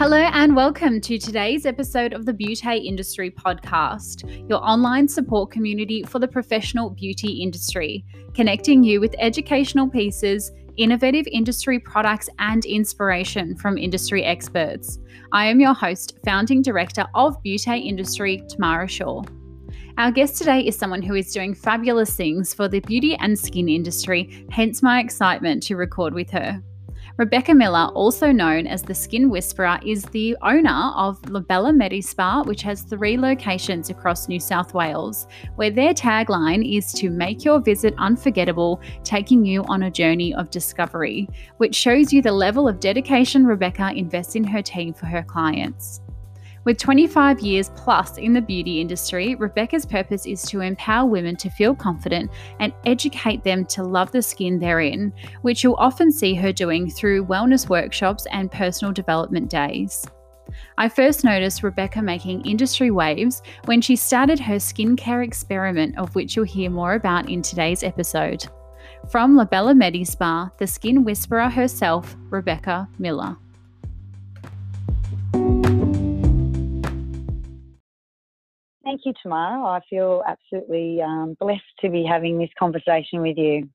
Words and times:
Hello, 0.00 0.16
and 0.16 0.56
welcome 0.56 0.98
to 1.02 1.18
today's 1.18 1.66
episode 1.66 2.14
of 2.14 2.24
the 2.24 2.32
Beauty 2.32 2.78
Industry 2.78 3.30
Podcast, 3.30 4.48
your 4.48 4.58
online 4.66 5.06
support 5.06 5.50
community 5.50 6.04
for 6.04 6.18
the 6.18 6.26
professional 6.26 6.88
beauty 6.88 7.42
industry, 7.42 8.02
connecting 8.32 8.82
you 8.82 8.98
with 8.98 9.14
educational 9.18 9.86
pieces, 9.86 10.52
innovative 10.78 11.26
industry 11.30 11.78
products, 11.78 12.30
and 12.38 12.64
inspiration 12.64 13.54
from 13.56 13.76
industry 13.76 14.24
experts. 14.24 14.98
I 15.32 15.44
am 15.44 15.60
your 15.60 15.74
host, 15.74 16.18
founding 16.24 16.62
director 16.62 17.04
of 17.14 17.36
Beauty 17.42 17.80
Industry, 17.80 18.42
Tamara 18.48 18.88
Shaw. 18.88 19.22
Our 19.98 20.12
guest 20.12 20.38
today 20.38 20.62
is 20.62 20.78
someone 20.78 21.02
who 21.02 21.14
is 21.14 21.30
doing 21.30 21.54
fabulous 21.54 22.16
things 22.16 22.54
for 22.54 22.68
the 22.68 22.80
beauty 22.80 23.16
and 23.16 23.38
skin 23.38 23.68
industry, 23.68 24.46
hence 24.50 24.82
my 24.82 24.98
excitement 24.98 25.62
to 25.64 25.76
record 25.76 26.14
with 26.14 26.30
her. 26.30 26.62
Rebecca 27.20 27.54
Miller, 27.54 27.90
also 27.92 28.32
known 28.32 28.66
as 28.66 28.80
the 28.80 28.94
Skin 28.94 29.28
Whisperer, 29.28 29.78
is 29.84 30.04
the 30.04 30.34
owner 30.40 30.90
of 30.96 31.20
Labella 31.24 31.76
Medi 31.76 32.00
Spa, 32.00 32.42
which 32.44 32.62
has 32.62 32.80
three 32.80 33.18
locations 33.18 33.90
across 33.90 34.26
New 34.26 34.40
South 34.40 34.72
Wales, 34.72 35.26
where 35.56 35.68
their 35.68 35.92
tagline 35.92 36.64
is 36.66 36.94
to 36.94 37.10
make 37.10 37.44
your 37.44 37.60
visit 37.60 37.92
unforgettable, 37.98 38.80
taking 39.04 39.44
you 39.44 39.64
on 39.64 39.82
a 39.82 39.90
journey 39.90 40.32
of 40.32 40.48
discovery, 40.48 41.28
which 41.58 41.74
shows 41.74 42.10
you 42.10 42.22
the 42.22 42.32
level 42.32 42.66
of 42.66 42.80
dedication 42.80 43.44
Rebecca 43.44 43.92
invests 43.94 44.34
in 44.34 44.44
her 44.44 44.62
team 44.62 44.94
for 44.94 45.04
her 45.04 45.22
clients. 45.22 46.00
With 46.64 46.76
25 46.76 47.40
years 47.40 47.70
plus 47.74 48.18
in 48.18 48.34
the 48.34 48.40
beauty 48.42 48.82
industry, 48.82 49.34
Rebecca's 49.34 49.86
purpose 49.86 50.26
is 50.26 50.42
to 50.42 50.60
empower 50.60 51.08
women 51.08 51.34
to 51.36 51.48
feel 51.48 51.74
confident 51.74 52.30
and 52.58 52.74
educate 52.84 53.42
them 53.42 53.64
to 53.66 53.82
love 53.82 54.12
the 54.12 54.20
skin 54.20 54.58
they're 54.58 54.80
in, 54.80 55.10
which 55.40 55.64
you'll 55.64 55.74
often 55.74 56.12
see 56.12 56.34
her 56.34 56.52
doing 56.52 56.90
through 56.90 57.24
wellness 57.24 57.70
workshops 57.70 58.26
and 58.30 58.52
personal 58.52 58.92
development 58.92 59.48
days. 59.48 60.06
I 60.76 60.90
first 60.90 61.24
noticed 61.24 61.62
Rebecca 61.62 62.02
making 62.02 62.44
industry 62.44 62.90
waves 62.90 63.40
when 63.64 63.80
she 63.80 63.96
started 63.96 64.38
her 64.40 64.56
skincare 64.56 65.24
experiment, 65.24 65.96
of 65.96 66.14
which 66.14 66.36
you'll 66.36 66.44
hear 66.44 66.68
more 66.68 66.94
about 66.94 67.30
in 67.30 67.40
today's 67.40 67.82
episode. 67.82 68.46
From 69.08 69.34
La 69.34 69.44
Bella 69.46 69.74
Medi 69.74 70.04
Spa, 70.04 70.50
the 70.58 70.66
skin 70.66 71.04
whisperer 71.04 71.48
herself, 71.48 72.16
Rebecca 72.28 72.86
Miller. 72.98 73.38
Thank 78.90 79.02
you, 79.04 79.12
Tamara. 79.22 79.62
I 79.62 79.80
feel 79.88 80.20
absolutely 80.26 81.00
um, 81.00 81.36
blessed 81.38 81.62
to 81.78 81.88
be 81.88 82.04
having 82.04 82.38
this 82.38 82.50
conversation 82.58 83.22
with 83.22 83.36
you. 83.36 83.68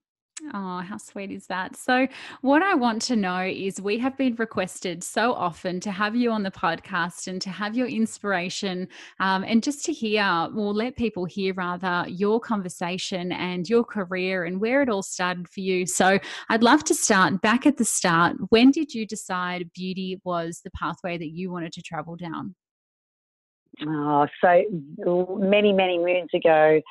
Oh, 0.53 0.79
how 0.79 0.97
sweet 0.97 1.31
is 1.31 1.47
that? 1.47 1.77
So, 1.77 2.05
what 2.41 2.61
I 2.61 2.73
want 2.73 3.01
to 3.03 3.15
know 3.15 3.39
is 3.39 3.79
we 3.79 3.97
have 3.99 4.17
been 4.17 4.35
requested 4.35 5.05
so 5.05 5.31
often 5.31 5.79
to 5.79 5.91
have 5.91 6.17
you 6.17 6.31
on 6.31 6.43
the 6.43 6.51
podcast 6.51 7.29
and 7.29 7.41
to 7.43 7.49
have 7.49 7.77
your 7.77 7.87
inspiration 7.87 8.89
um, 9.21 9.45
and 9.45 9.63
just 9.63 9.85
to 9.85 9.93
hear, 9.93 10.49
well, 10.53 10.73
let 10.73 10.97
people 10.97 11.23
hear 11.23 11.53
rather 11.53 12.03
your 12.09 12.41
conversation 12.41 13.31
and 13.31 13.69
your 13.69 13.85
career 13.85 14.43
and 14.43 14.59
where 14.59 14.81
it 14.81 14.89
all 14.89 15.01
started 15.01 15.47
for 15.47 15.61
you. 15.61 15.85
So, 15.85 16.19
I'd 16.49 16.61
love 16.61 16.83
to 16.83 16.93
start 16.93 17.41
back 17.41 17.65
at 17.65 17.77
the 17.77 17.85
start. 17.85 18.35
When 18.49 18.69
did 18.69 18.93
you 18.93 19.07
decide 19.07 19.71
beauty 19.73 20.19
was 20.25 20.59
the 20.61 20.71
pathway 20.71 21.17
that 21.17 21.29
you 21.29 21.49
wanted 21.53 21.71
to 21.71 21.81
travel 21.81 22.17
down? 22.17 22.55
Oh, 23.85 24.27
so 24.41 25.37
many, 25.39 25.73
many 25.73 25.97
moons 25.97 26.29
ago. 26.33 26.81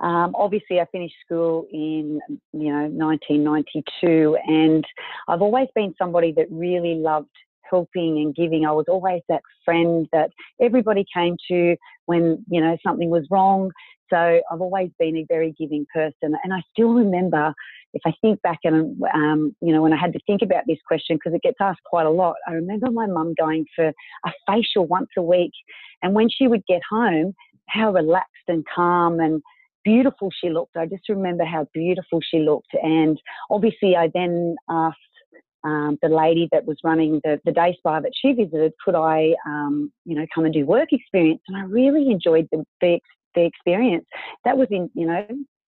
Um, 0.00 0.34
obviously, 0.34 0.80
I 0.80 0.86
finished 0.90 1.14
school 1.24 1.66
in 1.72 2.20
you 2.52 2.72
know 2.72 2.88
1992, 2.88 4.36
and 4.46 4.84
I've 5.28 5.42
always 5.42 5.68
been 5.74 5.94
somebody 5.96 6.32
that 6.36 6.46
really 6.50 6.94
loved 6.94 7.28
helping 7.62 8.18
and 8.18 8.34
giving. 8.34 8.66
I 8.66 8.72
was 8.72 8.86
always 8.88 9.22
that 9.28 9.42
friend 9.64 10.08
that 10.12 10.30
everybody 10.60 11.04
came 11.14 11.36
to 11.48 11.76
when 12.06 12.44
you 12.50 12.60
know 12.60 12.76
something 12.84 13.10
was 13.10 13.26
wrong. 13.30 13.70
So 14.10 14.40
I've 14.50 14.60
always 14.60 14.90
been 14.98 15.16
a 15.16 15.24
very 15.28 15.54
giving 15.58 15.86
person, 15.94 16.34
and 16.42 16.52
I 16.52 16.62
still 16.72 16.92
remember 16.92 17.54
if 17.94 18.02
I 18.06 18.12
think 18.20 18.40
back 18.42 18.58
and 18.64 19.00
um, 19.14 19.54
you 19.60 19.72
know 19.72 19.82
when 19.82 19.92
I 19.92 19.96
had 19.96 20.12
to 20.14 20.20
think 20.26 20.42
about 20.42 20.64
this 20.66 20.78
question 20.86 21.16
because 21.16 21.34
it 21.34 21.42
gets 21.42 21.58
asked 21.60 21.82
quite 21.84 22.06
a 22.06 22.10
lot, 22.10 22.36
I 22.46 22.52
remember 22.52 22.90
my 22.90 23.06
mum 23.06 23.34
going 23.38 23.66
for 23.74 23.88
a 23.88 24.32
facial 24.46 24.86
once 24.86 25.10
a 25.16 25.22
week, 25.22 25.52
and 26.02 26.14
when 26.14 26.28
she 26.30 26.48
would 26.48 26.64
get 26.66 26.82
home, 26.88 27.34
how 27.68 27.92
relaxed 27.92 28.48
and 28.48 28.64
calm 28.74 29.20
and 29.20 29.42
beautiful 29.84 30.30
she 30.40 30.48
looked. 30.50 30.76
I 30.76 30.86
just 30.86 31.08
remember 31.08 31.44
how 31.44 31.66
beautiful 31.74 32.20
she 32.22 32.38
looked, 32.38 32.74
and 32.82 33.20
obviously 33.50 33.96
I 33.96 34.10
then 34.12 34.56
asked. 34.68 34.98
Um, 35.64 35.96
the 36.02 36.08
lady 36.08 36.48
that 36.50 36.66
was 36.66 36.76
running 36.82 37.20
the, 37.22 37.40
the 37.44 37.52
day 37.52 37.76
spa 37.78 38.00
that 38.00 38.10
she 38.20 38.32
visited, 38.32 38.72
could 38.84 38.96
I, 38.96 39.32
um, 39.46 39.92
you 40.04 40.16
know, 40.16 40.26
come 40.34 40.44
and 40.44 40.52
do 40.52 40.66
work 40.66 40.88
experience? 40.90 41.40
And 41.46 41.56
I 41.56 41.60
really 41.60 42.10
enjoyed 42.10 42.48
the, 42.50 42.64
the, 42.80 42.98
the 43.36 43.44
experience. 43.44 44.04
That 44.44 44.56
was 44.56 44.66
in, 44.72 44.90
you 44.94 45.06
know, 45.06 45.24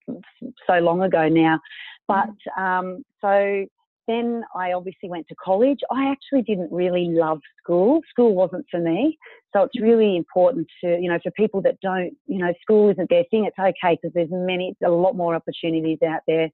so 0.08 0.74
long 0.74 1.02
ago 1.02 1.28
now. 1.28 1.60
But 2.06 2.60
um, 2.60 3.02
so 3.20 3.66
then 4.06 4.44
I 4.54 4.72
obviously 4.72 5.08
went 5.08 5.26
to 5.28 5.34
college. 5.42 5.78
I 5.90 6.10
actually 6.10 6.42
didn't 6.42 6.70
really 6.70 7.06
love 7.08 7.40
school. 7.62 8.00
School 8.10 8.34
wasn't 8.34 8.66
for 8.70 8.80
me. 8.80 9.18
So 9.52 9.62
it's 9.62 9.80
really 9.80 10.16
important 10.16 10.66
to, 10.82 10.98
you 11.00 11.08
know, 11.08 11.18
for 11.22 11.30
people 11.32 11.62
that 11.62 11.80
don't, 11.80 12.12
you 12.26 12.38
know, 12.38 12.52
school 12.60 12.90
isn't 12.90 13.08
their 13.08 13.24
thing, 13.30 13.46
it's 13.46 13.58
okay 13.58 13.96
because 14.00 14.12
there's 14.14 14.28
many, 14.30 14.76
a 14.84 14.90
lot 14.90 15.16
more 15.16 15.34
opportunities 15.34 15.98
out 16.06 16.20
there. 16.26 16.50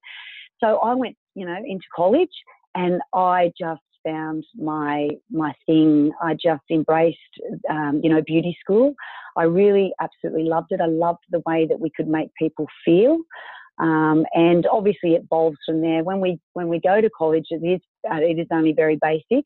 So 0.63 0.77
I 0.77 0.93
went, 0.93 1.17
you 1.35 1.45
know, 1.45 1.57
into 1.65 1.85
college 1.95 2.29
and 2.75 3.01
I 3.13 3.51
just 3.59 3.81
found 4.03 4.45
my 4.55 5.09
my 5.29 5.53
thing. 5.65 6.11
I 6.21 6.33
just 6.33 6.63
embraced, 6.69 7.17
um, 7.69 8.01
you 8.03 8.09
know, 8.09 8.21
beauty 8.21 8.57
school. 8.59 8.93
I 9.37 9.43
really 9.43 9.93
absolutely 10.01 10.43
loved 10.43 10.71
it. 10.71 10.81
I 10.81 10.87
loved 10.87 11.23
the 11.29 11.41
way 11.45 11.65
that 11.67 11.79
we 11.79 11.89
could 11.95 12.07
make 12.07 12.29
people 12.37 12.67
feel. 12.83 13.19
Um, 13.79 14.25
and 14.33 14.67
obviously 14.67 15.15
it 15.15 15.23
evolves 15.23 15.57
from 15.65 15.81
there. 15.81 16.03
When 16.03 16.19
we 16.19 16.39
when 16.53 16.67
we 16.67 16.79
go 16.79 17.01
to 17.01 17.09
college, 17.09 17.47
it 17.49 17.65
is 17.65 17.81
uh, 18.09 18.17
it 18.17 18.39
is 18.39 18.47
only 18.51 18.73
very 18.73 18.97
basic. 19.01 19.45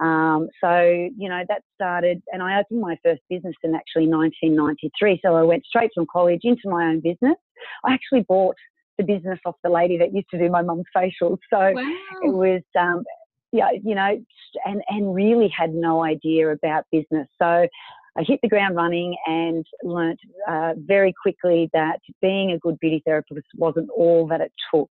Um, 0.00 0.48
so 0.62 0.80
you 1.16 1.28
know 1.28 1.42
that 1.48 1.62
started, 1.74 2.22
and 2.32 2.42
I 2.42 2.60
opened 2.60 2.80
my 2.80 2.96
first 3.04 3.20
business 3.28 3.54
in 3.62 3.74
actually 3.74 4.08
1993. 4.08 5.20
So 5.24 5.34
I 5.34 5.42
went 5.42 5.64
straight 5.66 5.90
from 5.94 6.06
college 6.10 6.40
into 6.44 6.68
my 6.68 6.86
own 6.86 7.00
business. 7.00 7.36
I 7.84 7.92
actually 7.92 8.24
bought 8.28 8.56
the 8.98 9.04
business 9.04 9.38
off 9.44 9.54
the 9.62 9.70
lady 9.70 9.96
that 9.98 10.12
used 10.12 10.28
to 10.30 10.38
do 10.38 10.50
my 10.50 10.62
mum's 10.62 10.84
facials. 10.96 11.38
So 11.50 11.58
wow. 11.72 11.96
it 12.22 12.32
was 12.34 12.62
um, 12.78 13.04
yeah, 13.52 13.70
you 13.82 13.94
know, 13.94 14.22
and 14.64 14.82
and 14.88 15.14
really 15.14 15.48
had 15.48 15.74
no 15.74 16.04
idea 16.04 16.50
about 16.50 16.84
business. 16.92 17.28
So 17.40 17.66
I 18.16 18.22
hit 18.22 18.40
the 18.42 18.48
ground 18.48 18.76
running 18.76 19.16
and 19.26 19.64
learnt 19.82 20.18
uh, 20.48 20.74
very 20.76 21.14
quickly 21.22 21.70
that 21.72 22.00
being 22.20 22.52
a 22.52 22.58
good 22.58 22.78
beauty 22.80 23.02
therapist 23.04 23.46
wasn't 23.56 23.90
all 23.90 24.26
that 24.28 24.40
it 24.40 24.52
took 24.74 24.90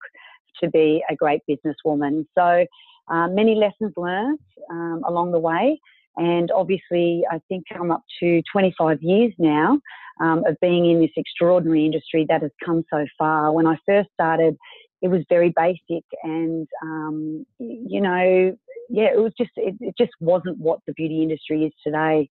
to 0.61 0.69
be 0.69 1.03
a 1.09 1.15
great 1.15 1.41
businesswoman. 1.49 2.25
So 2.37 2.65
uh, 3.07 3.27
many 3.27 3.55
lessons 3.55 3.93
learned 3.97 4.39
um, 4.69 5.01
along 5.07 5.31
the 5.31 5.39
way. 5.39 5.79
And 6.17 6.49
obviously, 6.51 7.23
I 7.29 7.41
think 7.49 7.65
I'm 7.71 7.91
up 7.91 8.03
to 8.21 8.41
25 8.51 9.01
years 9.01 9.33
now 9.37 9.79
um, 10.21 10.43
of 10.47 10.55
being 10.61 10.89
in 10.89 11.01
this 11.01 11.11
extraordinary 11.17 11.85
industry 11.85 12.25
that 12.29 12.41
has 12.41 12.51
come 12.63 12.85
so 12.89 13.05
far. 13.17 13.51
When 13.51 13.67
I 13.67 13.77
first 13.85 14.09
started, 14.13 14.55
it 15.05 15.09
was 15.09 15.21
very 15.29 15.53
basic 15.55 16.03
and, 16.23 16.67
um, 16.81 17.45
you 17.59 18.01
know, 18.01 18.57
yeah, 18.89 19.09
it 19.13 19.21
was 19.21 19.33
just, 19.37 19.51
it, 19.55 19.75
it 19.79 19.93
just 19.97 20.13
wasn't 20.19 20.57
what 20.57 20.79
the 20.87 20.93
beauty 20.93 21.21
industry 21.21 21.63
is 21.63 21.73
today. 21.83 22.27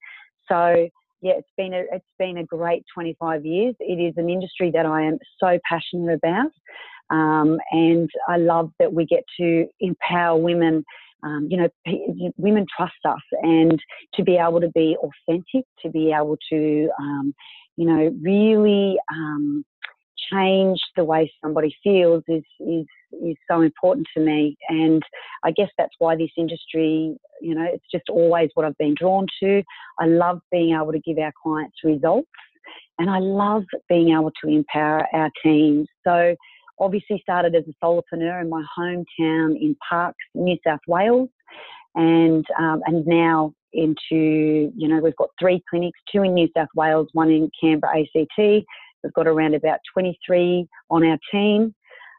So 0.48 0.88
yeah, 1.22 1.34
it's 1.38 1.48
been 1.56 1.72
a 1.72 1.84
it's 1.92 2.04
been 2.18 2.38
a 2.38 2.44
great 2.44 2.84
25 2.92 3.46
years. 3.46 3.74
It 3.78 3.94
is 3.94 4.12
an 4.16 4.28
industry 4.28 4.70
that 4.72 4.84
I 4.84 5.02
am 5.02 5.18
so 5.38 5.58
passionate 5.68 6.20
about, 6.22 6.52
um, 7.08 7.58
and 7.70 8.10
I 8.28 8.36
love 8.36 8.70
that 8.78 8.92
we 8.92 9.06
get 9.06 9.22
to 9.40 9.66
empower 9.80 10.36
women. 10.36 10.84
Um, 11.22 11.48
you 11.50 11.56
know, 11.56 11.68
p- 11.86 12.30
women 12.36 12.66
trust 12.76 12.92
us, 13.06 13.22
and 13.42 13.80
to 14.14 14.22
be 14.22 14.36
able 14.36 14.60
to 14.60 14.68
be 14.74 14.98
authentic, 14.98 15.64
to 15.82 15.88
be 15.88 16.12
able 16.12 16.36
to, 16.50 16.90
um, 17.00 17.34
you 17.76 17.86
know, 17.86 18.14
really 18.20 18.98
um, 19.10 19.64
change 20.32 20.78
the 20.96 21.04
way 21.04 21.32
somebody 21.42 21.74
feels 21.82 22.22
is 22.28 22.42
is 22.60 22.86
is 23.12 23.36
so 23.50 23.60
important 23.60 24.06
to 24.16 24.22
me. 24.22 24.56
And 24.68 25.02
I 25.44 25.50
guess 25.50 25.70
that's 25.78 25.94
why 25.98 26.16
this 26.16 26.30
industry 26.36 27.16
you 27.40 27.54
know 27.54 27.64
it's 27.64 27.84
just 27.92 28.08
always 28.10 28.50
what 28.54 28.66
I've 28.66 28.78
been 28.78 28.94
drawn 28.98 29.26
to. 29.42 29.62
I 29.98 30.06
love 30.06 30.40
being 30.50 30.74
able 30.74 30.92
to 30.92 31.00
give 31.00 31.18
our 31.18 31.32
clients 31.42 31.76
results 31.84 32.28
and 32.98 33.10
I 33.10 33.18
love 33.18 33.64
being 33.88 34.10
able 34.10 34.30
to 34.42 34.50
empower 34.50 35.06
our 35.12 35.30
teams 35.42 35.88
so 36.06 36.34
obviously 36.78 37.20
started 37.22 37.54
as 37.54 37.64
a 37.68 37.84
solopreneur 37.84 38.42
in 38.42 38.48
my 38.48 38.64
hometown 38.78 39.56
in 39.60 39.76
Parkes 39.88 40.16
New 40.34 40.56
South 40.66 40.80
Wales 40.86 41.28
and 41.94 42.44
um, 42.58 42.80
and 42.86 43.06
now 43.06 43.52
into 43.72 44.72
you 44.76 44.88
know 44.88 45.00
we've 45.00 45.16
got 45.16 45.30
three 45.38 45.62
clinics 45.68 45.98
two 46.12 46.22
in 46.22 46.34
New 46.34 46.48
South 46.56 46.68
Wales 46.74 47.08
one 47.12 47.30
in 47.30 47.50
Canberra 47.60 48.00
ACT 48.00 48.64
We've 49.04 49.12
got 49.12 49.28
around 49.28 49.54
about 49.54 49.78
23 49.92 50.66
on 50.90 51.04
our 51.04 51.18
team, 51.30 51.74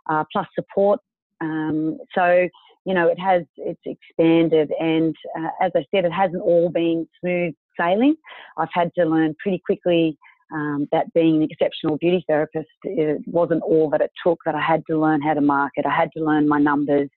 uh, 0.10 0.24
plus 0.32 0.48
support. 0.56 1.00
Um, 1.42 1.98
so 2.14 2.48
you 2.86 2.94
know, 2.94 3.08
it 3.08 3.20
has 3.20 3.44
it's 3.58 3.82
expanded, 3.86 4.72
and 4.80 5.16
uh, 5.38 5.50
as 5.60 5.72
I 5.76 5.84
said, 5.94 6.06
it 6.06 6.12
hasn't 6.12 6.44
all 6.44 6.70
been 6.70 7.08
smooth 7.20 7.54
sailing. 7.78 8.16
I've 8.58 8.70
had 8.72 8.92
to 8.98 9.06
learn 9.06 9.36
pretty 9.42 9.62
quickly 9.66 10.18
um, 10.54 10.88
that 10.92 11.12
being 11.14 11.38
an 11.38 11.48
exceptional 11.50 11.98
beauty 11.98 12.24
therapist 12.28 12.70
it 12.84 13.22
wasn't 13.26 13.64
all 13.64 13.90
that 13.90 14.02
it 14.02 14.12
took. 14.26 14.40
That 14.46 14.54
I 14.54 14.62
had 14.62 14.84
to 14.90 15.00
learn 15.00 15.22
how 15.22 15.34
to 15.34 15.42
market. 15.42 15.86
I 15.86 15.96
had 15.96 16.12
to 16.16 16.24
learn 16.24 16.48
my 16.48 16.60
numbers. 16.60 17.10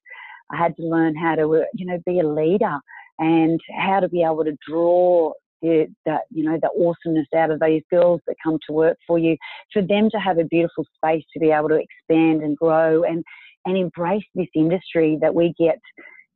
I 0.50 0.56
had 0.56 0.74
to 0.76 0.82
learn 0.82 1.14
how 1.14 1.34
to, 1.34 1.64
you 1.74 1.86
know, 1.86 1.98
be 2.06 2.20
a 2.20 2.26
leader 2.26 2.78
and 3.18 3.60
how 3.76 4.00
to 4.00 4.08
be 4.08 4.22
able 4.22 4.44
to 4.44 4.56
draw 4.66 5.32
the, 5.62 5.86
that 6.06 6.22
you 6.30 6.44
know 6.44 6.58
the 6.60 6.70
awesomeness 6.70 7.26
out 7.36 7.50
of 7.50 7.60
these 7.60 7.82
girls 7.90 8.20
that 8.26 8.36
come 8.42 8.58
to 8.66 8.72
work 8.72 8.96
for 9.06 9.18
you 9.18 9.36
for 9.72 9.82
them 9.82 10.08
to 10.10 10.18
have 10.18 10.38
a 10.38 10.44
beautiful 10.44 10.84
space 10.96 11.24
to 11.32 11.40
be 11.40 11.50
able 11.50 11.68
to 11.68 11.80
expand 11.80 12.42
and 12.42 12.56
grow 12.56 13.02
and 13.02 13.24
and 13.64 13.76
embrace 13.76 14.24
this 14.34 14.48
industry 14.54 15.18
that 15.20 15.34
we 15.34 15.54
get 15.58 15.78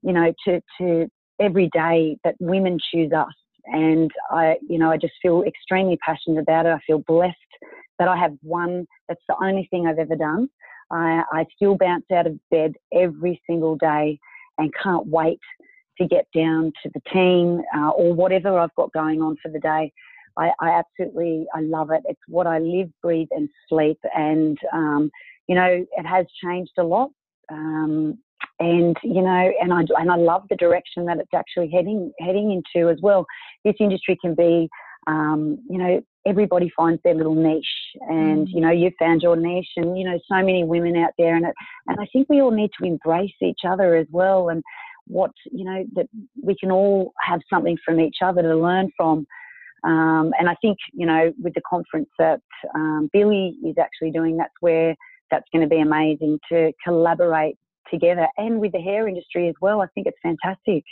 you 0.02 0.12
know 0.12 0.32
to 0.46 0.60
to 0.78 1.08
every 1.40 1.68
day 1.72 2.16
that 2.24 2.36
women 2.40 2.78
choose 2.92 3.12
us. 3.12 3.32
And 3.66 4.10
I 4.30 4.56
you 4.68 4.78
know 4.78 4.90
I 4.90 4.96
just 4.96 5.14
feel 5.22 5.42
extremely 5.44 5.98
passionate 6.04 6.40
about 6.40 6.66
it. 6.66 6.70
I 6.70 6.80
feel 6.86 7.02
blessed 7.06 7.36
that 7.98 8.08
I 8.08 8.16
have 8.16 8.36
one 8.42 8.86
that's 9.08 9.22
the 9.28 9.36
only 9.42 9.68
thing 9.70 9.86
I've 9.86 9.98
ever 9.98 10.16
done. 10.16 10.48
I, 10.90 11.22
I 11.32 11.46
still 11.56 11.76
bounce 11.76 12.04
out 12.12 12.26
of 12.26 12.38
bed 12.50 12.74
every 12.92 13.40
single 13.46 13.76
day 13.76 14.18
and 14.58 14.72
can't 14.82 15.06
wait 15.06 15.40
to 15.98 16.06
get 16.06 16.26
down 16.34 16.72
to 16.82 16.90
the 16.94 17.00
team 17.12 17.62
uh, 17.76 17.90
or 17.90 18.14
whatever 18.14 18.58
I've 18.58 18.74
got 18.74 18.92
going 18.92 19.20
on 19.20 19.36
for 19.42 19.50
the 19.50 19.60
day. 19.60 19.92
I, 20.36 20.50
I, 20.60 20.70
absolutely 20.70 21.46
I 21.54 21.60
love 21.60 21.90
it. 21.90 22.02
It's 22.06 22.20
what 22.26 22.46
I 22.46 22.58
live, 22.58 22.88
breathe, 23.02 23.28
and 23.32 23.48
sleep. 23.68 23.98
And 24.14 24.58
um, 24.72 25.10
you 25.46 25.54
know, 25.54 25.84
it 25.96 26.06
has 26.06 26.26
changed 26.42 26.72
a 26.78 26.82
lot. 26.82 27.10
Um, 27.50 28.18
and 28.60 28.96
you 29.02 29.22
know, 29.22 29.52
and 29.60 29.72
I 29.72 29.82
and 29.98 30.10
I 30.10 30.16
love 30.16 30.44
the 30.48 30.56
direction 30.56 31.04
that 31.06 31.18
it's 31.18 31.34
actually 31.34 31.70
heading 31.70 32.12
heading 32.20 32.52
into 32.52 32.88
as 32.88 32.98
well. 33.02 33.26
This 33.64 33.74
industry 33.80 34.16
can 34.20 34.34
be, 34.34 34.68
um, 35.06 35.58
you 35.68 35.78
know, 35.78 36.00
everybody 36.26 36.70
finds 36.76 37.02
their 37.02 37.14
little 37.14 37.34
niche, 37.34 37.64
and 38.08 38.46
mm. 38.46 38.50
you 38.52 38.60
know, 38.60 38.70
you've 38.70 38.94
found 38.98 39.22
your 39.22 39.36
niche, 39.36 39.70
and 39.76 39.98
you 39.98 40.04
know, 40.04 40.18
so 40.28 40.36
many 40.36 40.64
women 40.64 40.96
out 40.96 41.12
there, 41.18 41.34
and 41.34 41.46
it, 41.46 41.54
and 41.88 41.98
I 42.00 42.06
think 42.12 42.28
we 42.28 42.40
all 42.40 42.50
need 42.50 42.70
to 42.80 42.86
embrace 42.86 43.34
each 43.40 43.60
other 43.68 43.96
as 43.96 44.06
well, 44.10 44.48
and 44.48 44.62
what 45.06 45.32
you 45.50 45.64
know 45.64 45.84
that 45.94 46.06
we 46.42 46.56
can 46.58 46.70
all 46.70 47.12
have 47.20 47.40
something 47.50 47.76
from 47.84 48.00
each 48.00 48.16
other 48.22 48.42
to 48.42 48.56
learn 48.56 48.90
from. 48.96 49.26
Um, 49.84 50.32
and 50.38 50.48
I 50.48 50.54
think 50.62 50.78
you 50.92 51.06
know 51.06 51.32
with 51.42 51.54
the 51.54 51.62
conference 51.68 52.08
that 52.18 52.40
um, 52.74 53.10
Billy 53.12 53.56
is 53.64 53.76
actually 53.80 54.10
doing, 54.10 54.36
that's 54.36 54.54
where 54.60 54.94
that's 55.30 55.46
going 55.52 55.62
to 55.62 55.68
be 55.68 55.80
amazing 55.80 56.38
to 56.50 56.72
collaborate 56.84 57.56
together, 57.90 58.28
and 58.36 58.60
with 58.60 58.72
the 58.72 58.80
hair 58.80 59.08
industry 59.08 59.48
as 59.48 59.54
well. 59.60 59.80
I 59.80 59.86
think 59.94 60.06
it's 60.06 60.18
fantastic. 60.22 60.84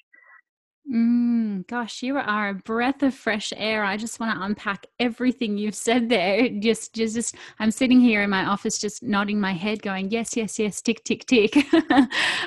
Mm, 0.88 1.66
gosh, 1.68 2.02
you 2.02 2.16
are 2.16 2.48
a 2.48 2.54
breath 2.54 3.02
of 3.02 3.14
fresh 3.14 3.52
air. 3.56 3.84
I 3.84 3.96
just 3.96 4.18
want 4.18 4.36
to 4.36 4.44
unpack 4.44 4.86
everything 4.98 5.56
you've 5.56 5.74
said 5.74 6.08
there. 6.08 6.48
Just, 6.60 6.94
just, 6.94 7.14
just 7.14 7.36
I'm 7.58 7.70
sitting 7.70 8.00
here 8.00 8.22
in 8.22 8.30
my 8.30 8.44
office, 8.44 8.78
just 8.78 9.02
nodding 9.02 9.40
my 9.40 9.52
head, 9.52 9.82
going, 9.82 10.10
yes, 10.10 10.36
yes, 10.36 10.58
yes, 10.58 10.80
tick, 10.80 11.04
tick, 11.04 11.26
tick. 11.26 11.56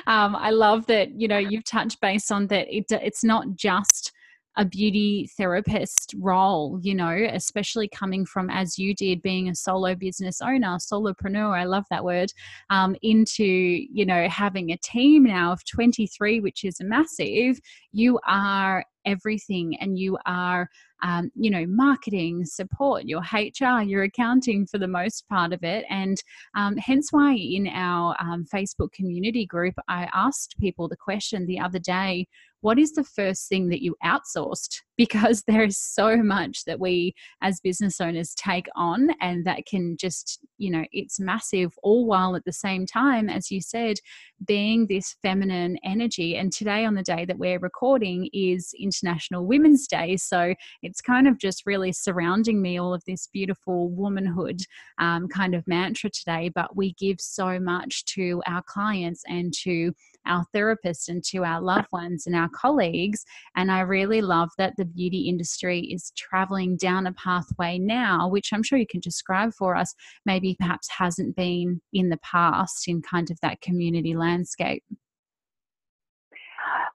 um, 0.06 0.36
I 0.36 0.50
love 0.50 0.86
that. 0.86 1.18
You 1.18 1.28
know, 1.28 1.38
you've 1.38 1.64
touched 1.64 2.00
base 2.00 2.30
on 2.30 2.46
that. 2.48 2.66
It, 2.74 2.86
it's 2.90 3.24
not 3.24 3.54
just 3.56 4.12
a 4.56 4.64
beauty 4.64 5.30
therapist 5.36 6.14
role, 6.18 6.78
you 6.82 6.94
know, 6.94 7.26
especially 7.32 7.88
coming 7.88 8.24
from, 8.24 8.50
as 8.50 8.78
you 8.78 8.94
did, 8.94 9.22
being 9.22 9.48
a 9.48 9.54
solo 9.54 9.94
business 9.94 10.40
owner, 10.40 10.78
solopreneur, 10.78 11.58
I 11.58 11.64
love 11.64 11.84
that 11.90 12.04
word, 12.04 12.32
um, 12.70 12.96
into, 13.02 13.44
you 13.44 14.06
know, 14.06 14.28
having 14.28 14.70
a 14.70 14.78
team 14.78 15.24
now 15.24 15.52
of 15.52 15.64
23, 15.64 16.40
which 16.40 16.64
is 16.64 16.76
massive, 16.80 17.58
you 17.92 18.20
are 18.26 18.84
everything 19.04 19.76
and 19.80 19.98
you 19.98 20.18
are 20.26 20.68
um, 21.02 21.30
you 21.34 21.50
know 21.50 21.66
marketing 21.68 22.44
support 22.44 23.04
your 23.04 23.20
hr 23.20 23.82
your 23.82 24.04
accounting 24.04 24.66
for 24.66 24.78
the 24.78 24.88
most 24.88 25.28
part 25.28 25.52
of 25.52 25.62
it. 25.62 25.84
And 25.90 26.22
um, 26.56 26.76
hence 26.76 27.08
why 27.12 27.34
in 27.34 27.66
our 27.68 28.16
um, 28.20 28.44
facebook 28.52 28.92
community 28.92 29.46
group 29.46 29.74
i 29.88 30.08
asked 30.14 30.56
people 30.58 30.88
the 30.88 30.96
question 30.96 31.46
the 31.46 31.60
other 31.60 31.78
day 31.78 32.26
what 32.64 32.78
is 32.78 32.94
the 32.94 33.04
first 33.04 33.46
thing 33.46 33.68
that 33.68 33.82
you 33.82 33.94
outsourced? 34.02 34.80
Because 34.96 35.42
there 35.48 35.64
is 35.64 35.76
so 35.76 36.18
much 36.18 36.66
that 36.66 36.78
we 36.78 37.16
as 37.42 37.58
business 37.58 38.00
owners 38.00 38.32
take 38.32 38.68
on, 38.76 39.08
and 39.20 39.44
that 39.44 39.66
can 39.66 39.96
just, 39.96 40.38
you 40.56 40.70
know, 40.70 40.84
it's 40.92 41.18
massive, 41.18 41.74
all 41.82 42.06
while 42.06 42.36
at 42.36 42.44
the 42.44 42.52
same 42.52 42.86
time, 42.86 43.28
as 43.28 43.50
you 43.50 43.60
said, 43.60 43.96
being 44.46 44.86
this 44.86 45.16
feminine 45.20 45.78
energy. 45.82 46.36
And 46.36 46.52
today, 46.52 46.84
on 46.84 46.94
the 46.94 47.02
day 47.02 47.24
that 47.24 47.38
we're 47.38 47.58
recording, 47.58 48.30
is 48.32 48.72
International 48.78 49.44
Women's 49.44 49.88
Day. 49.88 50.16
So 50.16 50.54
it's 50.80 51.00
kind 51.00 51.26
of 51.26 51.38
just 51.38 51.66
really 51.66 51.90
surrounding 51.90 52.62
me, 52.62 52.78
all 52.78 52.94
of 52.94 53.02
this 53.04 53.26
beautiful 53.26 53.90
womanhood 53.90 54.60
um, 55.00 55.26
kind 55.26 55.56
of 55.56 55.66
mantra 55.66 56.08
today. 56.10 56.52
But 56.54 56.76
we 56.76 56.92
give 56.92 57.20
so 57.20 57.58
much 57.58 58.04
to 58.14 58.42
our 58.46 58.62
clients 58.62 59.24
and 59.26 59.52
to 59.64 59.92
our 60.26 60.44
therapists 60.54 61.08
and 61.08 61.22
to 61.24 61.44
our 61.44 61.60
loved 61.60 61.88
ones 61.92 62.26
and 62.26 62.34
our 62.34 62.48
colleagues. 62.48 63.24
And 63.56 63.70
I 63.70 63.80
really 63.80 64.22
love 64.22 64.50
that 64.58 64.74
the 64.76 64.84
beauty 64.84 65.28
industry 65.28 65.80
is 65.80 66.12
traveling 66.16 66.76
down 66.76 67.06
a 67.06 67.12
pathway 67.12 67.78
now, 67.78 68.28
which 68.28 68.52
I'm 68.52 68.62
sure 68.62 68.78
you 68.78 68.86
can 68.86 69.00
describe 69.00 69.52
for 69.54 69.76
us, 69.76 69.94
maybe 70.26 70.56
perhaps 70.58 70.88
hasn't 70.90 71.36
been 71.36 71.80
in 71.92 72.08
the 72.08 72.18
past 72.18 72.88
in 72.88 73.02
kind 73.02 73.30
of 73.30 73.38
that 73.40 73.60
community 73.60 74.14
landscape. 74.14 74.82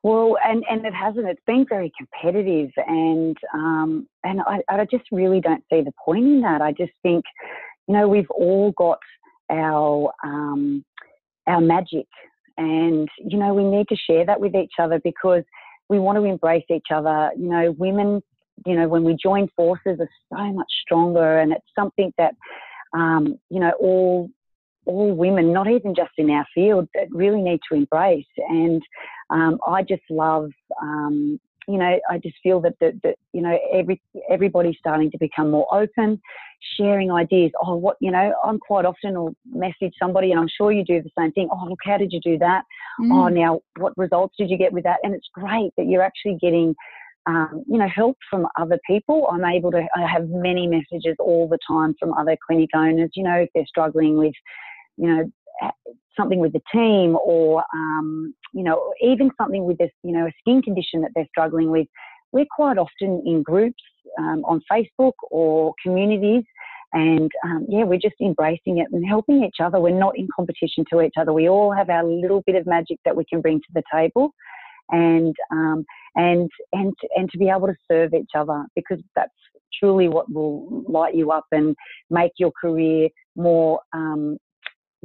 Well, 0.02 0.38
and, 0.44 0.64
and 0.70 0.86
it 0.86 0.94
hasn't. 0.94 1.28
It's 1.28 1.42
been 1.46 1.66
very 1.68 1.92
competitive, 1.98 2.70
and 2.88 3.36
um, 3.54 4.08
and 4.24 4.40
I, 4.42 4.62
I 4.70 4.86
just 4.86 5.04
really 5.12 5.42
don't 5.42 5.64
see 5.70 5.82
the 5.82 5.92
point 6.04 6.24
in 6.24 6.42
that. 6.42 6.62
I 6.62 6.72
just 6.72 6.94
think, 7.04 7.26
you 7.88 7.96
know, 7.96 8.08
we've 8.08 8.30
all 8.30 8.72
got 8.78 9.00
our 9.52 10.14
um, 10.24 10.86
our 11.48 11.60
magic 11.60 12.08
and, 12.60 13.08
you 13.18 13.38
know, 13.38 13.54
we 13.54 13.64
need 13.64 13.88
to 13.88 13.96
share 13.96 14.26
that 14.26 14.42
with 14.42 14.54
each 14.54 14.74
other 14.80 15.00
because 15.02 15.44
we 15.88 15.98
want 15.98 16.18
to 16.18 16.26
embrace 16.26 16.66
each 16.70 16.88
other. 16.94 17.32
You 17.38 17.50
know, 17.50 17.72
women, 17.78 18.22
you 18.66 18.76
know, 18.76 18.90
when 18.90 19.06
we 19.06 19.16
join 19.16 19.48
forces 19.56 19.98
are 20.02 20.10
so 20.30 20.52
much 20.52 20.72
stronger 20.84 21.40
and 21.40 21.54
it's 21.54 21.66
something 21.74 22.12
that, 22.18 22.36
um, 22.94 23.40
you 23.50 23.62
know, 23.62 23.72
all 23.80 24.30
all 24.86 25.14
women, 25.14 25.54
not 25.54 25.70
even 25.70 25.96
just 25.96 26.12
in 26.18 26.30
our 26.32 26.46
field, 26.54 26.90
that 26.96 27.08
really 27.12 27.42
need 27.42 27.60
to 27.70 27.78
embrace. 27.78 28.26
And 28.50 28.82
um, 29.30 29.60
I 29.68 29.84
just 29.84 30.02
love, 30.10 30.50
um, 30.82 31.40
you 31.70 31.78
know, 31.78 32.00
I 32.10 32.18
just 32.18 32.36
feel 32.42 32.60
that, 32.62 32.74
that, 32.82 32.94
that, 33.04 33.16
you 33.32 33.42
know, 33.42 33.58
every 33.72 34.02
everybody's 34.30 34.78
starting 34.80 35.12
to 35.12 35.18
become 35.20 35.52
more 35.52 35.68
open 35.72 36.20
sharing 36.78 37.12
ideas. 37.12 37.52
Oh, 37.64 37.76
what, 37.76 37.98
you 38.02 38.12
know, 38.12 38.34
I'm 38.44 38.60
quite 38.60 38.86
often 38.86 39.14
will 39.14 39.36
message 39.50 39.94
somebody 40.02 40.32
and 40.32 40.40
I'm 40.40 40.50
sure 40.58 40.72
you 40.72 40.84
do 40.84 41.02
the 41.02 41.10
same 41.18 41.32
thing. 41.32 41.48
Oh, 41.52 41.66
look, 41.68 41.80
how 41.84 41.98
did 41.98 42.12
you 42.12 42.20
do 42.22 42.38
that? 42.40 42.64
Mm. 43.00 43.12
Oh, 43.12 43.28
now 43.28 43.62
what 43.78 43.94
results 43.98 44.36
did 44.38 44.50
you 44.50 44.58
get 44.58 44.74
with 44.74 44.84
that? 44.84 44.98
And 45.04 45.14
it's 45.14 45.30
great 45.34 45.72
that 45.78 45.86
you're 45.86 46.02
actually 46.02 46.38
getting, 46.42 46.76
um, 47.28 47.64
you 47.68 47.78
know, 47.78 47.88
help 47.88 48.18
from 48.30 48.48
other 48.60 48.80
people. 48.86 49.28
I'm 49.32 49.46
able 49.46 49.72
to, 49.72 49.86
I 49.96 50.06
have 50.12 50.28
many 50.30 50.68
messages 50.68 51.16
all 51.20 51.48
the 51.48 51.60
time 51.68 51.96
from 52.00 52.14
other 52.14 52.38
clinic 52.46 52.70
owners, 52.76 53.12
you 53.14 53.24
know, 53.24 53.36
if 53.36 53.50
they're 53.54 53.66
struggling 53.68 54.18
with, 54.18 54.34
you 54.98 55.08
know, 55.08 55.32
something 56.18 56.40
with 56.40 56.54
the 56.54 56.62
team 56.74 57.18
or, 57.24 57.64
um, 57.74 58.34
you 58.54 58.64
know, 58.64 58.94
even 59.02 59.32
something 59.38 59.66
with 59.66 59.78
this, 59.78 59.92
you 60.04 60.12
know, 60.12 60.26
a 60.26 60.32
skin 60.40 60.62
condition 60.62 61.02
that 61.02 61.12
they're 61.16 61.28
struggling 61.30 61.70
with 61.72 61.88
we're 62.32 62.46
quite 62.50 62.78
often 62.78 63.24
in 63.26 63.44
groups 63.44 63.82
um, 64.20 64.44
on 64.46 64.62
Facebook 64.72 65.14
or 65.32 65.74
communities. 65.82 66.44
And 66.92 67.30
um, 67.46 67.66
yeah, 67.70 67.84
we're 67.84 68.00
just 68.00 68.16
embracing 68.20 68.80
it 68.80 68.88
and 68.92 69.06
helping 69.08 69.44
each 69.44 69.58
other. 69.64 69.80
We're 69.80 69.98
not 69.98 70.18
in 70.18 70.28
competition 70.36 70.86
to 70.92 71.02
each 71.02 71.14
other. 71.20 71.34
We 71.34 71.48
all 71.48 71.72
have 71.72 71.90
our 71.90 72.04
little 72.04 72.42
bit 72.46 72.56
of 72.56 72.66
magic 72.66 72.98
that 73.06 73.16
we 73.16 73.26
can 73.26 73.42
bring 73.42 73.60
to 73.60 73.74
the 73.76 73.84
table, 73.94 74.34
and 74.90 75.36
um, 75.52 75.86
and 76.16 76.50
and 76.74 76.96
and 77.16 77.30
to 77.30 77.38
be 77.38 77.50
able 77.50 77.68
to 77.68 77.76
serve 77.90 78.16
each 78.16 78.32
other 78.36 78.66
because 78.76 78.98
that's 79.16 79.32
truly 79.80 80.10
what 80.10 80.34
will 80.34 80.84
light 80.88 81.14
you 81.14 81.32
up 81.32 81.46
and 81.52 81.76
make 82.10 82.32
your 82.40 82.52
career 82.60 83.08
more, 83.36 83.80
um, 83.94 84.38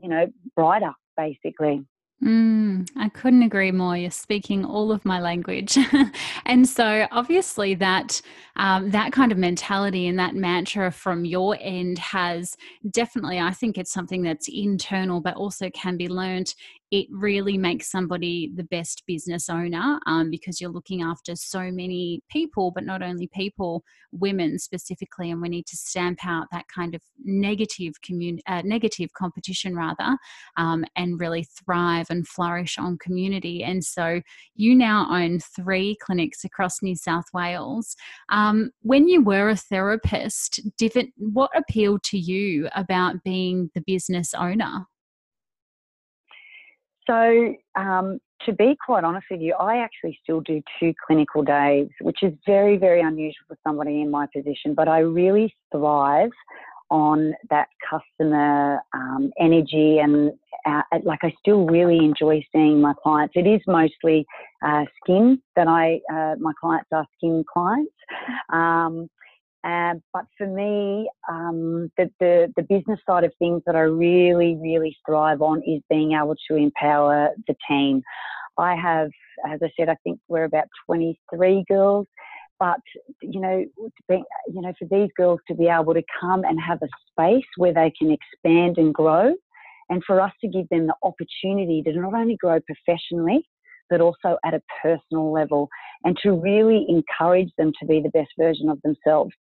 you 0.02 0.08
know, 0.08 0.26
brighter, 0.56 0.92
basically. 1.16 1.84
Mm, 2.22 2.88
I 2.96 3.08
couldn't 3.10 3.42
agree 3.42 3.72
more. 3.72 3.96
You're 3.96 4.10
speaking 4.10 4.64
all 4.64 4.92
of 4.92 5.04
my 5.04 5.20
language, 5.20 5.76
and 6.46 6.66
so 6.66 7.06
obviously 7.10 7.74
that 7.74 8.22
um, 8.56 8.90
that 8.92 9.12
kind 9.12 9.32
of 9.32 9.36
mentality 9.36 10.06
and 10.06 10.18
that 10.18 10.34
mantra 10.34 10.90
from 10.92 11.24
your 11.24 11.58
end 11.60 11.98
has 11.98 12.56
definitely. 12.92 13.40
I 13.40 13.50
think 13.50 13.76
it's 13.76 13.92
something 13.92 14.22
that's 14.22 14.48
internal, 14.48 15.20
but 15.20 15.34
also 15.34 15.68
can 15.70 15.96
be 15.96 16.08
learned 16.08 16.54
it 16.94 17.08
really 17.10 17.58
makes 17.58 17.90
somebody 17.90 18.52
the 18.54 18.62
best 18.62 19.02
business 19.04 19.48
owner 19.48 19.98
um, 20.06 20.30
because 20.30 20.60
you're 20.60 20.70
looking 20.70 21.02
after 21.02 21.34
so 21.34 21.72
many 21.72 22.22
people, 22.30 22.70
but 22.70 22.84
not 22.84 23.02
only 23.02 23.26
people, 23.34 23.82
women 24.12 24.60
specifically, 24.60 25.32
and 25.32 25.42
we 25.42 25.48
need 25.48 25.66
to 25.66 25.76
stamp 25.76 26.20
out 26.24 26.46
that 26.52 26.66
kind 26.72 26.94
of 26.94 27.02
negative 27.24 27.94
commun- 28.00 28.38
uh, 28.46 28.62
negative 28.64 29.12
competition 29.12 29.74
rather, 29.74 30.16
um, 30.56 30.84
and 30.94 31.18
really 31.18 31.48
thrive 31.64 32.06
and 32.10 32.28
flourish 32.28 32.78
on 32.78 32.96
community. 32.98 33.64
And 33.64 33.82
so 33.82 34.20
you 34.54 34.76
now 34.76 35.08
own 35.10 35.40
three 35.40 35.96
clinics 36.00 36.44
across 36.44 36.80
New 36.80 36.94
South 36.94 37.26
Wales. 37.34 37.96
Um, 38.28 38.70
when 38.82 39.08
you 39.08 39.20
were 39.20 39.48
a 39.48 39.56
therapist, 39.56 40.60
did 40.78 40.94
it, 40.94 41.08
what 41.16 41.50
appealed 41.56 42.04
to 42.04 42.18
you 42.18 42.68
about 42.76 43.24
being 43.24 43.72
the 43.74 43.82
business 43.84 44.32
owner? 44.32 44.86
So, 47.06 47.54
um, 47.76 48.18
to 48.46 48.52
be 48.52 48.76
quite 48.84 49.04
honest 49.04 49.26
with 49.30 49.40
you, 49.40 49.54
I 49.54 49.78
actually 49.78 50.18
still 50.22 50.40
do 50.40 50.62
two 50.78 50.92
clinical 51.06 51.42
days, 51.42 51.88
which 52.00 52.22
is 52.22 52.32
very, 52.46 52.76
very 52.76 53.00
unusual 53.00 53.44
for 53.48 53.56
somebody 53.66 54.00
in 54.00 54.10
my 54.10 54.26
position, 54.34 54.74
but 54.74 54.88
I 54.88 54.98
really 54.98 55.54
thrive 55.72 56.30
on 56.90 57.34
that 57.50 57.68
customer 57.88 58.80
um, 58.92 59.32
energy 59.40 59.98
and 59.98 60.32
uh, 60.66 60.82
like 61.02 61.20
I 61.22 61.34
still 61.40 61.66
really 61.66 61.98
enjoy 61.98 62.44
seeing 62.52 62.80
my 62.80 62.94
clients. 63.02 63.34
It 63.36 63.46
is 63.46 63.60
mostly 63.66 64.26
uh, 64.64 64.84
skin 65.02 65.40
that 65.56 65.68
I, 65.68 66.00
uh, 66.12 66.36
my 66.38 66.52
clients 66.60 66.88
are 66.92 67.06
skin 67.16 67.44
clients. 67.52 67.92
Um, 68.50 69.08
uh, 69.64 69.94
but 70.12 70.26
for 70.36 70.46
me, 70.46 71.08
um, 71.28 71.90
the, 71.96 72.10
the, 72.20 72.52
the 72.56 72.62
business 72.62 73.00
side 73.08 73.24
of 73.24 73.32
things 73.38 73.62
that 73.66 73.74
I 73.74 73.80
really, 73.80 74.58
really 74.60 74.96
thrive 75.06 75.40
on 75.40 75.62
is 75.66 75.80
being 75.88 76.12
able 76.12 76.34
to 76.48 76.56
empower 76.56 77.30
the 77.48 77.54
team. 77.68 78.02
I 78.58 78.76
have, 78.76 79.08
as 79.48 79.60
I 79.62 79.70
said, 79.78 79.88
I 79.88 79.96
think 80.04 80.20
we're 80.28 80.44
about 80.44 80.66
23 80.86 81.64
girls. 81.66 82.06
But 82.60 82.80
you 83.20 83.40
know, 83.40 83.64
be, 84.08 84.22
you 84.46 84.62
know, 84.62 84.72
for 84.78 84.86
these 84.88 85.10
girls 85.16 85.40
to 85.48 85.54
be 85.54 85.66
able 85.66 85.92
to 85.92 86.02
come 86.20 86.44
and 86.44 86.58
have 86.60 86.78
a 86.82 86.88
space 87.10 87.44
where 87.56 87.74
they 87.74 87.92
can 87.98 88.12
expand 88.12 88.78
and 88.78 88.94
grow, 88.94 89.34
and 89.90 90.02
for 90.06 90.20
us 90.20 90.32
to 90.40 90.48
give 90.48 90.68
them 90.68 90.86
the 90.86 90.94
opportunity 91.02 91.82
to 91.82 91.92
not 91.92 92.14
only 92.14 92.36
grow 92.36 92.60
professionally, 92.60 93.44
but 93.90 94.00
also 94.00 94.38
at 94.44 94.54
a 94.54 94.62
personal 94.82 95.32
level, 95.32 95.68
and 96.04 96.16
to 96.22 96.32
really 96.32 96.86
encourage 96.88 97.50
them 97.58 97.72
to 97.80 97.86
be 97.86 98.00
the 98.00 98.10
best 98.10 98.30
version 98.38 98.68
of 98.68 98.80
themselves. 98.82 99.32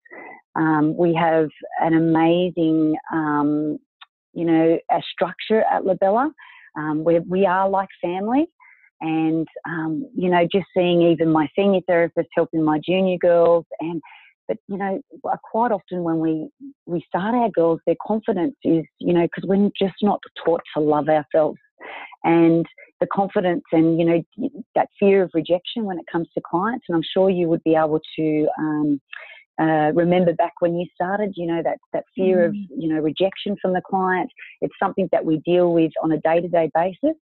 Um, 0.55 0.95
we 0.95 1.13
have 1.13 1.49
an 1.81 1.93
amazing, 1.93 2.95
um, 3.11 3.79
you 4.33 4.45
know, 4.45 4.77
a 4.91 5.01
structure 5.11 5.63
at 5.71 5.83
Labella 5.83 6.31
um, 6.77 7.03
where 7.03 7.21
we 7.21 7.45
are 7.45 7.69
like 7.69 7.89
family. 8.01 8.45
And, 9.01 9.47
um, 9.67 10.07
you 10.15 10.29
know, 10.29 10.47
just 10.49 10.67
seeing 10.75 11.01
even 11.01 11.29
my 11.29 11.49
senior 11.57 11.81
therapist 11.87 12.29
helping 12.33 12.63
my 12.63 12.79
junior 12.87 13.17
girls 13.17 13.65
and 13.79 14.01
but 14.47 14.57
you 14.67 14.77
know, 14.77 14.99
quite 15.51 15.71
often 15.71 16.03
when 16.03 16.19
we 16.19 16.49
we 16.85 17.03
start 17.07 17.33
our 17.33 17.49
girls, 17.49 17.79
their 17.85 17.95
confidence 18.05 18.55
is, 18.63 18.83
you 18.99 19.13
know, 19.13 19.23
because 19.23 19.47
we're 19.47 19.69
just 19.79 19.95
not 20.01 20.19
taught 20.45 20.61
to 20.75 20.83
love 20.83 21.07
ourselves 21.07 21.57
and 22.23 22.65
the 23.03 23.07
confidence 23.13 23.63
and 23.73 23.99
you 23.99 24.05
know 24.05 24.23
that 24.75 24.87
fear 24.97 25.23
of 25.23 25.31
rejection 25.33 25.83
when 25.83 25.99
it 25.99 26.05
comes 26.09 26.27
to 26.33 26.41
clients. 26.49 26.85
And 26.87 26.95
I'm 26.95 27.03
sure 27.13 27.29
you 27.29 27.49
would 27.49 27.63
be 27.63 27.75
able 27.75 27.99
to 28.17 28.47
um, 28.57 29.01
uh, 29.59 29.91
remember 29.93 30.33
back 30.33 30.53
when 30.61 30.75
you 30.75 30.85
started. 30.95 31.33
You 31.35 31.47
know 31.47 31.61
that 31.63 31.77
that 31.91 32.05
fear 32.15 32.37
mm. 32.37 32.47
of 32.47 32.55
you 32.55 32.87
know 32.87 33.01
rejection 33.01 33.57
from 33.61 33.73
the 33.73 33.81
client. 33.81 34.29
It's 34.61 34.73
something 34.81 35.09
that 35.11 35.25
we 35.25 35.37
deal 35.45 35.73
with 35.73 35.91
on 36.01 36.13
a 36.13 36.17
day 36.19 36.39
to 36.39 36.47
day 36.47 36.71
basis. 36.73 37.17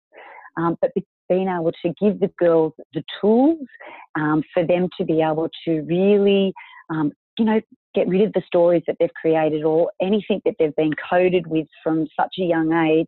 Um, 0.57 0.77
but 0.81 0.91
being 1.29 1.47
able 1.47 1.71
to 1.83 1.93
give 2.00 2.19
the 2.19 2.29
girls 2.38 2.73
the 2.93 3.03
tools 3.19 3.65
um, 4.15 4.43
for 4.53 4.65
them 4.65 4.89
to 4.97 5.05
be 5.05 5.21
able 5.21 5.50
to 5.65 5.79
really, 5.83 6.53
um, 6.89 7.13
you 7.39 7.45
know, 7.45 7.61
get 7.95 8.07
rid 8.07 8.21
of 8.21 8.33
the 8.33 8.43
stories 8.45 8.83
that 8.85 8.97
they've 9.00 9.13
created 9.19 9.63
or 9.63 9.89
anything 10.01 10.41
that 10.43 10.55
they've 10.59 10.75
been 10.75 10.93
coded 11.09 11.47
with 11.47 11.67
from 11.81 12.05
such 12.19 12.35
a 12.38 12.43
young 12.43 12.73
age 12.73 13.07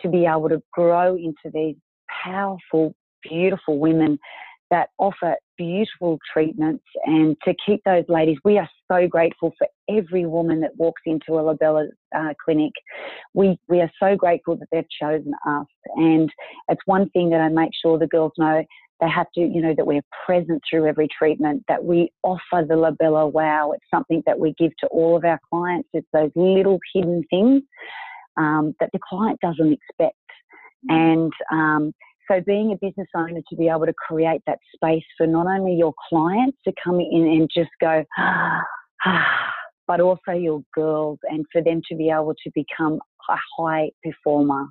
to 0.00 0.08
be 0.08 0.26
able 0.26 0.48
to 0.48 0.62
grow 0.72 1.16
into 1.16 1.50
these 1.52 1.76
powerful, 2.24 2.94
beautiful 3.22 3.78
women 3.78 4.18
that 4.70 4.88
offer 4.98 5.36
beautiful 5.56 6.18
treatments 6.32 6.84
and 7.04 7.36
to 7.44 7.54
keep 7.64 7.80
those 7.84 8.04
ladies. 8.08 8.38
We 8.44 8.58
are 8.58 8.68
so 8.90 9.06
grateful 9.06 9.52
for 9.56 9.68
every 9.88 10.26
woman 10.26 10.60
that 10.62 10.76
walks 10.76 11.02
into 11.06 11.34
a 11.34 11.42
Labella 11.42 11.88
uh, 12.16 12.34
clinic. 12.44 12.72
We, 13.34 13.58
we 13.68 13.80
are 13.80 13.90
so 14.00 14.16
grateful 14.16 14.56
that 14.56 14.66
they've 14.72 14.84
chosen 15.00 15.32
us. 15.46 15.66
And 15.96 16.30
it's 16.68 16.80
one 16.86 17.08
thing 17.10 17.30
that 17.30 17.40
I 17.40 17.48
make 17.48 17.70
sure 17.80 17.98
the 17.98 18.06
girls 18.06 18.32
know 18.36 18.64
they 19.00 19.08
have 19.08 19.26
to, 19.34 19.40
you 19.40 19.60
know, 19.60 19.74
that 19.76 19.86
we're 19.86 20.02
present 20.24 20.62
through 20.68 20.86
every 20.86 21.08
treatment, 21.16 21.64
that 21.68 21.84
we 21.84 22.12
offer 22.22 22.64
the 22.66 22.74
Labella 22.74 23.30
wow. 23.30 23.72
It's 23.72 23.84
something 23.92 24.22
that 24.26 24.38
we 24.38 24.54
give 24.58 24.72
to 24.80 24.86
all 24.88 25.16
of 25.16 25.24
our 25.24 25.40
clients. 25.50 25.88
It's 25.92 26.06
those 26.12 26.30
little 26.34 26.78
hidden 26.94 27.22
things 27.28 27.62
um, 28.36 28.74
that 28.80 28.90
the 28.92 29.00
client 29.08 29.38
doesn't 29.40 29.72
expect. 29.72 30.16
And 30.88 31.32
um, 31.52 31.92
so, 32.30 32.40
being 32.40 32.72
a 32.72 32.76
business 32.76 33.08
owner 33.14 33.40
to 33.48 33.56
be 33.56 33.68
able 33.68 33.86
to 33.86 33.94
create 33.94 34.40
that 34.46 34.58
space 34.74 35.04
for 35.16 35.26
not 35.26 35.46
only 35.46 35.74
your 35.74 35.92
clients 36.08 36.56
to 36.66 36.72
come 36.82 37.00
in 37.00 37.26
and 37.26 37.50
just 37.54 37.70
go, 37.80 38.04
ah, 38.18 38.62
ah, 39.04 39.52
but 39.86 40.00
also 40.00 40.32
your 40.32 40.62
girls, 40.74 41.18
and 41.24 41.44
for 41.52 41.62
them 41.62 41.82
to 41.90 41.96
be 41.96 42.10
able 42.10 42.34
to 42.44 42.50
become 42.54 42.98
a 43.28 43.36
high 43.58 43.90
performer 44.02 44.66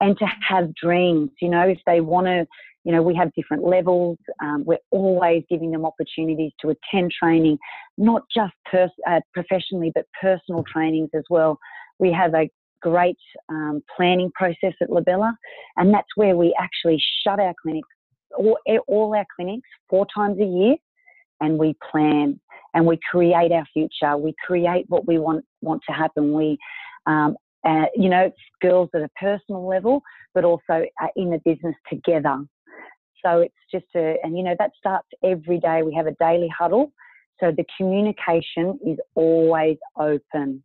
and 0.00 0.16
to 0.18 0.26
have 0.48 0.74
dreams. 0.74 1.30
You 1.40 1.50
know, 1.50 1.66
if 1.68 1.78
they 1.86 2.00
want 2.00 2.26
to, 2.26 2.46
you 2.84 2.92
know, 2.92 3.02
we 3.02 3.14
have 3.14 3.32
different 3.34 3.64
levels. 3.64 4.18
Um, 4.42 4.64
we're 4.66 4.78
always 4.90 5.42
giving 5.50 5.70
them 5.70 5.84
opportunities 5.84 6.52
to 6.60 6.70
attend 6.70 7.12
training, 7.18 7.58
not 7.98 8.22
just 8.34 8.54
pers- 8.70 8.90
uh, 9.06 9.20
professionally, 9.32 9.92
but 9.94 10.06
personal 10.20 10.64
trainings 10.70 11.10
as 11.14 11.24
well. 11.28 11.58
We 11.98 12.12
have 12.12 12.34
a 12.34 12.50
great 12.82 13.18
um, 13.48 13.82
planning 13.96 14.30
process 14.34 14.74
at 14.80 14.88
Labella, 14.88 15.34
and 15.76 15.92
that's 15.92 16.08
where 16.16 16.36
we 16.36 16.54
actually 16.60 17.02
shut 17.22 17.40
our 17.40 17.54
clinics, 17.62 17.88
all, 18.36 18.58
all 18.86 19.14
our 19.14 19.26
clinics, 19.34 19.68
four 19.88 20.06
times 20.14 20.38
a 20.40 20.44
year, 20.44 20.76
and 21.40 21.58
we 21.58 21.74
plan 21.90 22.40
and 22.74 22.86
we 22.86 22.98
create 23.10 23.52
our 23.52 23.66
future. 23.72 24.16
We 24.16 24.34
create 24.44 24.86
what 24.88 25.06
we 25.06 25.18
want 25.18 25.44
want 25.62 25.82
to 25.88 25.94
happen. 25.94 26.32
We 26.32 26.58
um, 27.06 27.36
uh, 27.64 27.86
you 27.94 28.10
know, 28.10 28.26
it's 28.26 28.36
girls 28.60 28.90
at 28.94 29.00
a 29.00 29.08
personal 29.18 29.66
level, 29.66 30.02
but 30.34 30.44
also 30.44 30.84
uh, 31.02 31.06
in 31.16 31.30
the 31.30 31.40
business 31.44 31.74
together. 31.88 32.44
So 33.24 33.40
it's 33.40 33.54
just 33.72 33.86
a, 33.96 34.16
and 34.22 34.36
you 34.36 34.44
know, 34.44 34.54
that 34.58 34.72
starts 34.78 35.08
every 35.22 35.58
day. 35.58 35.82
We 35.82 35.94
have 35.94 36.06
a 36.06 36.14
daily 36.20 36.48
huddle. 36.56 36.92
So 37.40 37.50
the 37.50 37.64
communication 37.76 38.78
is 38.86 38.98
always 39.14 39.78
open 39.98 40.62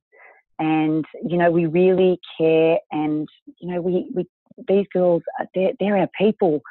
and 0.59 1.05
you 1.25 1.37
know 1.37 1.49
we 1.49 1.65
really 1.65 2.19
care 2.37 2.77
and 2.91 3.27
you 3.59 3.73
know 3.73 3.81
we, 3.81 4.09
we 4.13 4.27
these 4.67 4.85
girls 4.93 5.23
they're, 5.55 5.71
they're 5.79 5.97
our 5.97 6.09
people. 6.17 6.61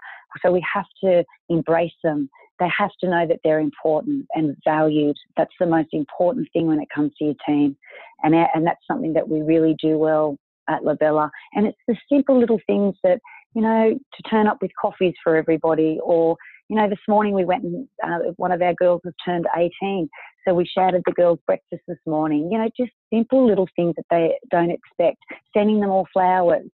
So 0.43 0.53
we 0.53 0.65
have 0.73 0.85
to 1.03 1.25
embrace 1.49 1.95
them. 2.05 2.29
They 2.61 2.69
have 2.77 2.91
to 3.01 3.09
know 3.09 3.27
that 3.27 3.41
they're 3.43 3.61
important 3.61 4.27
and 4.35 4.55
valued. 4.65 5.17
That's 5.37 5.55
the 5.59 5.67
most 5.67 5.89
important 5.93 6.49
thing 6.53 6.67
when 6.67 6.81
it 6.81 6.89
comes 6.95 7.13
to 7.19 7.25
your 7.25 7.35
team. 7.47 7.77
And 8.23 8.35
and 8.35 8.67
that's 8.67 8.87
something 8.87 9.13
that 9.15 9.29
we 9.29 9.41
really 9.43 9.75
do 9.83 9.97
well 9.99 10.37
at 10.69 10.83
labella. 10.83 11.31
And 11.55 11.67
it's 11.67 11.79
the 11.87 11.97
simple 12.13 12.39
little 12.39 12.61
things 12.67 12.95
that 13.05 13.21
you 13.55 13.63
know 13.63 13.99
to 14.15 14.23
turn 14.31 14.47
up 14.47 14.59
with 14.61 14.71
coffees 14.81 15.15
for 15.25 15.37
everybody 15.37 15.99
or 16.03 16.37
you 16.69 16.77
know, 16.77 16.89
this 16.89 16.99
morning 17.09 17.35
we 17.35 17.45
went 17.45 17.65
and 17.65 17.89
uh, 18.05 18.19
one 18.37 18.53
of 18.53 18.61
our 18.61 18.75
girls 18.75 19.01
has 19.05 19.15
turned 19.25 19.47
18. 19.57 20.09
So 20.49 20.55
we 20.55 20.65
shouted 20.65 21.03
the 21.05 21.13
girls' 21.13 21.41
breakfast 21.47 21.83
this 21.87 21.99
morning. 22.07 22.49
You 22.51 22.59
know, 22.59 22.71
just 22.75 22.93
simple 23.13 23.47
little 23.47 23.69
things 23.77 23.95
that 23.97 24.07
they 24.11 24.39
don't 24.51 24.71
expect. 24.71 25.19
Sending 25.55 25.81
them 25.81 25.91
all 25.91 26.09
flowers. 26.11 26.71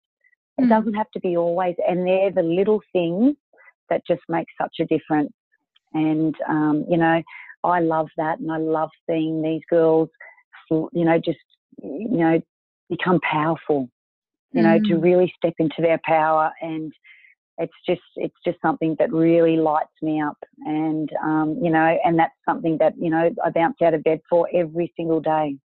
It 0.58 0.64
mm. 0.64 0.70
doesn't 0.70 0.94
have 0.96 1.10
to 1.12 1.22
be 1.22 1.38
always. 1.38 1.76
And 1.88 2.06
they're 2.06 2.32
the 2.32 2.44
little 2.44 2.82
things 2.92 3.36
that 3.90 4.06
just 4.06 4.22
make 4.28 4.48
such 4.62 4.76
a 4.82 4.86
difference. 4.86 5.32
And, 5.94 6.36
um, 6.50 6.86
you 6.90 6.98
know, 6.98 7.22
I 7.64 7.80
love 7.80 8.10
that. 8.18 8.40
And 8.40 8.52
I 8.52 8.58
love 8.58 8.90
seeing 9.10 9.42
these 9.42 9.62
girls, 9.70 10.10
you 10.70 11.06
know, 11.06 11.18
just, 11.24 11.40
you 11.82 12.18
know, 12.18 12.42
become 12.90 13.20
powerful, 13.22 13.90
you 14.52 14.62
mm. 14.62 14.66
know, 14.66 14.80
to 14.90 14.96
mm. 14.96 15.04
really 15.04 15.34
step 15.38 15.54
into 15.60 15.82
their 15.82 16.00
power 16.04 16.52
and, 16.62 16.92
it's 17.62 17.74
just 17.88 18.02
it's 18.16 18.36
just 18.46 18.58
something 18.62 18.96
that 19.00 19.12
really 19.12 19.58
lights 19.58 19.92
me 20.02 20.22
up 20.22 20.38
and 20.66 21.10
um, 21.24 21.58
you 21.62 21.70
know 21.70 21.98
and 22.04 22.18
that's 22.18 22.34
something 22.48 22.78
that 22.80 22.94
you 22.98 23.10
know 23.10 23.30
i 23.46 23.50
bounce 23.50 23.76
out 23.84 23.94
of 23.94 24.04
bed 24.04 24.20
for 24.30 24.48
every 24.54 24.92
single 24.98 25.22
day 25.22 25.56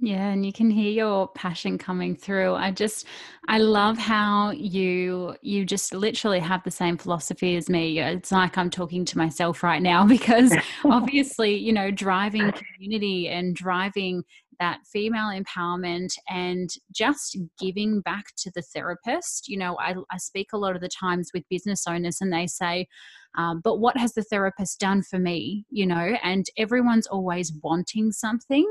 yeah, 0.00 0.30
and 0.30 0.44
you 0.44 0.52
can 0.52 0.70
hear 0.70 0.90
your 0.90 1.28
passion 1.28 1.78
coming 1.78 2.16
through. 2.16 2.54
I 2.54 2.72
just 2.72 3.06
I 3.46 3.58
love 3.58 3.96
how 3.96 4.50
you 4.50 5.36
you 5.40 5.64
just 5.64 5.94
literally 5.94 6.40
have 6.40 6.64
the 6.64 6.70
same 6.70 6.98
philosophy 6.98 7.56
as 7.56 7.70
me. 7.70 8.00
It's 8.00 8.32
like 8.32 8.58
I'm 8.58 8.70
talking 8.70 9.04
to 9.04 9.18
myself 9.18 9.62
right 9.62 9.80
now 9.80 10.04
because 10.06 10.54
obviously, 10.84 11.54
you 11.54 11.72
know, 11.72 11.90
driving 11.92 12.52
community 12.52 13.28
and 13.28 13.54
driving 13.54 14.24
that 14.58 14.80
female 14.86 15.30
empowerment 15.30 16.14
and 16.28 16.70
just 16.92 17.36
giving 17.58 18.00
back 18.00 18.26
to 18.38 18.50
the 18.54 18.62
therapist. 18.62 19.48
You 19.48 19.58
know, 19.58 19.76
I, 19.78 19.94
I 20.10 20.18
speak 20.18 20.48
a 20.52 20.58
lot 20.58 20.74
of 20.74 20.82
the 20.82 20.88
times 20.88 21.30
with 21.32 21.48
business 21.48 21.84
owners 21.86 22.18
and 22.20 22.32
they 22.32 22.46
say, 22.46 22.86
um, 23.36 23.60
but 23.62 23.78
what 23.78 23.96
has 23.96 24.14
the 24.14 24.22
therapist 24.22 24.78
done 24.78 25.02
for 25.02 25.18
me? 25.18 25.64
You 25.70 25.86
know, 25.86 26.16
and 26.22 26.46
everyone's 26.56 27.06
always 27.06 27.52
wanting 27.62 28.12
something 28.12 28.66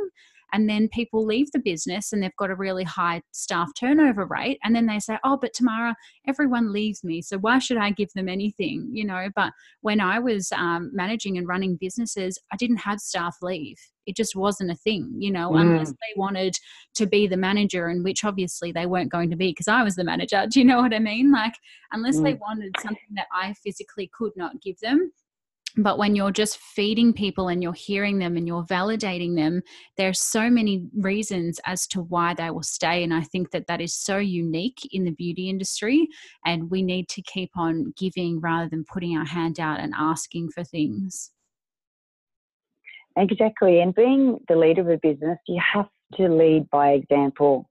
and 0.53 0.69
then 0.69 0.87
people 0.87 1.25
leave 1.25 1.51
the 1.51 1.59
business 1.59 2.13
and 2.13 2.23
they've 2.23 2.35
got 2.37 2.51
a 2.51 2.55
really 2.55 2.83
high 2.83 3.21
staff 3.31 3.69
turnover 3.77 4.25
rate 4.25 4.59
and 4.63 4.75
then 4.75 4.85
they 4.85 4.99
say 4.99 5.17
oh 5.23 5.37
but 5.37 5.53
tamara 5.53 5.95
everyone 6.27 6.71
leaves 6.71 7.03
me 7.03 7.21
so 7.21 7.37
why 7.39 7.59
should 7.59 7.77
i 7.77 7.91
give 7.91 8.09
them 8.13 8.29
anything 8.29 8.87
you 8.93 9.03
know 9.03 9.27
but 9.35 9.51
when 9.81 9.99
i 9.99 10.19
was 10.19 10.51
um, 10.53 10.89
managing 10.93 11.37
and 11.37 11.47
running 11.47 11.75
businesses 11.75 12.39
i 12.53 12.55
didn't 12.55 12.77
have 12.77 12.99
staff 12.99 13.35
leave 13.41 13.77
it 14.05 14.15
just 14.15 14.35
wasn't 14.35 14.69
a 14.71 14.75
thing 14.75 15.13
you 15.17 15.31
know 15.31 15.51
mm. 15.51 15.61
unless 15.61 15.89
they 15.89 16.13
wanted 16.15 16.55
to 16.93 17.05
be 17.05 17.27
the 17.27 17.37
manager 17.37 17.87
and 17.87 18.03
which 18.03 18.23
obviously 18.23 18.71
they 18.71 18.85
weren't 18.85 19.11
going 19.11 19.29
to 19.29 19.35
be 19.35 19.49
because 19.49 19.67
i 19.67 19.83
was 19.83 19.95
the 19.95 20.03
manager 20.03 20.45
do 20.49 20.59
you 20.59 20.65
know 20.65 20.81
what 20.81 20.93
i 20.93 20.99
mean 20.99 21.31
like 21.31 21.55
unless 21.91 22.17
mm. 22.17 22.23
they 22.23 22.33
wanted 22.35 22.73
something 22.79 22.99
that 23.15 23.27
i 23.33 23.53
physically 23.63 24.09
could 24.13 24.33
not 24.35 24.61
give 24.61 24.79
them 24.79 25.11
but 25.77 25.97
when 25.97 26.15
you're 26.15 26.31
just 26.31 26.57
feeding 26.57 27.13
people 27.13 27.47
and 27.47 27.63
you're 27.63 27.73
hearing 27.73 28.19
them 28.19 28.37
and 28.37 28.47
you're 28.47 28.65
validating 28.65 29.35
them 29.35 29.61
there's 29.97 30.19
so 30.19 30.49
many 30.49 30.85
reasons 30.97 31.59
as 31.65 31.87
to 31.87 32.01
why 32.01 32.33
they 32.33 32.49
will 32.49 32.63
stay. 32.63 33.03
And 33.03 33.13
i 33.13 33.21
think 33.21 33.51
that 33.51 33.67
that 33.67 33.81
is 33.81 33.95
so 33.95 34.17
unique 34.17 34.79
in 34.91 35.03
the 35.03 35.11
beauty 35.11 35.49
industry. 35.49 36.07
And 36.45 36.69
we 36.69 36.81
need 36.81 37.09
to 37.09 37.21
keep 37.21 37.51
on 37.55 37.93
giving 37.97 38.39
rather 38.39 38.69
than 38.69 38.85
putting 38.91 39.17
our 39.17 39.25
hand 39.25 39.59
out 39.59 39.79
and 39.79 39.93
asking 39.97 40.49
for 40.51 40.63
things. 40.63 41.31
Exactly. 43.15 43.79
And 43.79 43.93
being 43.93 44.39
the 44.47 44.55
leader 44.55 44.81
of 44.81 44.89
a 44.89 44.97
business 44.97 45.37
you 45.47 45.61
have 45.73 45.87
to 46.15 46.27
lead 46.27 46.69
by 46.69 46.91
example. 46.91 47.69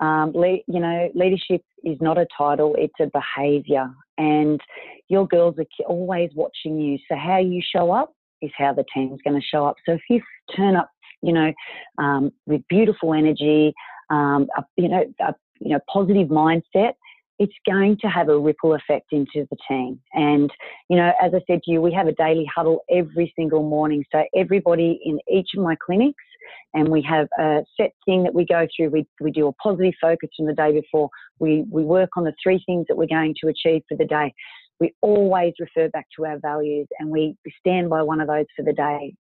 Um, 0.00 0.32
you 0.34 0.80
know, 0.80 1.10
leadership 1.14 1.62
is 1.84 1.98
not 2.00 2.18
a 2.18 2.26
title, 2.36 2.74
it's 2.78 2.94
a 3.00 3.06
behavior. 3.06 3.90
And 4.18 4.60
your 5.08 5.26
girls 5.26 5.56
are 5.58 5.84
always 5.86 6.30
watching 6.34 6.80
you. 6.80 6.98
So, 7.08 7.16
how 7.16 7.38
you 7.38 7.62
show 7.62 7.90
up 7.90 8.12
is 8.42 8.50
how 8.56 8.72
the 8.72 8.84
team's 8.94 9.20
going 9.24 9.40
to 9.40 9.46
show 9.46 9.66
up. 9.66 9.76
So, 9.86 9.92
if 9.92 10.02
you 10.08 10.20
turn 10.56 10.76
up, 10.76 10.90
you 11.22 11.32
know, 11.32 11.52
um, 11.98 12.30
with 12.46 12.62
beautiful 12.68 13.14
energy, 13.14 13.72
um, 14.10 14.48
a, 14.56 14.64
you 14.76 14.88
know, 14.88 15.04
a 15.20 15.34
you 15.60 15.70
know, 15.70 15.80
positive 15.92 16.28
mindset, 16.28 16.92
it's 17.38 17.54
going 17.66 17.96
to 18.02 18.06
have 18.06 18.28
a 18.28 18.38
ripple 18.38 18.74
effect 18.74 19.12
into 19.12 19.46
the 19.50 19.56
team. 19.68 19.98
And, 20.12 20.50
you 20.88 20.96
know, 20.96 21.12
as 21.22 21.32
I 21.34 21.40
said 21.46 21.62
to 21.62 21.70
you, 21.70 21.80
we 21.80 21.92
have 21.92 22.06
a 22.06 22.12
daily 22.12 22.46
huddle 22.54 22.84
every 22.90 23.32
single 23.34 23.62
morning. 23.62 24.04
So 24.12 24.24
everybody 24.36 25.00
in 25.04 25.18
each 25.30 25.50
of 25.56 25.62
my 25.62 25.76
clinics, 25.84 26.22
and 26.74 26.88
we 26.88 27.02
have 27.02 27.28
a 27.38 27.62
set 27.76 27.92
thing 28.04 28.22
that 28.24 28.34
we 28.34 28.44
go 28.44 28.66
through. 28.74 28.90
We, 28.90 29.06
we 29.20 29.30
do 29.30 29.48
a 29.48 29.52
positive 29.54 29.94
focus 30.00 30.30
from 30.36 30.46
the 30.46 30.54
day 30.54 30.72
before. 30.72 31.08
We, 31.38 31.64
we 31.70 31.82
work 31.82 32.10
on 32.16 32.24
the 32.24 32.34
three 32.42 32.62
things 32.66 32.86
that 32.88 32.96
we're 32.96 33.06
going 33.06 33.34
to 33.42 33.48
achieve 33.48 33.82
for 33.88 33.96
the 33.96 34.04
day. 34.04 34.32
We 34.78 34.94
always 35.02 35.52
refer 35.58 35.88
back 35.90 36.06
to 36.16 36.26
our 36.26 36.38
values 36.38 36.88
and 36.98 37.10
we 37.10 37.36
stand 37.58 37.90
by 37.90 38.02
one 38.02 38.20
of 38.20 38.28
those 38.28 38.46
for 38.56 38.64
the 38.64 38.72
day. 38.72 39.14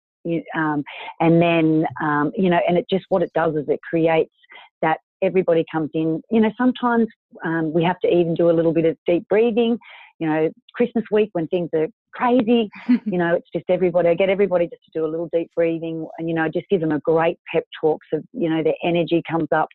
Um, 0.54 0.84
and 1.20 1.40
then, 1.40 1.86
um, 2.02 2.32
you 2.36 2.50
know, 2.50 2.60
and 2.68 2.76
it 2.76 2.86
just 2.90 3.06
what 3.08 3.22
it 3.22 3.32
does 3.34 3.54
is 3.56 3.64
it 3.68 3.80
creates 3.88 4.34
that 4.82 4.98
everybody 5.22 5.64
comes 5.70 5.90
in. 5.94 6.20
You 6.30 6.40
know, 6.40 6.50
sometimes 6.56 7.08
um, 7.44 7.72
we 7.72 7.82
have 7.84 7.98
to 8.00 8.08
even 8.08 8.34
do 8.34 8.50
a 8.50 8.52
little 8.52 8.72
bit 8.72 8.84
of 8.84 8.96
deep 9.06 9.26
breathing. 9.28 9.78
You 10.18 10.26
know, 10.28 10.50
Christmas 10.74 11.04
week 11.10 11.30
when 11.32 11.46
things 11.48 11.70
are 11.74 11.86
crazy, 12.12 12.68
you 13.04 13.18
know, 13.18 13.34
it's 13.34 13.48
just 13.54 13.66
everybody. 13.68 14.08
I 14.08 14.14
get 14.14 14.28
everybody 14.28 14.66
just 14.66 14.84
to 14.84 14.90
do 14.92 15.06
a 15.06 15.10
little 15.10 15.28
deep 15.32 15.50
breathing, 15.54 16.06
and 16.18 16.28
you 16.28 16.34
know, 16.34 16.48
just 16.48 16.68
give 16.68 16.80
them 16.80 16.92
a 16.92 17.00
great 17.00 17.38
pep 17.52 17.64
talk 17.80 18.00
so 18.12 18.20
you 18.32 18.50
know 18.50 18.62
their 18.62 18.74
energy 18.82 19.22
comes 19.28 19.48
up. 19.52 19.68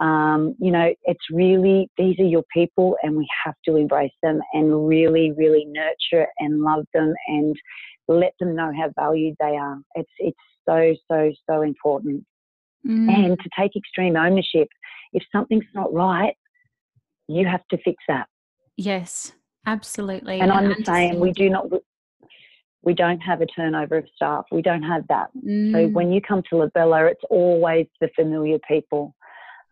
Um, 0.00 0.56
you 0.58 0.72
know, 0.72 0.92
it's 1.04 1.24
really 1.30 1.88
these 1.96 2.18
are 2.18 2.24
your 2.24 2.44
people, 2.52 2.96
and 3.02 3.16
we 3.16 3.28
have 3.44 3.54
to 3.66 3.76
embrace 3.76 4.12
them 4.22 4.40
and 4.52 4.88
really, 4.88 5.32
really 5.32 5.66
nurture 5.66 6.26
and 6.38 6.62
love 6.62 6.84
them 6.92 7.14
and 7.28 7.56
let 8.08 8.34
them 8.40 8.54
know 8.54 8.72
how 8.76 8.90
valued 8.98 9.36
they 9.40 9.56
are. 9.56 9.78
It's 9.94 10.10
it's 10.18 10.38
so 10.68 10.94
so 11.10 11.32
so 11.48 11.62
important 11.62 12.24
mm. 12.86 13.08
and 13.12 13.38
to 13.38 13.50
take 13.58 13.76
extreme 13.76 14.16
ownership. 14.16 14.68
If 15.12 15.22
something's 15.30 15.64
not 15.74 15.92
right, 15.92 16.34
you 17.28 17.46
have 17.46 17.66
to 17.70 17.78
fix 17.78 18.02
that. 18.08 18.26
Yes, 18.76 19.32
absolutely. 19.66 20.40
And, 20.40 20.52
I'm 20.52 20.84
saying 20.84 21.20
we 21.20 21.32
do 21.32 21.50
not. 21.50 21.66
We 22.82 22.92
don't 22.92 23.20
have 23.20 23.40
a 23.40 23.46
turnover 23.46 23.96
of 23.96 24.04
staff. 24.14 24.44
We 24.52 24.60
don't 24.60 24.82
have 24.82 25.06
that. 25.08 25.30
Mm. 25.42 25.72
So 25.72 25.88
when 25.88 26.12
you 26.12 26.20
come 26.20 26.42
to 26.50 26.56
Labella, 26.56 27.10
it's 27.10 27.24
always 27.30 27.86
the 28.00 28.10
familiar 28.14 28.58
people. 28.68 29.14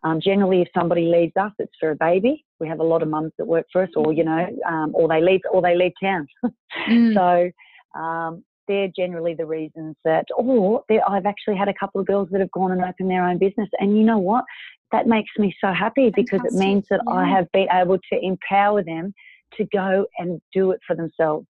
Um, 0.03 0.19
generally, 0.19 0.61
if 0.61 0.67
somebody 0.75 1.03
leaves 1.03 1.33
us, 1.39 1.51
it's 1.59 1.73
for 1.79 1.91
a 1.91 1.95
baby. 1.95 2.43
We 2.59 2.67
have 2.67 2.79
a 2.79 2.83
lot 2.83 3.03
of 3.03 3.09
mums 3.09 3.31
that 3.37 3.45
work 3.45 3.67
for 3.71 3.83
us, 3.83 3.89
or 3.95 4.11
you 4.13 4.23
know, 4.23 4.47
um, 4.67 4.91
or 4.93 5.07
they 5.07 5.21
leave, 5.21 5.41
or 5.51 5.61
they 5.61 5.75
leave 5.75 5.93
town. 6.01 6.27
mm. 6.89 7.13
So 7.13 7.99
um, 7.99 8.43
they're 8.67 8.89
generally 8.95 9.33
the 9.33 9.45
reasons 9.45 9.95
that, 10.03 10.25
or 10.35 10.83
I've 11.07 11.25
actually 11.25 11.57
had 11.57 11.67
a 11.67 11.73
couple 11.73 12.01
of 12.01 12.07
girls 12.07 12.29
that 12.31 12.39
have 12.39 12.51
gone 12.51 12.71
and 12.71 12.83
opened 12.83 13.09
their 13.09 13.25
own 13.25 13.37
business. 13.37 13.69
And 13.79 13.97
you 13.97 14.03
know 14.03 14.17
what? 14.17 14.45
That 14.91 15.07
makes 15.07 15.31
me 15.37 15.55
so 15.59 15.73
happy 15.73 16.11
because 16.15 16.41
Fantastic. 16.41 16.61
it 16.61 16.65
means 16.65 16.85
that 16.89 17.01
yeah. 17.07 17.13
I 17.13 17.27
have 17.27 17.51
been 17.51 17.67
able 17.71 17.97
to 17.97 18.19
empower 18.21 18.83
them 18.83 19.13
to 19.57 19.65
go 19.65 20.05
and 20.17 20.41
do 20.53 20.71
it 20.71 20.79
for 20.85 20.95
themselves. 20.95 21.47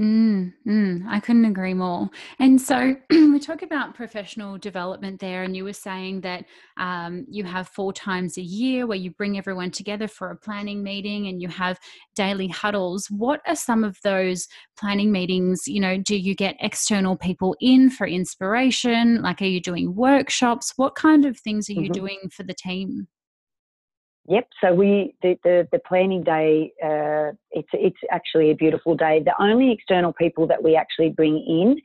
Mm, 0.00 0.54
mm, 0.66 1.06
I 1.08 1.20
couldn't 1.20 1.44
agree 1.44 1.74
more. 1.74 2.08
And 2.38 2.58
so 2.58 2.96
we 3.10 3.38
talk 3.38 3.60
about 3.60 3.94
professional 3.94 4.56
development 4.56 5.20
there, 5.20 5.42
and 5.42 5.54
you 5.54 5.64
were 5.64 5.74
saying 5.74 6.22
that 6.22 6.46
um, 6.78 7.26
you 7.28 7.44
have 7.44 7.68
four 7.68 7.92
times 7.92 8.38
a 8.38 8.42
year 8.42 8.86
where 8.86 8.96
you 8.96 9.10
bring 9.10 9.36
everyone 9.36 9.70
together 9.70 10.08
for 10.08 10.30
a 10.30 10.36
planning 10.36 10.82
meeting 10.82 11.26
and 11.26 11.42
you 11.42 11.48
have 11.48 11.78
daily 12.14 12.48
huddles. 12.48 13.08
What 13.10 13.42
are 13.46 13.56
some 13.56 13.84
of 13.84 13.98
those 14.02 14.48
planning 14.78 15.12
meetings? 15.12 15.68
You 15.68 15.80
know, 15.80 15.98
do 15.98 16.16
you 16.16 16.34
get 16.34 16.56
external 16.60 17.16
people 17.16 17.54
in 17.60 17.90
for 17.90 18.06
inspiration? 18.06 19.20
Like, 19.20 19.42
are 19.42 19.46
you 19.46 19.60
doing 19.60 19.94
workshops? 19.94 20.72
What 20.76 20.94
kind 20.94 21.26
of 21.26 21.38
things 21.38 21.68
are 21.68 21.74
you 21.74 21.82
mm-hmm. 21.82 21.92
doing 21.92 22.18
for 22.34 22.44
the 22.44 22.54
team? 22.54 23.06
Yep. 24.28 24.48
So 24.62 24.74
we 24.74 25.14
the 25.22 25.36
the, 25.42 25.66
the 25.72 25.80
planning 25.80 26.22
day. 26.22 26.72
Uh, 26.82 27.32
it's 27.52 27.68
it's 27.72 27.96
actually 28.10 28.50
a 28.50 28.54
beautiful 28.54 28.94
day. 28.94 29.22
The 29.24 29.34
only 29.40 29.72
external 29.72 30.12
people 30.12 30.46
that 30.48 30.62
we 30.62 30.76
actually 30.76 31.08
bring 31.08 31.36
in, 31.36 31.80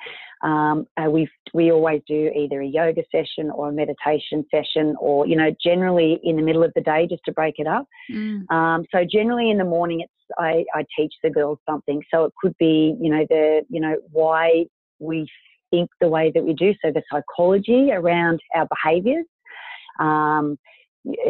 um, 0.48 0.86
uh, 0.98 1.10
we 1.10 1.28
we 1.54 1.72
always 1.72 2.02
do 2.08 2.32
either 2.36 2.62
a 2.62 2.68
yoga 2.68 3.04
session 3.12 3.50
or 3.50 3.70
a 3.70 3.72
meditation 3.72 4.46
session, 4.52 4.96
or 5.00 5.26
you 5.26 5.36
know, 5.36 5.56
generally 5.64 6.20
in 6.24 6.36
the 6.36 6.42
middle 6.42 6.64
of 6.64 6.72
the 6.76 6.82
day 6.82 7.08
just 7.10 7.24
to 7.26 7.32
break 7.32 7.56
it 7.58 7.68
up. 7.68 7.88
Mm. 8.12 8.52
Um, 8.52 8.86
so 8.94 9.06
generally 9.10 9.50
in 9.50 9.58
the 9.58 9.66
morning, 9.66 10.02
it's 10.02 10.12
I, 10.38 10.66
I 10.74 10.86
teach 10.98 11.14
the 11.24 11.30
girls 11.30 11.60
something. 11.68 12.04
So 12.14 12.26
it 12.26 12.34
could 12.42 12.56
be 12.60 12.96
you 13.00 13.10
know 13.10 13.26
the 13.30 13.62
you 13.70 13.80
know 13.80 13.96
why 14.12 14.66
we 15.00 15.28
think 15.72 15.90
the 16.02 16.10
way 16.10 16.32
that 16.36 16.44
we 16.44 16.54
do. 16.54 16.74
So 16.84 16.92
the 16.92 17.02
psychology 17.12 17.92
around 17.92 18.42
our 18.54 18.68
behaviours. 18.68 19.26
Um, 20.00 20.58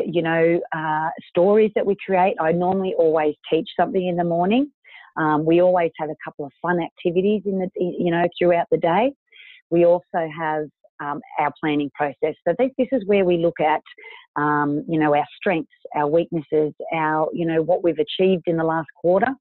you 0.06 0.22
know, 0.22 0.60
uh, 0.76 1.10
stories 1.30 1.72
that 1.76 1.86
we 1.86 1.96
create. 2.06 2.36
I 2.40 2.52
normally 2.52 2.94
always 2.98 3.36
teach 3.52 3.70
something 3.78 4.08
in 4.08 4.16
the 4.16 4.24
morning. 4.24 4.72
Um, 5.18 5.46
we 5.46 5.62
always 5.62 5.92
have 6.00 6.10
a 6.10 6.16
couple 6.24 6.46
of 6.46 6.52
fun 6.62 6.80
activities 6.82 7.44
in 7.46 7.60
the, 7.60 7.70
you 7.76 8.12
know, 8.12 8.28
throughout 8.38 8.68
the 8.72 8.78
day. 8.78 9.12
We 9.70 9.86
also 9.86 10.28
have 10.38 10.66
um, 11.00 11.22
our 11.40 11.52
planning 11.60 11.92
process. 11.94 12.36
So 12.48 12.54
this, 12.58 12.72
this 12.78 12.88
is 12.92 13.04
where 13.06 13.26
we 13.26 13.38
look 13.38 13.60
at, 13.60 13.82
um, 14.36 14.84
you 14.88 15.00
know, 15.00 15.16
our 15.16 15.26
strengths, 15.38 15.72
our 15.96 16.08
weaknesses, 16.08 16.74
our, 16.94 17.30
you 17.34 17.46
know, 17.46 17.62
what 17.62 17.84
we've 17.84 18.00
achieved 18.00 18.44
in 18.48 18.58
the 18.58 18.64
last 18.64 18.88
quarter. 19.02 19.34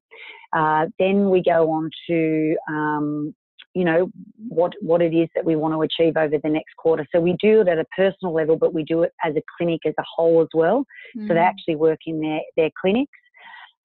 Uh, 0.53 0.87
then 0.99 1.29
we 1.29 1.41
go 1.43 1.71
on 1.71 1.89
to, 2.09 2.55
um, 2.69 3.35
you 3.75 3.83
know 3.83 4.09
what 4.47 4.73
what 4.81 5.01
it 5.01 5.13
is 5.13 5.27
that 5.35 5.45
we 5.45 5.55
want 5.55 5.73
to 5.73 5.81
achieve 5.81 6.17
over 6.17 6.37
the 6.41 6.49
next 6.49 6.75
quarter. 6.77 7.05
So 7.13 7.19
we 7.19 7.35
do 7.39 7.61
it 7.61 7.67
at 7.67 7.77
a 7.77 7.85
personal 7.95 8.33
level, 8.33 8.55
but 8.55 8.73
we 8.73 8.83
do 8.83 9.03
it 9.03 9.11
as 9.23 9.35
a 9.35 9.41
clinic 9.57 9.81
as 9.85 9.93
a 9.99 10.03
whole 10.15 10.41
as 10.41 10.47
well. 10.53 10.85
Mm. 11.15 11.27
So 11.27 11.33
they 11.33 11.41
mm. 11.41 11.47
actually 11.47 11.75
work 11.75 11.99
in 12.07 12.21
their 12.21 12.39
their 12.55 12.69
clinics. 12.81 13.11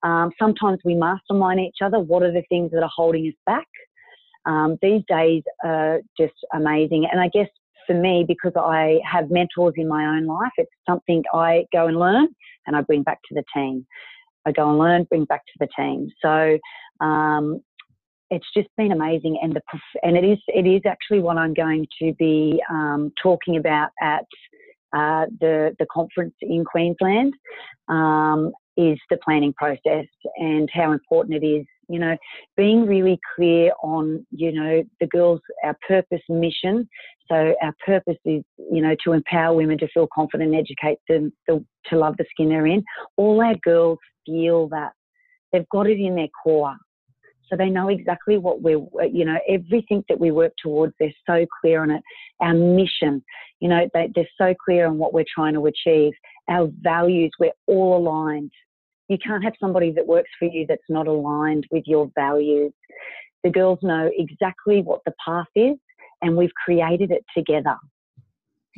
Um, 0.02 0.30
sometimes 0.38 0.78
we 0.84 0.94
mastermind 0.94 1.60
each 1.60 1.78
other. 1.82 1.98
What 1.98 2.22
are 2.22 2.32
the 2.32 2.44
things 2.48 2.70
that 2.70 2.82
are 2.82 2.90
holding 2.94 3.26
us 3.26 3.34
back? 3.44 3.66
Um, 4.46 4.78
these 4.80 5.02
days 5.08 5.42
are 5.64 6.00
just 6.18 6.32
amazing, 6.54 7.06
and 7.10 7.20
I 7.20 7.28
guess 7.28 7.48
for 7.86 7.94
me, 7.94 8.24
because 8.26 8.52
I 8.56 9.00
have 9.10 9.30
mentors 9.30 9.74
in 9.76 9.88
my 9.88 10.06
own 10.06 10.26
life, 10.26 10.52
it's 10.56 10.70
something 10.88 11.24
I 11.34 11.64
go 11.72 11.88
and 11.88 11.98
learn 11.98 12.28
and 12.66 12.76
I 12.76 12.82
bring 12.82 13.02
back 13.02 13.18
to 13.28 13.34
the 13.34 13.42
team. 13.54 13.84
I 14.46 14.52
go 14.52 14.70
and 14.70 14.78
learn, 14.78 15.04
bring 15.04 15.24
back 15.24 15.42
to 15.44 15.52
the 15.58 15.68
team. 15.76 16.08
So 16.22 16.58
um, 17.04 17.60
it's 18.30 18.46
just 18.56 18.68
been 18.76 18.92
amazing, 18.92 19.38
and 19.42 19.54
the 19.54 19.62
and 20.02 20.16
it 20.16 20.24
is 20.24 20.38
it 20.48 20.66
is 20.66 20.82
actually 20.86 21.20
what 21.20 21.36
I'm 21.36 21.54
going 21.54 21.86
to 22.00 22.12
be 22.14 22.62
um, 22.70 23.12
talking 23.22 23.56
about 23.56 23.90
at 24.00 24.24
uh, 24.92 25.26
the 25.40 25.74
the 25.78 25.86
conference 25.92 26.34
in 26.40 26.64
Queensland. 26.64 27.34
Um, 27.88 28.52
is 28.76 28.98
the 29.10 29.18
planning 29.22 29.52
process 29.52 30.06
and 30.36 30.68
how 30.72 30.92
important 30.92 31.42
it 31.42 31.46
is, 31.46 31.66
you 31.88 31.98
know, 31.98 32.16
being 32.56 32.86
really 32.86 33.18
clear 33.34 33.72
on, 33.82 34.24
you 34.30 34.52
know, 34.52 34.82
the 35.00 35.06
girls, 35.08 35.40
our 35.62 35.76
purpose 35.86 36.22
mission. 36.28 36.88
So 37.28 37.54
our 37.62 37.74
purpose 37.84 38.16
is, 38.24 38.42
you 38.56 38.80
know, 38.80 38.94
to 39.04 39.12
empower 39.12 39.54
women 39.54 39.76
to 39.78 39.88
feel 39.88 40.08
confident 40.14 40.54
and 40.54 40.58
educate 40.58 40.98
them 41.08 41.32
to, 41.48 41.64
to 41.86 41.98
love 41.98 42.16
the 42.16 42.24
skin 42.30 42.48
they're 42.48 42.66
in. 42.66 42.82
All 43.16 43.42
our 43.42 43.56
girls 43.56 43.98
feel 44.24 44.68
that. 44.68 44.92
They've 45.52 45.68
got 45.70 45.88
it 45.88 45.98
in 45.98 46.14
their 46.14 46.28
core. 46.42 46.76
So 47.50 47.56
they 47.56 47.68
know 47.68 47.88
exactly 47.88 48.38
what 48.38 48.62
we're, 48.62 48.80
you 49.10 49.24
know, 49.24 49.38
everything 49.48 50.04
that 50.08 50.20
we 50.20 50.30
work 50.30 50.52
towards, 50.62 50.94
they're 51.00 51.12
so 51.26 51.44
clear 51.60 51.82
on 51.82 51.90
it. 51.90 52.02
Our 52.40 52.54
mission, 52.54 53.24
you 53.58 53.68
know, 53.68 53.88
they, 53.92 54.08
they're 54.14 54.28
so 54.38 54.54
clear 54.64 54.86
on 54.86 54.98
what 54.98 55.12
we're 55.12 55.24
trying 55.34 55.54
to 55.54 55.66
achieve. 55.66 56.12
Our 56.48 56.68
values, 56.80 57.32
we're 57.40 57.50
all 57.66 57.98
aligned. 57.98 58.52
You 59.08 59.18
can't 59.18 59.42
have 59.42 59.54
somebody 59.58 59.90
that 59.92 60.06
works 60.06 60.30
for 60.38 60.46
you 60.46 60.64
that's 60.68 60.80
not 60.88 61.08
aligned 61.08 61.66
with 61.72 61.82
your 61.86 62.08
values. 62.14 62.72
The 63.42 63.50
girls 63.50 63.80
know 63.82 64.08
exactly 64.16 64.82
what 64.82 65.00
the 65.04 65.12
path 65.24 65.46
is, 65.56 65.76
and 66.22 66.36
we've 66.36 66.54
created 66.64 67.10
it 67.10 67.24
together. 67.36 67.76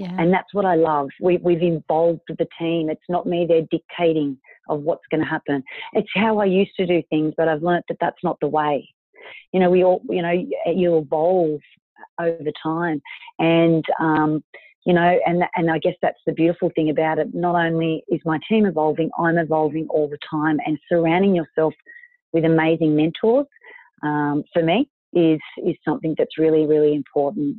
Yeah. 0.02 0.16
And 0.18 0.32
that's 0.32 0.52
what 0.52 0.64
I 0.64 0.74
love. 0.74 1.10
We, 1.20 1.36
we've 1.36 1.62
involved 1.62 2.22
the 2.26 2.46
team. 2.58 2.90
It's 2.90 3.00
not 3.08 3.24
me 3.24 3.46
they're 3.48 3.68
dictating 3.70 4.36
of 4.68 4.82
what's 4.82 5.06
going 5.10 5.22
to 5.22 5.28
happen. 5.28 5.62
It's 5.92 6.08
how 6.14 6.38
I 6.38 6.46
used 6.46 6.72
to 6.78 6.86
do 6.86 7.02
things, 7.08 7.34
but 7.36 7.46
I've 7.46 7.62
learnt 7.62 7.84
that 7.88 7.98
that's 8.00 8.22
not 8.24 8.38
the 8.40 8.48
way. 8.48 8.88
You 9.52 9.60
know, 9.60 9.70
we 9.70 9.84
all, 9.84 10.02
you 10.08 10.20
know, 10.20 10.32
you 10.66 10.98
evolve 10.98 11.60
over 12.20 12.50
time, 12.60 13.00
and 13.38 13.84
um, 14.00 14.42
you 14.84 14.92
know, 14.92 15.18
and 15.24 15.44
and 15.54 15.70
I 15.70 15.78
guess 15.78 15.94
that's 16.02 16.18
the 16.26 16.32
beautiful 16.32 16.72
thing 16.74 16.90
about 16.90 17.18
it. 17.18 17.28
Not 17.32 17.54
only 17.54 18.02
is 18.08 18.20
my 18.24 18.40
team 18.48 18.66
evolving, 18.66 19.10
I'm 19.16 19.38
evolving 19.38 19.86
all 19.88 20.08
the 20.08 20.18
time, 20.28 20.58
and 20.66 20.76
surrounding 20.88 21.36
yourself 21.36 21.74
with 22.32 22.44
amazing 22.44 22.96
mentors 22.96 23.46
um, 24.02 24.42
for 24.52 24.62
me 24.64 24.90
is 25.12 25.40
is 25.58 25.76
something 25.84 26.16
that's 26.18 26.38
really 26.38 26.66
really 26.66 26.94
important. 26.94 27.58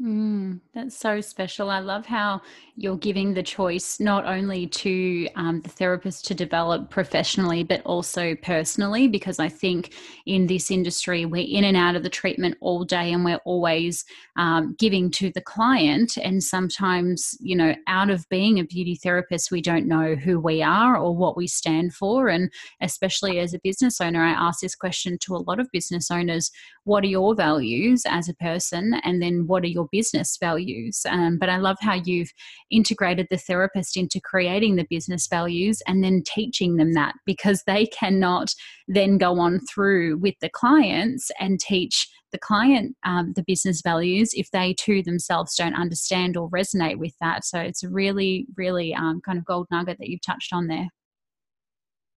Mm, 0.00 0.60
that's 0.74 0.96
so 0.96 1.20
special. 1.20 1.70
I 1.70 1.80
love 1.80 2.06
how 2.06 2.40
you're 2.76 2.96
giving 2.96 3.34
the 3.34 3.42
choice 3.42 3.98
not 3.98 4.26
only 4.26 4.68
to 4.68 5.26
um, 5.34 5.60
the 5.60 5.68
therapist 5.68 6.24
to 6.26 6.34
develop 6.34 6.88
professionally, 6.88 7.64
but 7.64 7.82
also 7.84 8.36
personally, 8.36 9.08
because 9.08 9.40
I 9.40 9.48
think 9.48 9.94
in 10.24 10.46
this 10.46 10.70
industry, 10.70 11.24
we're 11.24 11.48
in 11.48 11.64
and 11.64 11.76
out 11.76 11.96
of 11.96 12.04
the 12.04 12.08
treatment 12.08 12.56
all 12.60 12.84
day 12.84 13.12
and 13.12 13.24
we're 13.24 13.40
always 13.44 14.04
um, 14.36 14.76
giving 14.78 15.10
to 15.12 15.32
the 15.32 15.40
client. 15.40 16.16
And 16.16 16.44
sometimes, 16.44 17.36
you 17.40 17.56
know, 17.56 17.74
out 17.88 18.08
of 18.08 18.28
being 18.28 18.60
a 18.60 18.64
beauty 18.64 18.94
therapist, 18.94 19.50
we 19.50 19.60
don't 19.60 19.88
know 19.88 20.14
who 20.14 20.38
we 20.38 20.62
are 20.62 20.96
or 20.96 21.16
what 21.16 21.36
we 21.36 21.48
stand 21.48 21.92
for. 21.92 22.28
And 22.28 22.52
especially 22.80 23.40
as 23.40 23.52
a 23.52 23.60
business 23.64 24.00
owner, 24.00 24.22
I 24.22 24.30
ask 24.30 24.60
this 24.60 24.76
question 24.76 25.18
to 25.22 25.34
a 25.34 25.42
lot 25.42 25.58
of 25.58 25.68
business 25.72 26.08
owners 26.08 26.52
what 26.84 27.04
are 27.04 27.08
your 27.08 27.34
values 27.34 28.04
as 28.08 28.30
a 28.30 28.34
person? 28.34 28.94
And 29.04 29.20
then 29.20 29.46
what 29.46 29.62
are 29.62 29.68
your 29.68 29.87
business 29.90 30.36
values. 30.40 31.02
Um, 31.08 31.38
but 31.38 31.48
I 31.48 31.58
love 31.58 31.76
how 31.80 31.94
you've 31.94 32.30
integrated 32.70 33.26
the 33.30 33.36
therapist 33.36 33.96
into 33.96 34.20
creating 34.20 34.76
the 34.76 34.86
business 34.88 35.26
values 35.26 35.82
and 35.86 36.02
then 36.02 36.22
teaching 36.26 36.76
them 36.76 36.92
that 36.94 37.14
because 37.26 37.62
they 37.66 37.86
cannot 37.86 38.54
then 38.86 39.18
go 39.18 39.38
on 39.38 39.60
through 39.60 40.18
with 40.18 40.34
the 40.40 40.50
clients 40.50 41.30
and 41.38 41.60
teach 41.60 42.08
the 42.32 42.38
client 42.38 42.94
um, 43.04 43.32
the 43.36 43.44
business 43.46 43.80
values 43.82 44.30
if 44.34 44.50
they 44.50 44.74
too 44.74 45.02
themselves 45.02 45.54
don't 45.56 45.74
understand 45.74 46.36
or 46.36 46.50
resonate 46.50 46.98
with 46.98 47.14
that. 47.20 47.44
So 47.44 47.58
it's 47.58 47.82
a 47.82 47.88
really, 47.88 48.46
really 48.56 48.94
um, 48.94 49.20
kind 49.24 49.38
of 49.38 49.44
gold 49.44 49.66
nugget 49.70 49.98
that 49.98 50.08
you've 50.08 50.22
touched 50.22 50.52
on 50.52 50.66
there. 50.66 50.88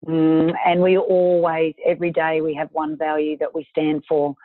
Mm, 0.08 0.54
and 0.66 0.82
we 0.82 0.98
always, 0.98 1.76
every 1.86 2.12
day, 2.12 2.42
we 2.42 2.56
have 2.56 2.70
one 2.72 2.98
value 2.98 3.38
that 3.38 3.54
we 3.54 3.66
stand 3.70 4.04
for. 4.08 4.36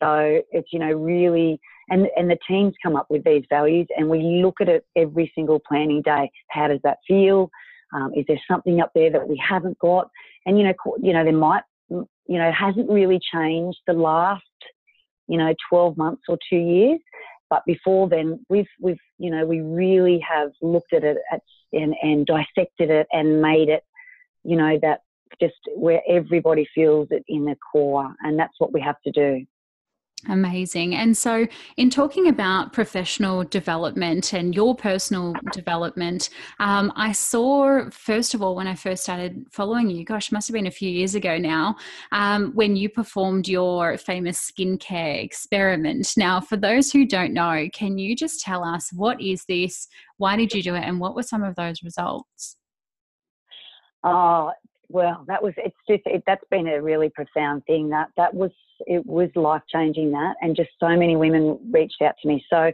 So 0.00 0.40
it's, 0.50 0.68
you 0.72 0.78
know, 0.78 0.92
really, 0.92 1.60
and, 1.90 2.06
and 2.16 2.30
the 2.30 2.38
teams 2.48 2.74
come 2.82 2.96
up 2.96 3.06
with 3.10 3.24
these 3.24 3.44
values 3.50 3.88
and 3.96 4.08
we 4.08 4.40
look 4.42 4.60
at 4.60 4.68
it 4.68 4.86
every 4.96 5.30
single 5.34 5.60
planning 5.60 6.02
day. 6.02 6.30
How 6.48 6.68
does 6.68 6.80
that 6.84 6.98
feel? 7.06 7.50
Um, 7.92 8.12
is 8.14 8.24
there 8.28 8.40
something 8.48 8.80
up 8.80 8.92
there 8.94 9.10
that 9.10 9.28
we 9.28 9.36
haven't 9.36 9.78
got? 9.80 10.08
And, 10.46 10.58
you 10.58 10.64
know, 10.64 10.74
you 11.02 11.12
know, 11.12 11.24
there 11.24 11.32
might, 11.32 11.62
you 11.88 12.06
know, 12.28 12.52
hasn't 12.52 12.88
really 12.88 13.18
changed 13.32 13.78
the 13.86 13.92
last, 13.92 14.42
you 15.26 15.36
know, 15.36 15.52
12 15.68 15.96
months 15.96 16.22
or 16.28 16.38
two 16.48 16.58
years. 16.58 17.00
But 17.50 17.62
before 17.66 18.08
then, 18.08 18.44
we've, 18.48 18.68
we've, 18.80 19.00
you 19.18 19.30
know, 19.30 19.44
we 19.44 19.60
really 19.60 20.20
have 20.20 20.52
looked 20.62 20.92
at 20.92 21.02
it 21.02 21.16
at, 21.32 21.40
and, 21.72 21.94
and 22.00 22.24
dissected 22.24 22.90
it 22.90 23.08
and 23.10 23.42
made 23.42 23.68
it, 23.68 23.82
you 24.44 24.56
know, 24.56 24.78
that 24.82 25.00
just 25.40 25.54
where 25.74 26.00
everybody 26.08 26.68
feels 26.72 27.08
it 27.10 27.24
in 27.26 27.44
the 27.44 27.56
core. 27.72 28.14
And 28.20 28.38
that's 28.38 28.54
what 28.58 28.72
we 28.72 28.80
have 28.80 29.00
to 29.04 29.10
do. 29.10 29.44
Amazing. 30.28 30.94
And 30.94 31.16
so, 31.16 31.46
in 31.78 31.88
talking 31.88 32.28
about 32.28 32.74
professional 32.74 33.42
development 33.44 34.34
and 34.34 34.54
your 34.54 34.74
personal 34.74 35.34
development, 35.52 36.28
um, 36.58 36.92
I 36.94 37.12
saw, 37.12 37.88
first 37.90 38.34
of 38.34 38.42
all, 38.42 38.54
when 38.54 38.66
I 38.66 38.74
first 38.74 39.02
started 39.02 39.46
following 39.50 39.88
you, 39.88 40.04
gosh, 40.04 40.30
must 40.30 40.46
have 40.48 40.52
been 40.52 40.66
a 40.66 40.70
few 40.70 40.90
years 40.90 41.14
ago 41.14 41.38
now, 41.38 41.76
um, 42.12 42.52
when 42.54 42.76
you 42.76 42.90
performed 42.90 43.48
your 43.48 43.96
famous 43.96 44.50
skincare 44.50 45.24
experiment. 45.24 46.12
Now, 46.18 46.38
for 46.40 46.58
those 46.58 46.92
who 46.92 47.06
don't 47.06 47.32
know, 47.32 47.68
can 47.72 47.96
you 47.96 48.14
just 48.14 48.42
tell 48.42 48.62
us 48.62 48.92
what 48.92 49.20
is 49.22 49.44
this? 49.46 49.88
Why 50.18 50.36
did 50.36 50.52
you 50.52 50.62
do 50.62 50.74
it? 50.74 50.84
And 50.84 51.00
what 51.00 51.14
were 51.14 51.22
some 51.22 51.42
of 51.42 51.54
those 51.54 51.82
results? 51.82 52.56
Oh, 54.04 54.52
well, 54.90 55.24
that 55.28 55.42
was 55.42 55.54
it's 55.56 55.76
just 55.88 56.02
it, 56.06 56.22
that's 56.26 56.44
been 56.50 56.66
a 56.66 56.82
really 56.82 57.10
profound 57.10 57.64
thing. 57.66 57.88
That 57.90 58.08
that 58.16 58.34
was 58.34 58.50
it 58.80 59.06
was 59.06 59.30
life 59.36 59.62
changing. 59.72 60.10
That 60.10 60.34
and 60.40 60.56
just 60.56 60.70
so 60.80 60.88
many 60.88 61.16
women 61.16 61.58
reached 61.70 62.02
out 62.02 62.14
to 62.20 62.28
me. 62.28 62.44
So 62.50 62.72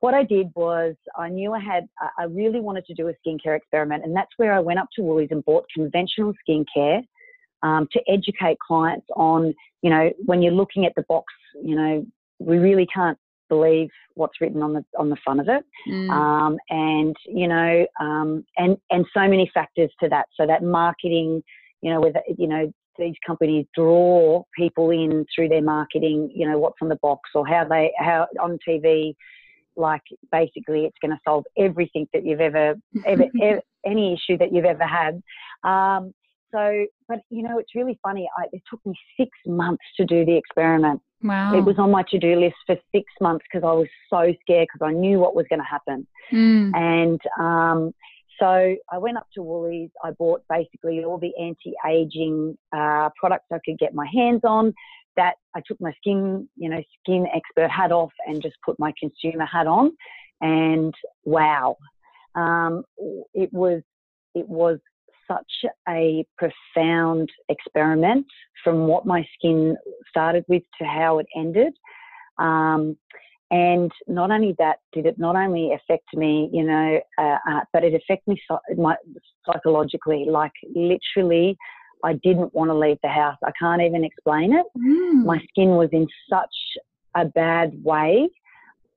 what 0.00 0.14
I 0.14 0.22
did 0.22 0.48
was 0.54 0.94
I 1.18 1.28
knew 1.28 1.52
I 1.52 1.60
had 1.60 1.88
I 2.18 2.24
really 2.24 2.60
wanted 2.60 2.86
to 2.86 2.94
do 2.94 3.08
a 3.08 3.12
skincare 3.26 3.56
experiment, 3.56 4.04
and 4.04 4.14
that's 4.14 4.30
where 4.36 4.52
I 4.52 4.60
went 4.60 4.78
up 4.78 4.88
to 4.96 5.02
Woolies 5.02 5.28
and 5.32 5.44
bought 5.44 5.64
conventional 5.74 6.32
skincare 6.48 7.02
um, 7.62 7.88
to 7.92 8.00
educate 8.08 8.58
clients 8.60 9.06
on 9.16 9.52
you 9.82 9.90
know 9.90 10.10
when 10.24 10.42
you're 10.42 10.52
looking 10.52 10.86
at 10.86 10.92
the 10.94 11.04
box, 11.08 11.32
you 11.62 11.74
know 11.74 12.06
we 12.38 12.58
really 12.58 12.86
can't 12.86 13.18
believe 13.52 13.90
what's 14.14 14.40
written 14.40 14.62
on 14.62 14.72
the 14.72 14.84
on 14.98 15.10
the 15.10 15.16
front 15.22 15.40
of 15.40 15.48
it, 15.48 15.62
mm. 15.86 16.10
um, 16.10 16.56
and 16.70 17.14
you 17.26 17.46
know, 17.46 17.86
um, 18.00 18.44
and 18.56 18.78
and 18.90 19.04
so 19.12 19.28
many 19.28 19.50
factors 19.52 19.90
to 20.00 20.08
that. 20.08 20.26
So 20.40 20.46
that 20.46 20.62
marketing, 20.62 21.42
you 21.82 21.92
know, 21.92 22.00
whether 22.00 22.22
you 22.38 22.48
know 22.48 22.72
these 22.98 23.14
companies 23.26 23.66
draw 23.74 24.42
people 24.56 24.90
in 24.90 25.26
through 25.34 25.48
their 25.48 25.62
marketing, 25.62 26.30
you 26.34 26.48
know, 26.48 26.58
what's 26.58 26.78
on 26.80 26.88
the 26.88 26.98
box 27.02 27.30
or 27.34 27.46
how 27.46 27.64
they 27.68 27.92
how 27.98 28.26
on 28.40 28.58
TV, 28.66 29.14
like 29.76 30.02
basically 30.30 30.84
it's 30.86 30.98
going 31.02 31.12
to 31.12 31.20
solve 31.26 31.44
everything 31.58 32.08
that 32.14 32.24
you've 32.24 32.40
ever 32.40 32.74
ever, 33.06 33.24
ever 33.42 33.60
any 33.84 34.14
issue 34.14 34.38
that 34.38 34.52
you've 34.52 34.64
ever 34.64 34.86
had. 34.86 35.22
Um, 35.64 36.14
so, 36.52 36.86
but 37.08 37.20
you 37.30 37.42
know, 37.42 37.58
it's 37.58 37.74
really 37.74 37.98
funny. 38.02 38.28
I, 38.38 38.44
it 38.52 38.62
took 38.68 38.84
me 38.84 38.94
six 39.18 39.30
months 39.46 39.84
to 39.96 40.04
do 40.04 40.24
the 40.24 40.36
experiment. 40.36 41.00
Wow. 41.22 41.54
It 41.54 41.64
was 41.64 41.76
on 41.78 41.90
my 41.90 42.02
to 42.10 42.18
do 42.18 42.38
list 42.38 42.56
for 42.66 42.76
six 42.94 43.04
months 43.20 43.44
because 43.50 43.66
I 43.66 43.72
was 43.72 43.86
so 44.10 44.34
scared 44.42 44.68
because 44.72 44.86
I 44.86 44.92
knew 44.92 45.18
what 45.18 45.34
was 45.34 45.46
going 45.48 45.60
to 45.60 45.64
happen. 45.64 46.06
Mm. 46.32 46.72
And 46.74 47.20
um, 47.38 47.92
so 48.40 48.74
I 48.90 48.98
went 48.98 49.16
up 49.16 49.26
to 49.34 49.42
Woolies. 49.42 49.90
I 50.02 50.10
bought 50.12 50.42
basically 50.50 51.04
all 51.04 51.18
the 51.18 51.32
anti 51.40 51.74
aging 51.88 52.56
uh, 52.76 53.10
products 53.16 53.46
I 53.52 53.58
could 53.64 53.78
get 53.78 53.94
my 53.94 54.06
hands 54.12 54.40
on. 54.44 54.74
That 55.16 55.34
I 55.54 55.60
took 55.66 55.80
my 55.80 55.92
skin, 55.98 56.48
you 56.56 56.70
know, 56.70 56.82
skin 57.00 57.26
expert 57.34 57.70
hat 57.70 57.92
off 57.92 58.12
and 58.26 58.42
just 58.42 58.56
put 58.64 58.78
my 58.78 58.92
consumer 58.98 59.44
hat 59.44 59.66
on. 59.66 59.92
And 60.40 60.94
wow, 61.24 61.76
um, 62.34 62.82
it 63.34 63.52
was 63.52 63.82
it 64.34 64.48
was 64.48 64.78
such 65.32 65.70
a 65.88 66.24
profound 66.36 67.28
experiment 67.48 68.26
from 68.62 68.86
what 68.86 69.06
my 69.06 69.26
skin 69.34 69.76
started 70.08 70.44
with 70.48 70.62
to 70.78 70.84
how 70.84 71.18
it 71.18 71.26
ended. 71.36 71.72
Um, 72.38 72.96
and 73.50 73.92
not 74.08 74.30
only 74.30 74.54
that, 74.58 74.78
did 74.92 75.04
it 75.04 75.18
not 75.18 75.36
only 75.36 75.72
affect 75.72 76.06
me, 76.14 76.48
you 76.52 76.64
know, 76.64 77.00
uh, 77.18 77.36
uh, 77.50 77.60
but 77.72 77.84
it 77.84 77.94
affected 77.94 78.28
me 78.32 78.42
my, 78.76 78.96
psychologically. 79.44 80.24
Like 80.26 80.52
literally, 80.74 81.56
I 82.02 82.14
didn't 82.14 82.54
want 82.54 82.70
to 82.70 82.74
leave 82.74 82.96
the 83.02 83.10
house. 83.10 83.36
I 83.44 83.52
can't 83.58 83.82
even 83.82 84.04
explain 84.04 84.54
it. 84.54 84.64
Mm. 84.78 85.26
My 85.26 85.38
skin 85.50 85.70
was 85.70 85.90
in 85.92 86.06
such 86.30 86.54
a 87.14 87.26
bad 87.26 87.72
way. 87.84 88.30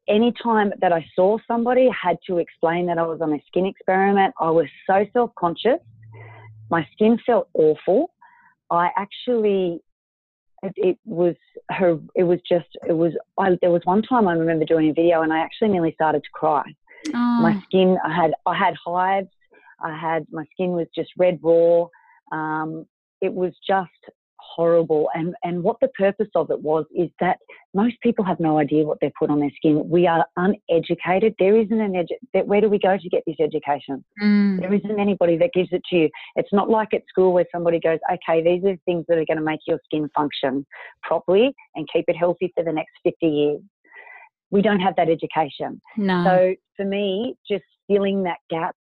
Anytime 0.07 0.71
that 0.79 0.93
I 0.93 1.05
saw 1.15 1.37
somebody, 1.47 1.89
I 1.89 2.07
had 2.09 2.17
to 2.27 2.37
explain 2.37 2.85
that 2.85 2.97
I 2.97 3.03
was 3.03 3.19
on 3.21 3.33
a 3.33 3.39
skin 3.47 3.65
experiment. 3.65 4.33
I 4.39 4.51
was 4.51 4.67
so 4.87 5.05
self 5.11 5.31
conscious 5.37 5.79
my 6.69 6.87
skin 6.93 7.17
felt 7.25 7.49
awful. 7.53 8.11
I 8.69 8.89
actually, 8.97 9.79
it, 10.63 10.73
it, 10.75 10.97
was 11.05 11.35
her. 11.69 11.99
It 12.15 12.23
was 12.23 12.39
just. 12.47 12.67
It 12.87 12.93
was. 12.93 13.13
I, 13.37 13.57
there 13.61 13.71
was 13.71 13.81
one 13.85 14.01
time 14.01 14.27
I 14.27 14.33
remember 14.33 14.65
doing 14.65 14.89
a 14.89 14.93
video, 14.93 15.21
and 15.21 15.31
I 15.31 15.39
actually 15.39 15.69
nearly 15.69 15.93
started 15.93 16.23
to 16.23 16.29
cry. 16.33 16.63
Oh. 17.13 17.41
My 17.41 17.61
skin. 17.65 17.97
I 18.03 18.13
had. 18.13 18.31
I 18.45 18.55
had 18.57 18.73
hives. 18.83 19.29
I 19.81 19.95
had. 19.95 20.25
My 20.31 20.45
skin 20.53 20.71
was 20.71 20.87
just 20.95 21.11
red 21.17 21.39
raw. 21.43 21.87
Um, 22.31 22.85
it 23.21 23.33
was 23.33 23.53
just 23.65 23.89
horrible. 24.55 25.09
And, 25.13 25.35
and 25.43 25.63
what 25.63 25.77
the 25.81 25.89
purpose 25.89 26.29
of 26.35 26.49
it 26.49 26.61
was 26.61 26.85
is 26.95 27.09
that 27.19 27.37
most 27.73 27.95
people 28.01 28.23
have 28.23 28.39
no 28.39 28.57
idea 28.57 28.85
what 28.85 28.99
they 29.01 29.11
put 29.17 29.29
on 29.29 29.39
their 29.39 29.51
skin. 29.55 29.87
We 29.89 30.07
are 30.07 30.25
uneducated. 30.37 31.35
There 31.39 31.57
isn't 31.57 31.79
an 31.79 31.93
edu- 31.93 32.45
where 32.45 32.61
do 32.61 32.69
we 32.69 32.79
go 32.79 32.97
to 32.97 33.09
get 33.09 33.23
this 33.27 33.35
education? 33.39 34.03
Mm. 34.21 34.61
There 34.61 34.73
isn't 34.73 34.99
anybody 34.99 35.37
that 35.37 35.51
gives 35.53 35.69
it 35.71 35.81
to 35.89 35.95
you. 35.95 36.09
It's 36.35 36.53
not 36.53 36.69
like 36.69 36.93
at 36.93 37.01
school 37.09 37.33
where 37.33 37.45
somebody 37.51 37.79
goes, 37.79 37.99
okay, 38.11 38.41
these 38.41 38.63
are 38.63 38.77
things 38.85 39.05
that 39.07 39.17
are 39.17 39.25
going 39.25 39.37
to 39.37 39.43
make 39.43 39.61
your 39.67 39.79
skin 39.85 40.09
function 40.15 40.65
properly 41.03 41.53
and 41.75 41.87
keep 41.91 42.05
it 42.07 42.15
healthy 42.15 42.51
for 42.55 42.63
the 42.63 42.71
next 42.71 42.93
50 43.03 43.25
years. 43.25 43.61
We 44.51 44.61
don't 44.61 44.79
have 44.79 44.95
that 44.95 45.09
education. 45.09 45.81
No. 45.97 46.23
So 46.23 46.55
for 46.77 46.85
me, 46.85 47.35
just 47.49 47.63
filling 47.87 48.23
that 48.23 48.37
gap 48.49 48.75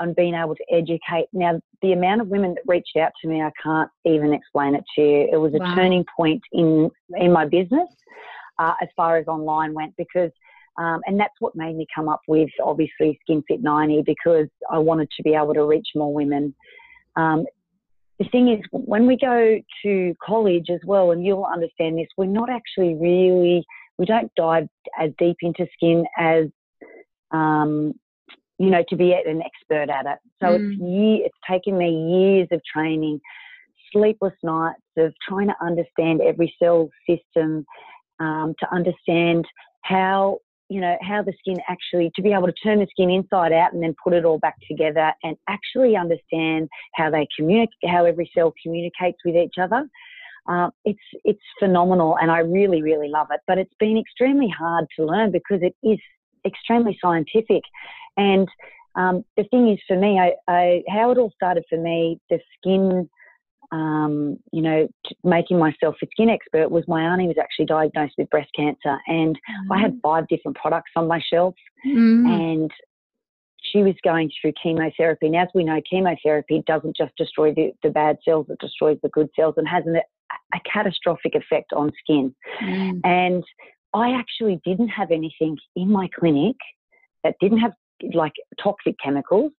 and 0.00 0.16
being 0.16 0.34
able 0.34 0.54
to 0.54 0.64
educate. 0.70 1.26
Now, 1.32 1.60
the 1.82 1.92
amount 1.92 2.20
of 2.20 2.28
women 2.28 2.54
that 2.54 2.62
reached 2.66 2.96
out 2.96 3.12
to 3.22 3.28
me, 3.28 3.42
I 3.42 3.50
can't 3.62 3.90
even 4.04 4.32
explain 4.32 4.74
it 4.74 4.84
to 4.96 5.02
you. 5.02 5.28
It 5.32 5.36
was 5.36 5.54
a 5.54 5.58
wow. 5.58 5.74
turning 5.74 6.04
point 6.16 6.42
in 6.52 6.90
in 7.16 7.32
my 7.32 7.46
business 7.46 7.88
uh, 8.58 8.74
as 8.82 8.88
far 8.96 9.16
as 9.16 9.26
online 9.26 9.74
went 9.74 9.94
because. 9.96 10.30
Um, 10.76 11.02
and 11.06 11.20
that's 11.20 11.34
what 11.38 11.54
made 11.54 11.76
me 11.76 11.86
come 11.94 12.08
up 12.08 12.22
with 12.26 12.50
obviously 12.60 13.16
Skin 13.22 13.44
Fit 13.46 13.62
90 13.62 14.02
because 14.04 14.48
I 14.68 14.78
wanted 14.78 15.08
to 15.16 15.22
be 15.22 15.32
able 15.32 15.54
to 15.54 15.64
reach 15.64 15.86
more 15.94 16.12
women. 16.12 16.52
Um, 17.14 17.46
the 18.18 18.24
thing 18.30 18.48
is, 18.48 18.60
when 18.72 19.06
we 19.06 19.16
go 19.16 19.60
to 19.84 20.14
college 20.24 20.70
as 20.70 20.80
well, 20.84 21.10
and 21.10 21.24
you'll 21.24 21.44
understand 21.44 21.98
this, 21.98 22.06
we're 22.16 22.26
not 22.26 22.48
actually 22.50 22.94
really, 22.94 23.64
we 23.98 24.06
don't 24.06 24.32
dive 24.36 24.68
as 24.98 25.10
deep 25.18 25.36
into 25.42 25.66
skin 25.74 26.04
as 26.18 26.46
um, 27.32 27.94
you 28.58 28.70
know, 28.70 28.84
to 28.88 28.96
be 28.96 29.12
an 29.12 29.42
expert 29.42 29.90
at 29.90 30.06
it. 30.06 30.18
So 30.40 30.48
mm. 30.48 30.72
it's 30.72 30.80
year, 30.80 31.26
it's 31.26 31.38
taken 31.48 31.76
me 31.76 31.90
years 31.90 32.48
of 32.52 32.60
training, 32.64 33.20
sleepless 33.92 34.34
nights 34.42 34.80
of 34.96 35.12
trying 35.28 35.48
to 35.48 35.56
understand 35.60 36.20
every 36.20 36.54
cell 36.62 36.88
system, 37.08 37.64
um, 38.20 38.54
to 38.60 38.74
understand 38.74 39.44
how 39.82 40.38
you 40.70 40.80
know 40.80 40.96
how 41.02 41.22
the 41.22 41.32
skin 41.38 41.58
actually 41.68 42.10
to 42.14 42.22
be 42.22 42.32
able 42.32 42.46
to 42.46 42.52
turn 42.64 42.78
the 42.78 42.86
skin 42.90 43.10
inside 43.10 43.52
out 43.52 43.72
and 43.72 43.82
then 43.82 43.94
put 44.02 44.14
it 44.14 44.24
all 44.24 44.38
back 44.38 44.56
together 44.68 45.12
and 45.22 45.36
actually 45.48 45.94
understand 45.96 46.68
how 46.94 47.10
they 47.10 47.26
communicate 47.36 47.74
how 47.86 48.04
every 48.04 48.30
cell 48.34 48.52
communicates 48.62 49.18
with 49.24 49.36
each 49.36 49.54
other 49.60 49.86
uh, 50.48 50.70
it's 50.84 50.98
it's 51.24 51.42
phenomenal 51.58 52.16
and 52.20 52.30
I 52.30 52.38
really 52.38 52.82
really 52.82 53.08
love 53.08 53.26
it 53.30 53.40
but 53.46 53.58
it's 53.58 53.74
been 53.78 53.98
extremely 53.98 54.48
hard 54.48 54.86
to 54.98 55.04
learn 55.04 55.30
because 55.30 55.60
it 55.60 55.76
is 55.82 55.98
extremely 56.46 56.98
scientific 57.00 57.62
and 58.16 58.48
um, 58.96 59.24
the 59.36 59.44
thing 59.44 59.70
is, 59.70 59.78
for 59.86 59.96
me, 59.96 60.18
I, 60.18 60.32
I, 60.48 60.82
how 60.88 61.10
it 61.10 61.18
all 61.18 61.32
started 61.34 61.64
for 61.68 61.78
me, 61.78 62.20
the 62.30 62.38
skin, 62.58 63.08
um, 63.72 64.38
you 64.52 64.62
know, 64.62 64.88
making 65.24 65.58
myself 65.58 65.96
a 66.02 66.06
skin 66.12 66.28
expert 66.28 66.70
was 66.70 66.84
my 66.86 67.02
auntie 67.02 67.26
was 67.26 67.38
actually 67.40 67.66
diagnosed 67.66 68.14
with 68.16 68.30
breast 68.30 68.50
cancer, 68.54 68.98
and 69.06 69.36
mm. 69.36 69.76
I 69.76 69.80
had 69.80 69.94
mm. 69.94 70.00
five 70.02 70.28
different 70.28 70.56
products 70.56 70.92
on 70.94 71.08
my 71.08 71.20
shelf, 71.20 71.54
mm. 71.84 72.26
and 72.26 72.70
she 73.62 73.82
was 73.82 73.94
going 74.04 74.30
through 74.40 74.52
chemotherapy. 74.62 75.26
And 75.26 75.36
as 75.36 75.48
we 75.54 75.64
know, 75.64 75.80
chemotherapy 75.90 76.62
doesn't 76.66 76.96
just 76.96 77.16
destroy 77.16 77.52
the, 77.52 77.72
the 77.82 77.90
bad 77.90 78.18
cells; 78.24 78.46
it 78.48 78.58
destroys 78.60 78.98
the 79.02 79.08
good 79.08 79.28
cells, 79.34 79.54
and 79.56 79.66
has 79.66 79.84
an, 79.86 79.96
a 79.96 80.60
catastrophic 80.72 81.34
effect 81.34 81.72
on 81.72 81.90
skin. 82.00 82.32
Mm. 82.62 83.00
And 83.02 83.44
I 83.92 84.12
actually 84.12 84.60
didn't 84.64 84.88
have 84.88 85.10
anything 85.10 85.56
in 85.74 85.90
my 85.90 86.08
clinic 86.16 86.56
that 87.24 87.34
didn't 87.40 87.58
have 87.58 87.72
like 88.12 88.32
toxic 88.62 88.96
chemicals, 89.02 89.52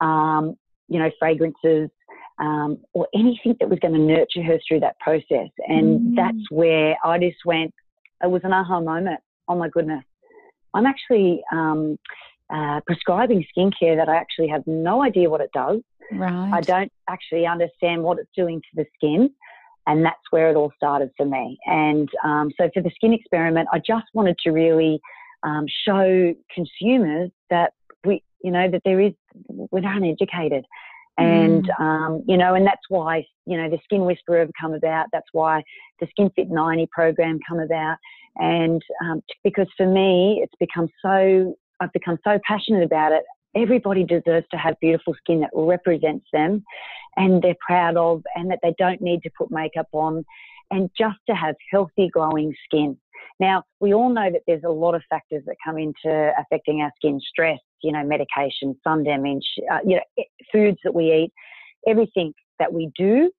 um, 0.00 0.56
you 0.88 0.98
know, 0.98 1.10
fragrances, 1.18 1.90
um, 2.38 2.78
or 2.92 3.08
anything 3.14 3.56
that 3.60 3.68
was 3.68 3.78
going 3.78 3.94
to 3.94 4.00
nurture 4.00 4.42
her 4.42 4.58
through 4.66 4.80
that 4.80 4.98
process. 5.00 5.48
And 5.68 6.00
mm. 6.00 6.16
that's 6.16 6.50
where 6.50 6.96
I 7.04 7.18
just 7.18 7.38
went, 7.44 7.72
it 8.22 8.30
was 8.30 8.42
an 8.44 8.52
aha 8.52 8.80
moment. 8.80 9.20
Oh 9.48 9.56
my 9.56 9.68
goodness. 9.68 10.04
I'm 10.74 10.86
actually 10.86 11.42
um, 11.52 11.98
uh, 12.50 12.80
prescribing 12.86 13.44
skincare 13.56 13.96
that 13.96 14.08
I 14.08 14.16
actually 14.16 14.48
have 14.48 14.66
no 14.66 15.02
idea 15.02 15.30
what 15.30 15.40
it 15.40 15.50
does. 15.54 15.80
Right. 16.12 16.50
I 16.52 16.60
don't 16.60 16.92
actually 17.08 17.46
understand 17.46 18.02
what 18.02 18.18
it's 18.18 18.30
doing 18.36 18.60
to 18.60 18.68
the 18.74 18.86
skin. 18.94 19.30
And 19.88 20.04
that's 20.04 20.18
where 20.30 20.50
it 20.50 20.56
all 20.56 20.72
started 20.76 21.10
for 21.16 21.24
me. 21.24 21.56
And 21.66 22.08
um, 22.24 22.50
so 22.58 22.68
for 22.74 22.82
the 22.82 22.90
skin 22.94 23.12
experiment, 23.12 23.68
I 23.72 23.78
just 23.78 24.06
wanted 24.14 24.36
to 24.42 24.50
really 24.50 25.00
um, 25.42 25.66
show 25.86 26.34
consumers 26.54 27.30
that 27.50 27.72
we, 28.04 28.22
you 28.42 28.50
know, 28.50 28.70
that 28.70 28.82
there 28.84 29.00
is, 29.00 29.12
we're 29.48 29.86
uneducated. 29.86 30.64
And, 31.18 31.64
mm. 31.64 31.80
um, 31.80 32.22
you 32.26 32.36
know, 32.36 32.54
and 32.54 32.66
that's 32.66 32.82
why, 32.88 33.24
you 33.46 33.56
know, 33.56 33.70
the 33.70 33.78
Skin 33.84 34.04
Whisperer 34.04 34.40
have 34.40 34.50
come 34.60 34.74
about. 34.74 35.06
That's 35.12 35.28
why 35.32 35.62
the 36.00 36.06
Skin 36.10 36.30
Fit 36.36 36.50
90 36.50 36.88
program 36.92 37.38
come 37.48 37.60
about. 37.60 37.96
And 38.36 38.82
um, 39.02 39.22
because 39.42 39.68
for 39.76 39.86
me, 39.86 40.40
it's 40.42 40.54
become 40.60 40.88
so, 41.00 41.54
I've 41.80 41.92
become 41.92 42.18
so 42.22 42.38
passionate 42.46 42.84
about 42.84 43.12
it. 43.12 43.22
Everybody 43.54 44.04
deserves 44.04 44.46
to 44.50 44.58
have 44.58 44.78
beautiful 44.80 45.14
skin 45.14 45.40
that 45.40 45.50
represents 45.54 46.26
them 46.32 46.62
and 47.16 47.42
they're 47.42 47.56
proud 47.66 47.96
of 47.96 48.22
and 48.34 48.50
that 48.50 48.58
they 48.62 48.74
don't 48.78 49.00
need 49.00 49.22
to 49.22 49.30
put 49.36 49.50
makeup 49.50 49.88
on 49.92 50.24
and 50.70 50.90
just 50.98 51.18
to 51.28 51.34
have 51.34 51.54
healthy, 51.70 52.08
glowing 52.12 52.54
skin. 52.64 52.96
Now, 53.38 53.64
we 53.80 53.92
all 53.92 54.08
know 54.08 54.30
that 54.30 54.42
there's 54.46 54.64
a 54.64 54.70
lot 54.70 54.94
of 54.94 55.02
factors 55.10 55.42
that 55.46 55.56
come 55.64 55.78
into 55.78 56.32
affecting 56.38 56.80
our 56.80 56.92
skin 56.96 57.20
stress, 57.20 57.58
you 57.82 57.92
know, 57.92 58.04
medication, 58.04 58.74
sun 58.82 59.04
damage, 59.04 59.46
uh, 59.70 59.78
you 59.84 59.96
know, 59.96 60.24
foods 60.52 60.78
that 60.84 60.94
we 60.94 61.12
eat, 61.12 61.32
everything 61.86 62.32
that 62.58 62.72
we 62.72 62.90
do 62.96 63.30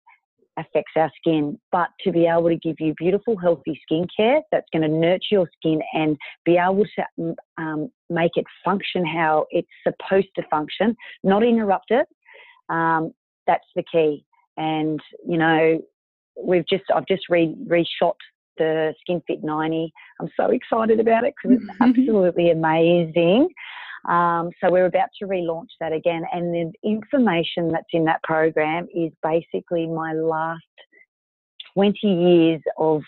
affects 0.58 0.94
our 0.96 1.12
skin. 1.18 1.60
But 1.72 1.90
to 2.02 2.12
be 2.12 2.26
able 2.28 2.50
to 2.50 2.58
give 2.58 2.76
you 2.80 2.94
beautiful, 2.98 3.38
healthy 3.38 3.80
skincare 3.90 4.42
that's 4.52 4.68
going 4.72 4.84
to 4.84 4.88
nurture 4.88 5.28
your 5.32 5.50
skin 5.58 5.82
and 5.94 6.18
be 6.46 6.58
able 6.58 6.86
to 6.98 7.36
um, 7.58 7.90
make 8.10 8.32
it 8.36 8.46
function 8.64 9.06
how 9.06 9.46
it's 9.50 9.68
supposed 9.84 10.30
to 10.36 10.44
function, 10.50 10.96
not 11.24 11.44
interrupt 11.44 11.92
it, 11.92 12.08
um, 12.70 13.12
that's 13.46 13.68
the 13.76 13.84
key. 13.92 14.26
And, 14.58 15.00
you 15.28 15.38
know, 15.38 15.80
we've 16.42 16.68
just, 16.68 16.84
I've 16.94 17.08
just 17.08 17.24
re- 17.30 17.56
reshot 17.68 18.16
the 18.58 18.94
Skin 19.02 19.22
Fit 19.28 19.44
90. 19.44 19.92
I'm 20.20 20.30
so 20.36 20.50
excited 20.52 21.00
about 21.00 21.24
it 21.24 21.34
because 21.42 21.60
it's 21.60 21.78
absolutely 21.82 22.52
amazing. 22.52 23.50
Um, 24.08 24.52
so 24.62 24.72
we're 24.72 24.86
about 24.86 25.10
to 25.20 25.28
relaunch 25.28 25.68
that 25.80 25.92
again, 25.92 26.24
and 26.32 26.54
the 26.54 26.72
information 26.84 27.70
that's 27.70 27.88
in 27.92 28.06
that 28.06 28.24
program 28.24 28.88
is 28.96 29.12
basically 29.22 29.86
my 29.86 30.14
last 30.14 30.64
20 31.74 32.00
years 32.04 32.62
of 32.78 33.02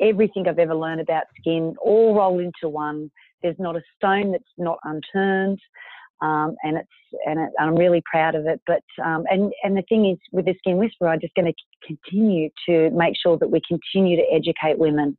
everything 0.00 0.48
I've 0.48 0.58
ever 0.58 0.74
learned 0.74 1.00
about 1.00 1.24
skin, 1.38 1.74
all 1.80 2.16
rolled 2.16 2.40
into 2.40 2.68
one. 2.68 3.10
There's 3.42 3.58
not 3.58 3.76
a 3.76 3.82
stone 3.96 4.32
that's 4.32 4.44
not 4.56 4.78
unturned. 4.84 5.60
Um, 6.20 6.56
and 6.62 6.76
it's 6.78 6.88
and 7.26 7.38
it, 7.40 7.50
I'm 7.58 7.76
really 7.76 8.02
proud 8.10 8.34
of 8.34 8.46
it. 8.46 8.60
But 8.66 8.82
um, 9.04 9.24
and 9.30 9.52
and 9.62 9.76
the 9.76 9.82
thing 9.88 10.06
is, 10.10 10.18
with 10.32 10.46
the 10.46 10.54
Skin 10.58 10.76
Whisperer, 10.76 11.08
I'm 11.08 11.20
just 11.20 11.34
going 11.34 11.52
to 11.52 11.86
continue 11.86 12.50
to 12.68 12.90
make 12.90 13.14
sure 13.20 13.38
that 13.38 13.50
we 13.50 13.60
continue 13.68 14.16
to 14.16 14.24
educate 14.32 14.78
women 14.78 15.16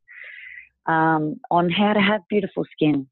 um, 0.86 1.40
on 1.50 1.70
how 1.70 1.92
to 1.92 2.00
have 2.00 2.20
beautiful 2.28 2.64
skin. 2.72 3.06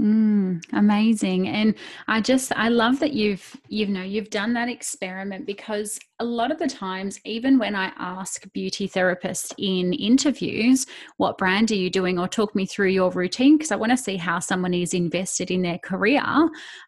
Mm, 0.00 0.62
amazing. 0.72 1.48
And 1.48 1.74
I 2.08 2.20
just 2.20 2.52
I 2.56 2.68
love 2.70 3.00
that 3.00 3.12
you've 3.12 3.56
you 3.68 3.86
know 3.86 4.02
you've 4.02 4.30
done 4.30 4.54
that 4.54 4.68
experiment 4.68 5.46
because 5.46 5.98
a 6.22 6.24
lot 6.24 6.52
of 6.52 6.58
the 6.58 6.68
times 6.68 7.18
even 7.24 7.58
when 7.58 7.74
I 7.74 7.90
ask 7.98 8.44
beauty 8.52 8.88
therapists 8.88 9.52
in 9.58 9.92
interviews 9.92 10.86
what 11.16 11.36
brand 11.36 11.72
are 11.72 11.74
you 11.74 11.90
doing 11.90 12.16
or 12.16 12.28
talk 12.28 12.54
me 12.54 12.64
through 12.64 12.90
your 12.90 13.10
routine 13.10 13.58
because 13.58 13.72
I 13.72 13.76
want 13.76 13.90
to 13.90 13.96
see 13.96 14.16
how 14.16 14.38
someone 14.38 14.72
is 14.72 14.94
invested 14.94 15.50
in 15.50 15.62
their 15.62 15.78
career 15.78 16.22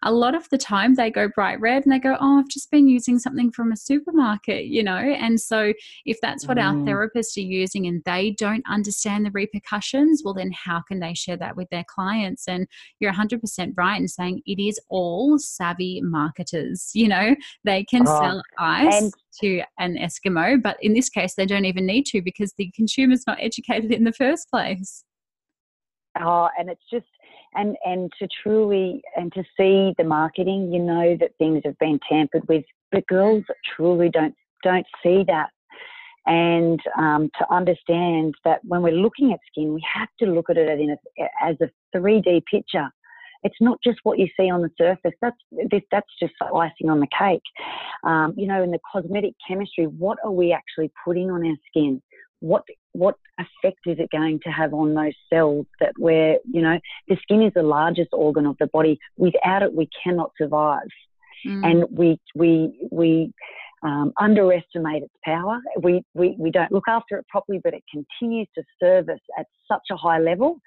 a 0.05 0.13
lot 0.13 0.37
of 0.37 0.49
the 0.51 0.57
time 0.57 0.95
they 0.95 1.11
go 1.11 1.29
bright 1.35 1.61
red 1.61 1.83
and 1.83 1.93
they 1.93 1.99
go 1.99 2.17
oh 2.21 2.39
I've 2.39 2.49
just 2.49 2.71
been 2.71 2.87
using 2.87 3.19
something 3.19 3.51
from 3.51 3.73
a 3.73 3.77
supermarket 3.77 4.67
you 4.67 4.85
know 4.85 4.99
and 4.99 5.41
so 5.41 5.73
if 6.07 6.21
that's 6.21 6.47
what 6.47 6.57
mm. 6.57 6.63
our 6.63 6.75
therapists 6.75 7.37
are 7.37 7.41
using 7.41 7.89
and 7.89 8.05
they 8.05 8.37
don't 8.39 8.63
understand 8.69 9.27
the 9.27 9.33
repercussions 9.33 10.23
well 10.25 10.35
then 10.35 10.53
how 10.53 10.81
can 10.81 11.01
they 11.01 11.13
share 11.13 11.37
that 11.39 11.57
with 11.57 11.69
their 11.71 11.85
clients 11.89 12.47
and 12.47 12.69
you're 13.01 13.13
100% 13.13 13.73
right 13.77 14.01
in 14.01 14.07
saying 14.07 14.43
it 14.47 14.63
is 14.63 14.79
all 14.91 15.41
savvy 15.41 16.01
marketers. 16.03 16.91
You 16.95 17.09
know, 17.09 17.35
they 17.65 17.83
can 17.85 18.05
oh, 18.07 18.21
sell 18.21 18.43
ice 18.59 19.11
to 19.41 19.63
an 19.79 19.97
Eskimo, 19.97 20.63
but 20.63 20.77
in 20.81 20.95
this 20.95 21.09
case, 21.09 21.35
they 21.35 21.47
don't 21.47 21.65
even 21.65 21.87
need 21.87 22.07
to 22.07 22.23
because 22.23 22.53
the 22.57 22.71
consumer's 22.75 23.25
not 23.27 23.39
educated 23.41 23.93
in 23.93 24.05
the 24.05 24.13
first 24.13 24.49
place. 24.51 25.05
Oh, 26.21 26.49
and 26.59 26.71
it's 26.71 26.85
just 26.93 27.07
and 27.55 27.77
and 27.85 28.11
to 28.21 28.29
truly 28.43 29.03
and 29.17 29.33
to 29.33 29.43
see 29.57 29.95
the 29.99 30.05
marketing, 30.05 30.73
you 30.73 30.79
know 30.79 31.17
that 31.19 31.33
things 31.39 31.63
have 31.65 31.79
been 31.79 31.99
tampered 32.09 32.47
with. 32.49 32.65
But 32.93 33.07
girls 33.09 33.43
truly 33.77 34.09
don't 34.09 34.35
don't 34.63 34.87
see 35.03 35.25
that 35.27 35.51
and 36.27 36.81
um, 36.99 37.31
to 37.39 37.53
understand 37.53 38.35
that 38.45 38.61
when 38.65 38.83
we're 38.83 38.93
looking 38.93 39.33
at 39.33 39.41
skin, 39.51 39.75
we 39.75 39.85
have 39.93 40.09
to 40.21 40.27
look 40.27 40.49
at 40.49 40.57
it 40.57 40.99
as 41.43 41.57
a 41.61 41.71
3D 41.97 42.43
picture. 42.51 42.89
It's 43.45 43.61
not 43.61 43.79
just 43.85 43.99
what 44.03 44.19
you 44.19 44.27
see 44.39 44.51
on 44.51 44.63
the 44.63 44.71
surface. 44.77 45.13
That's 45.21 45.37
that's 45.91 46.11
just 46.21 46.35
icing 46.43 46.91
on 46.91 47.01
the 47.01 47.09
cake. 47.17 47.43
Um, 48.03 48.35
you 48.37 48.47
know, 48.47 48.63
in 48.63 48.71
the 48.71 48.81
cosmetic 48.91 49.35
chemistry, 49.47 49.85
what 49.87 50.19
are 50.25 50.33
we 50.33 50.53
actually 50.53 50.91
putting 51.05 51.31
on 51.31 51.47
our 51.47 51.57
skin? 51.69 52.03
what 52.45 52.65
what 52.93 53.17
effect 53.39 53.81
is 53.87 53.99
it 53.99 54.11
going 54.11 54.39
to 54.45 54.51
have 54.51 54.75
on 54.75 54.93
those 54.93 55.15
cells 55.33 55.67
that 55.81 55.93
where 55.97 56.37
you 56.45 56.61
know 56.61 56.79
the 57.09 57.17
skin 57.23 57.43
is 57.43 57.53
the 57.55 57.63
largest 57.63 58.11
organ 58.13 58.45
of 58.45 58.55
the 58.61 58.67
body 58.67 58.99
without 59.17 59.63
it 59.63 59.73
we 59.73 59.89
cannot 60.03 60.31
survive 60.37 60.91
mm. 61.47 61.65
and 61.65 61.85
we 61.91 62.19
we 62.35 62.87
we 62.93 63.33
um, 63.83 64.13
underestimate 64.21 65.03
its 65.03 65.15
power 65.25 65.59
we, 65.83 66.03
we 66.13 66.37
we 66.39 66.51
don't 66.51 66.71
look 66.71 66.85
after 66.87 67.17
it 67.17 67.27
properly 67.29 67.61
but 67.65 67.73
it 67.73 67.83
continues 67.91 68.49
to 68.55 68.63
serve 68.79 69.09
us 69.09 69.19
at 69.39 69.47
such 69.67 69.87
a 69.91 69.97
high 69.97 70.19
level 70.19 70.59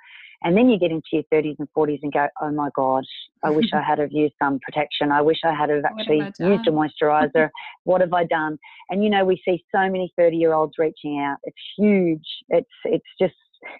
and 0.43 0.55
then 0.55 0.69
you 0.69 0.77
get 0.77 0.91
into 0.91 1.07
your 1.13 1.23
30s 1.33 1.55
and 1.59 1.67
40s 1.75 1.99
and 2.03 2.13
go, 2.13 2.27
oh 2.41 2.51
my 2.51 2.69
God, 2.75 3.03
I 3.43 3.49
wish 3.49 3.67
I 3.73 3.81
had 3.87 3.99
have 3.99 4.11
used 4.11 4.35
some 4.41 4.59
protection. 4.59 5.11
I 5.11 5.21
wish 5.21 5.39
I 5.43 5.53
had 5.53 5.69
have 5.69 5.83
actually 5.85 6.17
used 6.17 6.67
a 6.67 6.71
moisturizer. 6.71 7.49
what 7.85 8.01
have 8.01 8.13
I 8.13 8.23
done? 8.25 8.57
And 8.89 9.03
you 9.03 9.09
know, 9.09 9.25
we 9.25 9.41
see 9.43 9.63
so 9.73 9.81
many 9.81 10.13
30 10.17 10.37
year 10.37 10.53
olds 10.53 10.73
reaching 10.77 11.19
out. 11.19 11.37
It's 11.43 11.57
huge. 11.77 12.25
It's 12.49 12.69
it's 12.85 13.05
just 13.19 13.35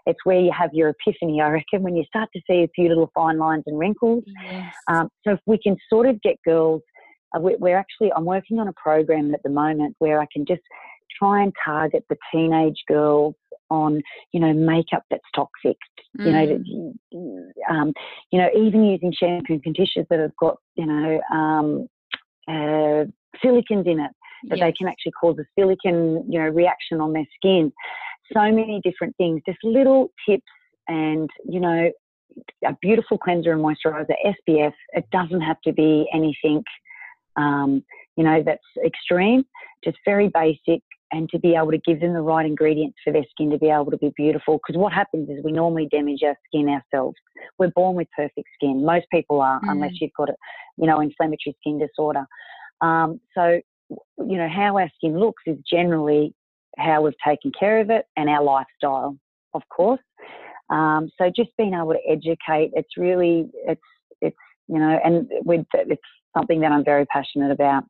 it's 0.07 0.19
where 0.23 0.39
you 0.39 0.51
have 0.57 0.73
your 0.73 0.89
epiphany, 0.89 1.39
I 1.39 1.49
reckon, 1.49 1.83
when 1.83 1.95
you 1.95 2.03
start 2.05 2.29
to 2.33 2.41
see 2.49 2.63
a 2.63 2.67
few 2.75 2.89
little 2.89 3.11
fine 3.13 3.37
lines 3.37 3.63
and 3.67 3.77
wrinkles. 3.77 4.23
Yes. 4.25 4.73
Um, 4.87 5.09
so 5.25 5.33
if 5.33 5.39
we 5.45 5.59
can 5.59 5.77
sort 5.89 6.07
of 6.07 6.19
get 6.23 6.37
girls, 6.43 6.81
uh, 7.35 7.39
we're 7.39 7.77
actually 7.77 8.11
I'm 8.13 8.25
working 8.25 8.59
on 8.59 8.67
a 8.67 8.73
program 8.73 9.33
at 9.35 9.43
the 9.43 9.49
moment 9.49 9.95
where 9.99 10.19
I 10.19 10.25
can 10.33 10.45
just 10.45 10.63
try 11.19 11.43
and 11.43 11.53
target 11.63 12.03
the 12.09 12.17
teenage 12.31 12.81
girls 12.87 13.35
on, 13.69 14.01
you 14.31 14.39
know, 14.39 14.53
makeup 14.53 15.03
that's 15.09 15.23
toxic. 15.35 15.77
Mm. 16.19 16.25
You 16.25 16.31
know, 16.31 17.53
um, 17.69 17.93
you 18.31 18.39
know, 18.39 18.49
even 18.55 18.85
using 18.85 19.13
shampoo 19.13 19.53
and 19.53 19.63
conditioners 19.63 20.07
that 20.09 20.19
have 20.19 20.35
got, 20.39 20.57
you 20.75 20.85
know, 20.85 21.19
um, 21.31 21.87
uh, 22.47 23.05
silicones 23.43 23.85
in 23.85 23.99
it 23.99 24.11
that 24.49 24.57
yes. 24.57 24.59
they 24.59 24.73
can 24.73 24.87
actually 24.87 25.11
cause 25.13 25.37
a 25.39 25.45
silicon, 25.57 26.23
you 26.29 26.39
know, 26.39 26.47
reaction 26.49 27.01
on 27.01 27.13
their 27.13 27.25
skin. 27.35 27.71
So 28.33 28.41
many 28.41 28.81
different 28.83 29.15
things, 29.17 29.41
just 29.47 29.57
little 29.63 30.11
tips 30.27 30.43
and, 30.87 31.29
you 31.47 31.59
know, 31.59 31.91
a 32.65 32.73
beautiful 32.81 33.17
cleanser 33.17 33.53
and 33.53 33.63
moisturizer, 33.63 34.13
SPF. 34.25 34.73
It 34.93 35.05
doesn't 35.11 35.41
have 35.41 35.59
to 35.63 35.73
be 35.73 36.07
anything, 36.13 36.63
um, 37.35 37.83
you 38.15 38.23
know, 38.23 38.43
that's 38.45 38.61
extreme. 38.85 39.45
Just 39.83 39.97
very 40.05 40.29
basic, 40.29 40.81
and 41.11 41.29
to 41.29 41.39
be 41.39 41.55
able 41.55 41.71
to 41.71 41.77
give 41.79 42.01
them 42.01 42.13
the 42.13 42.21
right 42.21 42.45
ingredients 42.45 42.97
for 43.03 43.13
their 43.13 43.23
skin 43.29 43.49
to 43.49 43.57
be 43.57 43.69
able 43.69 43.91
to 43.91 43.97
be 43.97 44.11
beautiful. 44.15 44.59
Because 44.59 44.79
what 44.79 44.91
happens 44.91 45.29
is 45.29 45.43
we 45.43 45.51
normally 45.51 45.87
damage 45.89 46.21
our 46.23 46.35
skin 46.45 46.67
ourselves. 46.67 47.15
We're 47.57 47.71
born 47.71 47.95
with 47.95 48.07
perfect 48.15 48.47
skin. 48.55 48.85
Most 48.85 49.05
people 49.11 49.39
are, 49.41 49.59
mm. 49.61 49.71
unless 49.71 49.93
you've 50.01 50.11
got 50.17 50.29
a, 50.29 50.35
you 50.77 50.85
know, 50.85 50.99
inflammatory 50.99 51.55
skin 51.61 51.79
disorder. 51.79 52.25
Um, 52.81 53.21
so, 53.33 53.61
you 53.89 54.37
know, 54.37 54.49
how 54.49 54.77
our 54.77 54.89
skin 54.95 55.17
looks 55.17 55.43
is 55.45 55.57
generally 55.69 56.33
how 56.77 57.01
we've 57.01 57.13
taken 57.25 57.51
care 57.57 57.79
of 57.79 57.89
it 57.89 58.05
and 58.17 58.29
our 58.29 58.43
lifestyle, 58.43 59.17
of 59.53 59.61
course. 59.69 60.01
Um, 60.69 61.09
so 61.17 61.31
just 61.33 61.49
being 61.57 61.73
able 61.73 61.93
to 61.93 61.99
educate, 62.07 62.71
it's 62.73 62.97
really, 62.97 63.49
it's, 63.65 63.81
it's, 64.21 64.35
you 64.67 64.77
know, 64.77 64.99
and 65.03 65.27
with, 65.45 65.65
it's 65.73 66.01
something 66.35 66.59
that 66.59 66.71
I'm 66.73 66.83
very 66.83 67.05
passionate 67.05 67.51
about. 67.51 67.85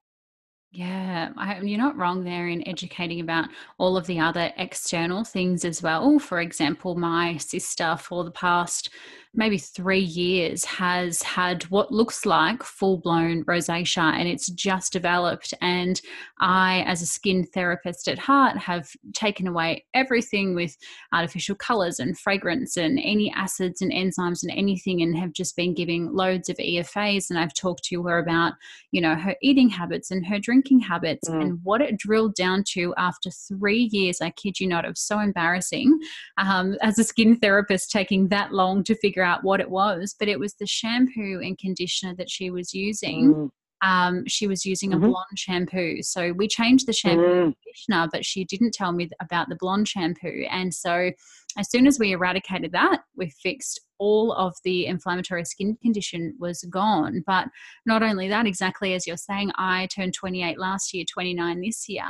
Yeah, 0.71 1.31
I, 1.37 1.61
you're 1.61 1.79
not 1.79 1.97
wrong 1.97 2.23
there 2.23 2.49
in 2.49 2.67
educating 2.67 3.21
about 3.21 3.47
all 3.77 3.95
of 3.95 4.05
the 4.05 4.19
other 4.19 4.51
external 4.57 5.23
things 5.23 5.63
as 5.63 5.81
well. 5.81 6.19
For 6.19 6.41
example, 6.41 6.95
my 6.95 7.37
sister 7.37 7.95
for 7.97 8.23
the 8.23 8.31
past 8.31 8.89
maybe 9.33 9.57
three 9.57 9.99
years 9.99 10.65
has 10.65 11.21
had 11.21 11.61
what 11.69 11.91
looks 11.91 12.25
like 12.25 12.63
full 12.63 12.97
blown 12.97 13.43
rosacea 13.45 14.13
and 14.13 14.27
it's 14.27 14.47
just 14.47 14.91
developed. 14.91 15.53
And 15.61 16.01
I, 16.39 16.83
as 16.87 17.01
a 17.01 17.05
skin 17.05 17.45
therapist 17.45 18.07
at 18.07 18.17
heart, 18.17 18.57
have 18.57 18.89
taken 19.13 19.47
away 19.47 19.85
everything 19.93 20.55
with 20.55 20.75
artificial 21.13 21.55
colors 21.55 21.99
and 21.99 22.17
fragrance 22.17 22.77
and 22.77 22.99
any 22.99 23.31
acids 23.35 23.81
and 23.81 23.91
enzymes 23.91 24.41
and 24.41 24.51
anything 24.51 25.01
and 25.01 25.15
have 25.17 25.33
just 25.33 25.55
been 25.55 25.75
giving 25.75 26.11
loads 26.13 26.49
of 26.49 26.57
EFAs. 26.57 27.29
And 27.29 27.37
I've 27.37 27.53
talked 27.53 27.83
to 27.85 28.03
her 28.03 28.17
about, 28.17 28.53
you 28.91 29.01
know, 29.01 29.15
her 29.15 29.35
eating 29.43 29.69
habits 29.69 30.09
and 30.09 30.25
her 30.25 30.39
drinking 30.39 30.56
habits 30.87 31.29
mm. 31.29 31.41
and 31.41 31.59
what 31.63 31.81
it 31.81 31.97
drilled 31.97 32.35
down 32.35 32.63
to 32.69 32.93
after 32.97 33.29
three 33.29 33.89
years. 33.91 34.21
I 34.21 34.31
kid 34.31 34.59
you 34.59 34.67
not, 34.67 34.85
it 34.85 34.89
was 34.89 35.01
so 35.01 35.19
embarrassing 35.19 35.99
um, 36.37 36.75
as 36.81 36.99
a 36.99 37.03
skin 37.03 37.37
therapist 37.37 37.91
taking 37.91 38.27
that 38.29 38.53
long 38.53 38.83
to 38.85 38.95
figure 38.95 39.23
out 39.23 39.43
what 39.43 39.59
it 39.59 39.69
was, 39.69 40.15
but 40.17 40.27
it 40.27 40.39
was 40.39 40.53
the 40.55 40.67
shampoo 40.67 41.41
and 41.43 41.57
conditioner 41.57 42.15
that 42.15 42.29
she 42.29 42.49
was 42.49 42.73
using. 42.73 43.33
Mm. 43.33 43.49
Um, 43.83 44.23
she 44.27 44.47
was 44.47 44.65
using 44.65 44.89
mm-hmm. 44.89 45.03
a 45.03 45.07
blonde 45.07 45.37
shampoo. 45.37 46.01
So 46.01 46.31
we 46.31 46.47
changed 46.47 46.87
the 46.87 46.93
shampoo 46.93 47.21
mm. 47.21 47.53
conditioner, 47.63 48.09
but 48.11 48.25
she 48.25 48.43
didn't 48.43 48.73
tell 48.73 48.91
me 48.91 49.09
about 49.21 49.49
the 49.49 49.57
blonde 49.59 49.87
shampoo. 49.87 50.45
And 50.49 50.73
so 50.73 51.11
as 51.57 51.69
soon 51.71 51.87
as 51.87 51.97
we 51.97 52.11
eradicated 52.11 52.71
that, 52.73 53.01
we 53.15 53.29
fixed 53.29 53.79
all 53.99 54.31
of 54.33 54.53
the 54.63 54.85
inflammatory 54.85 55.43
skin 55.43 55.75
condition 55.81 56.35
was 56.39 56.63
gone. 56.69 57.23
But 57.25 57.47
not 57.85 58.03
only 58.03 58.27
that, 58.27 58.45
exactly 58.45 58.93
as 58.93 59.07
you're 59.07 59.17
saying, 59.17 59.51
I 59.55 59.87
turned 59.87 60.13
28 60.13 60.59
last 60.59 60.93
year, 60.93 61.03
29 61.11 61.61
this 61.61 61.89
year 61.89 62.05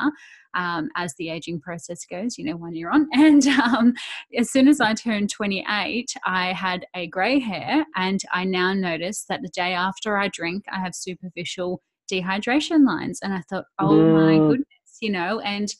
um, 0.54 0.90
as 0.96 1.14
the 1.16 1.30
aging 1.30 1.62
process 1.62 2.06
goes, 2.06 2.38
you 2.38 2.44
know, 2.44 2.58
one 2.58 2.76
year 2.76 2.90
on. 2.90 3.08
And 3.14 3.46
um, 3.48 3.94
as 4.38 4.52
soon 4.52 4.68
as 4.68 4.82
I 4.82 4.94
turned 4.94 5.30
28, 5.30 6.14
I 6.26 6.54
had 6.54 6.86
a 6.96 7.08
grey 7.08 7.40
hair, 7.40 7.86
and 7.96 8.22
I 8.34 8.44
now 8.44 8.74
notice 8.74 9.26
that 9.30 9.42
the 9.42 9.50
day 9.50 9.74
after 9.74 10.18
I 10.18 10.28
drink, 10.30 10.66
I 10.72 10.80
have 10.80 10.96
superficial 10.96 11.82
dehydration 12.12 12.86
lines. 12.86 13.20
And 13.22 13.34
I 13.34 13.42
thought, 13.50 13.66
oh 13.80 13.90
mm. 13.90 14.14
my 14.14 14.38
goodness, 14.38 14.98
you 15.02 15.12
know, 15.12 15.40
and 15.42 15.74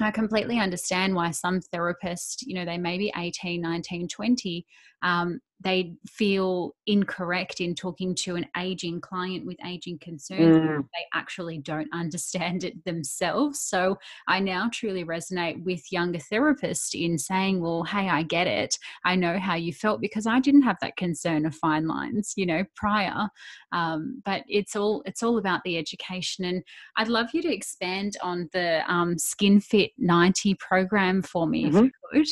I 0.00 0.10
completely 0.10 0.58
understand 0.58 1.14
why 1.14 1.30
some 1.30 1.60
therapists, 1.60 2.38
you 2.42 2.54
know, 2.54 2.64
they 2.64 2.78
may 2.78 2.98
be 2.98 3.12
18, 3.16 3.60
19, 3.60 4.08
20, 4.08 4.66
um, 5.02 5.40
they 5.62 5.94
feel 6.06 6.74
incorrect 6.86 7.60
in 7.60 7.74
talking 7.74 8.14
to 8.14 8.36
an 8.36 8.46
aging 8.56 9.00
client 9.00 9.46
with 9.46 9.56
aging 9.64 9.98
concerns 9.98 10.56
mm. 10.56 10.78
they 10.78 11.04
actually 11.14 11.58
don't 11.58 11.88
understand 11.92 12.64
it 12.64 12.84
themselves. 12.84 13.60
So 13.60 13.98
i 14.28 14.40
now 14.40 14.68
truly 14.72 15.04
resonate 15.04 15.62
with 15.64 15.80
younger 15.90 16.18
therapists 16.18 16.94
in 16.94 17.18
saying 17.18 17.60
well 17.60 17.84
hey 17.84 18.08
i 18.08 18.22
get 18.22 18.46
it. 18.46 18.76
I 19.04 19.16
know 19.16 19.38
how 19.38 19.54
you 19.54 19.72
felt 19.72 20.00
because 20.00 20.26
i 20.26 20.40
didn't 20.40 20.62
have 20.62 20.78
that 20.80 20.96
concern 20.96 21.46
of 21.46 21.54
fine 21.54 21.86
lines 21.86 22.34
you 22.36 22.46
know 22.46 22.64
prior. 22.76 23.28
Um, 23.72 24.22
but 24.24 24.42
it's 24.48 24.76
all 24.76 25.02
it's 25.06 25.22
all 25.22 25.38
about 25.38 25.62
the 25.64 25.78
education. 25.78 26.44
And 26.44 26.62
i'd 26.96 27.08
love 27.08 27.28
you 27.32 27.42
to 27.42 27.52
expand 27.52 28.16
on 28.22 28.48
the 28.52 28.82
um, 28.92 29.18
skin 29.18 29.60
fit 29.60 29.90
90 29.98 30.54
program 30.56 31.22
for 31.22 31.46
me 31.46 31.66
mm-hmm. 31.66 31.76
if 31.76 31.84
you 31.84 31.90
could 32.12 32.28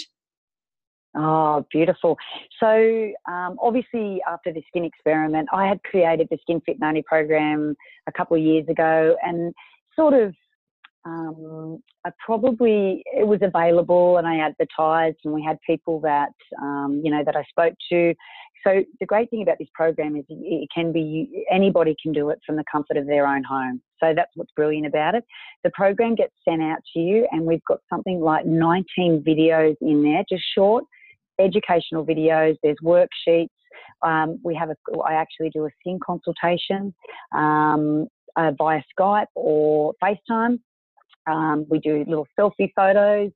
Oh, 1.16 1.66
beautiful. 1.72 2.16
So, 2.60 3.12
um, 3.28 3.58
obviously, 3.60 4.20
after 4.28 4.52
the 4.52 4.62
skin 4.68 4.84
experiment, 4.84 5.48
I 5.52 5.66
had 5.66 5.82
created 5.82 6.28
the 6.30 6.38
Skin 6.42 6.60
Fit 6.64 6.78
90 6.78 7.02
program 7.02 7.74
a 8.06 8.12
couple 8.12 8.36
of 8.36 8.42
years 8.42 8.68
ago 8.68 9.16
and 9.22 9.52
sort 9.96 10.14
of 10.14 10.34
um, 11.04 11.82
I 12.04 12.10
probably 12.24 13.02
it 13.06 13.26
was 13.26 13.40
available 13.42 14.18
and 14.18 14.26
I 14.26 14.36
advertised 14.36 15.16
and 15.24 15.32
we 15.32 15.42
had 15.42 15.58
people 15.66 15.98
that 16.00 16.32
um, 16.60 17.00
you 17.02 17.10
know 17.10 17.24
that 17.24 17.36
I 17.36 17.42
spoke 17.44 17.74
to. 17.90 18.14
So 18.64 18.84
the 19.00 19.06
great 19.06 19.30
thing 19.30 19.40
about 19.40 19.56
this 19.58 19.70
program 19.72 20.14
is 20.16 20.24
it 20.28 20.68
can 20.74 20.92
be 20.92 21.46
anybody 21.50 21.96
can 22.00 22.12
do 22.12 22.28
it 22.28 22.38
from 22.44 22.56
the 22.56 22.64
comfort 22.70 22.98
of 22.98 23.06
their 23.06 23.26
own 23.26 23.42
home. 23.42 23.80
So 23.98 24.12
that's 24.14 24.30
what's 24.34 24.52
brilliant 24.52 24.86
about 24.86 25.14
it. 25.14 25.24
The 25.64 25.70
program 25.70 26.14
gets 26.14 26.34
sent 26.46 26.62
out 26.62 26.80
to 26.92 27.00
you 27.00 27.26
and 27.32 27.46
we've 27.46 27.64
got 27.66 27.80
something 27.88 28.20
like 28.20 28.44
19 28.44 29.24
videos 29.26 29.76
in 29.80 30.02
there, 30.02 30.22
just 30.28 30.44
short 30.54 30.84
educational 31.40 32.04
videos, 32.04 32.56
there's 32.62 32.76
worksheets. 32.82 33.48
Um, 34.02 34.38
we 34.42 34.54
have 34.54 34.70
a, 34.70 34.98
I 35.00 35.14
actually 35.14 35.50
do 35.50 35.66
a 35.66 35.70
skin 35.80 35.98
consultation 36.04 36.94
um, 37.32 38.06
uh, 38.36 38.52
via 38.56 38.82
Skype 38.98 39.26
or 39.34 39.94
FaceTime. 40.02 40.58
Um, 41.26 41.66
we 41.68 41.78
do 41.78 42.04
little 42.06 42.26
selfie 42.38 42.72
photos. 42.74 43.30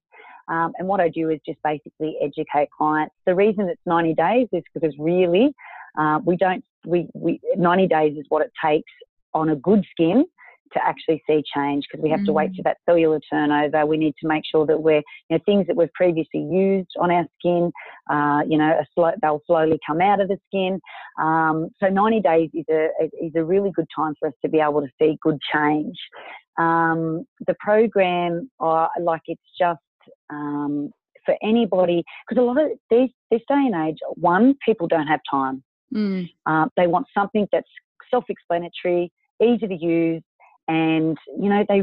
Um, 0.49 0.73
and 0.79 0.87
what 0.87 1.01
I 1.01 1.09
do 1.09 1.31
is 1.31 1.41
just 1.47 1.59
basically 1.65 2.17
educate 2.23 2.69
clients. 2.77 3.15
The 3.27 3.35
reason 3.35 3.69
it's 3.69 3.81
90 3.87 4.15
days 4.15 4.49
is 4.53 4.63
because 4.75 4.95
really, 4.99 5.55
uh, 5.99 6.21
we 6.25 6.37
don't, 6.37 6.63
we, 6.87 7.09
we, 7.15 7.41
90 7.57 7.87
days 7.87 8.17
is 8.19 8.27
what 8.29 8.43
it 8.43 8.53
takes 8.63 8.91
on 9.33 9.51
a 9.51 9.57
good 9.57 9.85
skin 9.91 10.25
to 10.73 10.85
actually 10.85 11.23
see 11.27 11.43
change 11.55 11.85
because 11.89 12.03
we 12.03 12.11
have 12.11 12.21
mm. 12.21 12.27
to 12.27 12.33
wait 12.33 12.53
mm. 12.53 12.57
for 12.57 12.63
that 12.65 12.79
cellular 12.87 13.21
turnover. 13.31 13.87
We 13.87 13.97
need 13.97 14.15
to 14.21 14.29
make 14.29 14.45
sure 14.51 14.67
that 14.67 14.83
we're, 14.83 15.03
you 15.29 15.37
know, 15.37 15.39
things 15.47 15.67
that 15.67 15.77
we've 15.77 15.93
previously 15.93 16.41
used 16.41 16.91
on 16.99 17.11
our 17.11 17.27
skin, 17.39 17.71
uh, 18.11 18.43
you 18.49 18.59
know, 18.59 18.81
slow, 18.95 19.13
they'll 19.23 19.43
slowly 19.47 19.79
come 19.87 20.01
out 20.01 20.21
of 20.21 20.29
the 20.29 20.39
skin. 20.49 20.81
Um, 21.21 21.71
so 21.81 21.89
90 21.89 22.21
days 22.21 22.51
is 22.55 22.65
a, 22.71 22.89
is 23.21 23.33
a 23.37 23.45
really 23.45 23.71
good 23.71 23.89
time 23.95 24.15
for 24.19 24.29
us 24.29 24.35
to 24.43 24.49
be 24.49 24.61
able 24.61 24.81
to 24.81 24.89
see 25.01 25.19
good 25.23 25.39
change. 25.53 25.97
Um, 26.59 27.27
the 27.47 27.55
program, 27.61 28.51
uh, 28.61 28.89
like 29.01 29.23
it's 29.27 29.43
just, 29.59 29.81
um, 30.31 30.91
for 31.25 31.37
anybody, 31.43 32.05
because 32.29 32.41
a 32.41 32.45
lot 32.45 32.61
of 32.61 32.71
these, 32.91 33.09
this 33.31 33.41
day 33.49 33.55
and 33.55 33.89
age, 33.89 33.97
one, 34.15 34.55
people 34.65 34.87
don't 34.87 35.07
have 35.07 35.21
time. 35.31 35.63
Mm. 35.93 36.29
Uh, 36.47 36.67
they 36.77 36.87
want 36.87 37.07
something 37.15 37.47
that's 37.51 37.69
self-explanatory, 38.11 39.11
easy 39.43 39.67
to 39.67 39.75
use, 39.75 40.23
and 40.69 41.17
you 41.39 41.49
know 41.49 41.65
they 41.69 41.83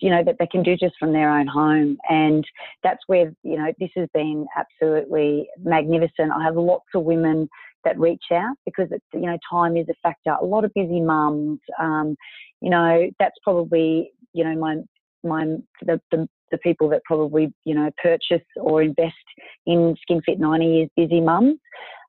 you 0.00 0.10
know 0.10 0.22
that 0.22 0.36
they 0.38 0.46
can 0.46 0.62
do 0.62 0.76
just 0.76 0.94
from 0.98 1.12
their 1.12 1.30
own 1.30 1.46
home 1.46 1.96
and 2.10 2.44
that's 2.82 3.00
where 3.06 3.32
you 3.42 3.56
know 3.56 3.72
this 3.80 3.90
has 3.96 4.08
been 4.12 4.46
absolutely 4.56 5.48
magnificent 5.62 6.30
i 6.36 6.42
have 6.42 6.56
lots 6.56 6.84
of 6.94 7.04
women 7.04 7.48
that 7.84 7.98
reach 7.98 8.24
out 8.32 8.54
because 8.66 8.88
it's 8.90 9.04
you 9.14 9.20
know 9.20 9.38
time 9.50 9.76
is 9.76 9.86
a 9.88 9.94
factor 10.02 10.36
a 10.40 10.44
lot 10.44 10.64
of 10.64 10.72
busy 10.74 11.00
mums 11.00 11.58
um, 11.80 12.14
you 12.60 12.70
know 12.70 13.08
that's 13.18 13.36
probably 13.42 14.12
you 14.34 14.44
know 14.44 14.54
my 14.54 14.76
my 15.24 15.44
the, 15.86 16.00
the 16.10 16.28
the 16.52 16.58
people 16.58 16.88
that 16.90 17.02
probably 17.04 17.52
you 17.64 17.74
know 17.74 17.90
purchase 18.00 18.46
or 18.56 18.82
invest 18.82 19.14
in 19.66 19.96
SkinFit 20.08 20.38
90 20.38 20.82
is 20.82 20.88
busy 20.96 21.20
mums. 21.20 21.58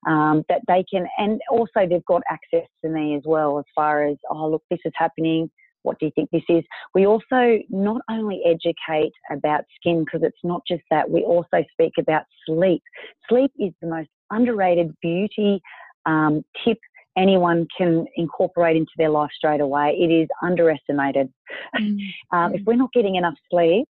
Um, 0.05 0.43
that 0.49 0.59
they 0.67 0.83
can, 0.91 1.07
and 1.17 1.39
also 1.49 1.87
they've 1.89 2.03
got 2.03 2.23
access 2.29 2.67
to 2.83 2.89
me 2.89 3.15
as 3.15 3.21
well 3.25 3.57
as 3.57 3.63
far 3.73 4.05
as 4.05 4.17
oh 4.29 4.49
look, 4.49 4.63
this 4.69 4.81
is 4.83 4.91
happening. 4.97 5.49
What 5.83 5.99
do 5.99 6.05
you 6.05 6.11
think 6.15 6.29
this 6.31 6.43
is? 6.49 6.63
We 6.93 7.05
also 7.05 7.59
not 7.69 8.01
only 8.09 8.41
educate 8.45 9.13
about 9.31 9.63
skin 9.79 10.03
because 10.03 10.21
it's 10.23 10.43
not 10.43 10.61
just 10.67 10.83
that. 10.89 11.09
We 11.09 11.21
also 11.21 11.63
speak 11.71 11.93
about 11.99 12.23
sleep. 12.45 12.81
Sleep 13.29 13.51
is 13.59 13.71
the 13.81 13.87
most 13.87 14.09
underrated 14.31 14.93
beauty 15.01 15.61
um, 16.05 16.43
tip 16.65 16.77
anyone 17.17 17.67
can 17.77 18.05
incorporate 18.15 18.75
into 18.75 18.91
their 18.97 19.09
life 19.09 19.29
straight 19.35 19.61
away. 19.61 19.95
It 19.99 20.11
is 20.11 20.27
underestimated. 20.41 21.31
Mm. 21.75 21.99
um, 22.31 22.55
if 22.55 22.61
we're 22.65 22.75
not 22.75 22.91
getting 22.93 23.15
enough 23.15 23.35
sleep, 23.51 23.87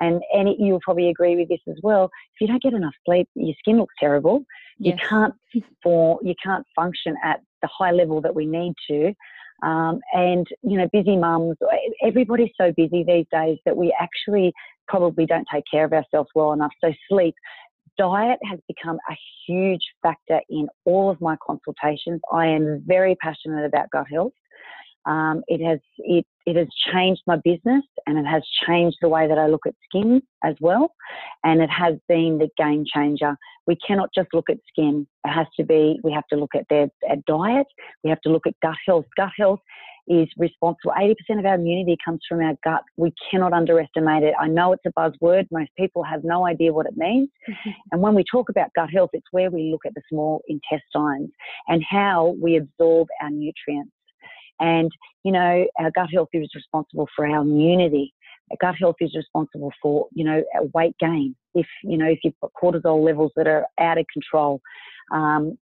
and, 0.00 0.20
and 0.32 0.48
you'll 0.58 0.80
probably 0.80 1.08
agree 1.08 1.36
with 1.36 1.48
this 1.48 1.60
as 1.68 1.76
well. 1.82 2.10
If 2.34 2.40
you 2.40 2.46
don't 2.48 2.62
get 2.62 2.74
enough 2.74 2.94
sleep, 3.06 3.28
your 3.34 3.54
skin 3.60 3.78
looks 3.78 3.94
terrible. 3.98 4.44
Yes. 4.78 4.98
You 4.98 5.08
can't 5.08 5.34
for 5.82 6.18
you 6.22 6.34
can't 6.42 6.66
function 6.74 7.16
at 7.22 7.40
the 7.62 7.68
high 7.72 7.92
level 7.92 8.20
that 8.22 8.34
we 8.34 8.44
need 8.44 8.74
to. 8.90 9.14
Um, 9.64 10.00
and 10.12 10.46
you 10.62 10.76
know, 10.78 10.88
busy 10.92 11.16
mums, 11.16 11.56
everybody's 12.02 12.50
so 12.60 12.72
busy 12.76 13.04
these 13.06 13.26
days 13.32 13.58
that 13.64 13.76
we 13.76 13.94
actually 13.98 14.52
probably 14.88 15.24
don't 15.26 15.46
take 15.52 15.64
care 15.70 15.84
of 15.84 15.92
ourselves 15.92 16.28
well 16.34 16.52
enough. 16.52 16.72
So 16.84 16.92
sleep, 17.08 17.34
diet 17.96 18.38
has 18.50 18.60
become 18.68 18.98
a 19.10 19.16
huge 19.46 19.82
factor 20.02 20.40
in 20.50 20.68
all 20.84 21.10
of 21.10 21.20
my 21.20 21.36
consultations. 21.44 22.20
I 22.32 22.48
am 22.48 22.82
very 22.86 23.16
passionate 23.16 23.64
about 23.64 23.90
gut 23.90 24.06
health. 24.12 24.32
Um, 25.06 25.42
it 25.48 25.64
has 25.66 25.80
it 25.98 26.26
it 26.46 26.56
has 26.56 26.68
changed 26.92 27.22
my 27.26 27.36
business 27.36 27.84
and 28.06 28.18
it 28.18 28.26
has 28.26 28.42
changed 28.66 28.98
the 29.00 29.08
way 29.08 29.26
that 29.26 29.38
I 29.38 29.46
look 29.46 29.66
at 29.66 29.74
skin 29.88 30.22
as 30.42 30.54
well, 30.60 30.92
and 31.42 31.62
it 31.62 31.70
has 31.70 31.94
been 32.08 32.38
the 32.38 32.48
game 32.56 32.84
changer. 32.86 33.36
We 33.66 33.76
cannot 33.76 34.10
just 34.14 34.28
look 34.32 34.50
at 34.50 34.58
skin; 34.68 35.06
it 35.24 35.30
has 35.30 35.46
to 35.58 35.64
be. 35.64 35.98
We 36.02 36.12
have 36.12 36.26
to 36.28 36.36
look 36.36 36.54
at 36.54 36.66
their, 36.68 36.88
their 37.02 37.16
diet. 37.26 37.66
We 38.02 38.10
have 38.10 38.20
to 38.22 38.28
look 38.30 38.46
at 38.46 38.54
gut 38.62 38.76
health. 38.86 39.06
Gut 39.16 39.32
health 39.36 39.60
is 40.06 40.28
responsible. 40.36 40.92
80% 40.92 41.38
of 41.38 41.46
our 41.46 41.54
immunity 41.54 41.96
comes 42.04 42.20
from 42.28 42.40
our 42.40 42.54
gut. 42.62 42.82
We 42.96 43.12
cannot 43.30 43.52
underestimate 43.52 44.22
it. 44.22 44.34
I 44.38 44.48
know 44.48 44.72
it's 44.72 44.84
a 44.86 44.92
buzzword. 44.92 45.46
Most 45.50 45.70
people 45.78 46.02
have 46.02 46.24
no 46.24 46.46
idea 46.46 46.72
what 46.72 46.86
it 46.86 46.96
means. 46.96 47.30
Mm-hmm. 47.48 47.70
And 47.92 48.02
when 48.02 48.14
we 48.14 48.24
talk 48.30 48.48
about 48.48 48.70
gut 48.74 48.90
health, 48.90 49.10
it's 49.12 49.26
where 49.30 49.50
we 49.50 49.70
look 49.70 49.82
at 49.86 49.94
the 49.94 50.02
small 50.10 50.42
intestines 50.48 51.30
and 51.68 51.82
how 51.88 52.34
we 52.40 52.56
absorb 52.56 53.08
our 53.22 53.30
nutrients. 53.30 53.92
And, 54.60 54.90
you 55.24 55.32
know, 55.32 55.66
our 55.78 55.90
gut 55.94 56.08
health 56.12 56.28
is 56.32 56.48
responsible 56.54 57.08
for 57.14 57.26
our 57.26 57.42
immunity. 57.42 58.14
Our 58.50 58.56
gut 58.60 58.76
health 58.78 58.96
is 59.00 59.14
responsible 59.14 59.72
for, 59.82 60.06
you 60.12 60.24
know, 60.24 60.42
weight 60.74 60.96
gain. 60.98 61.34
If, 61.54 61.66
you 61.82 61.96
know, 61.96 62.06
if 62.06 62.20
you've 62.24 62.34
got 62.40 62.52
cortisol 62.60 63.04
levels 63.04 63.32
that 63.36 63.46
are 63.46 63.66
out 63.78 63.98
of 63.98 64.06
control, 64.12 64.60
um, 65.12 65.58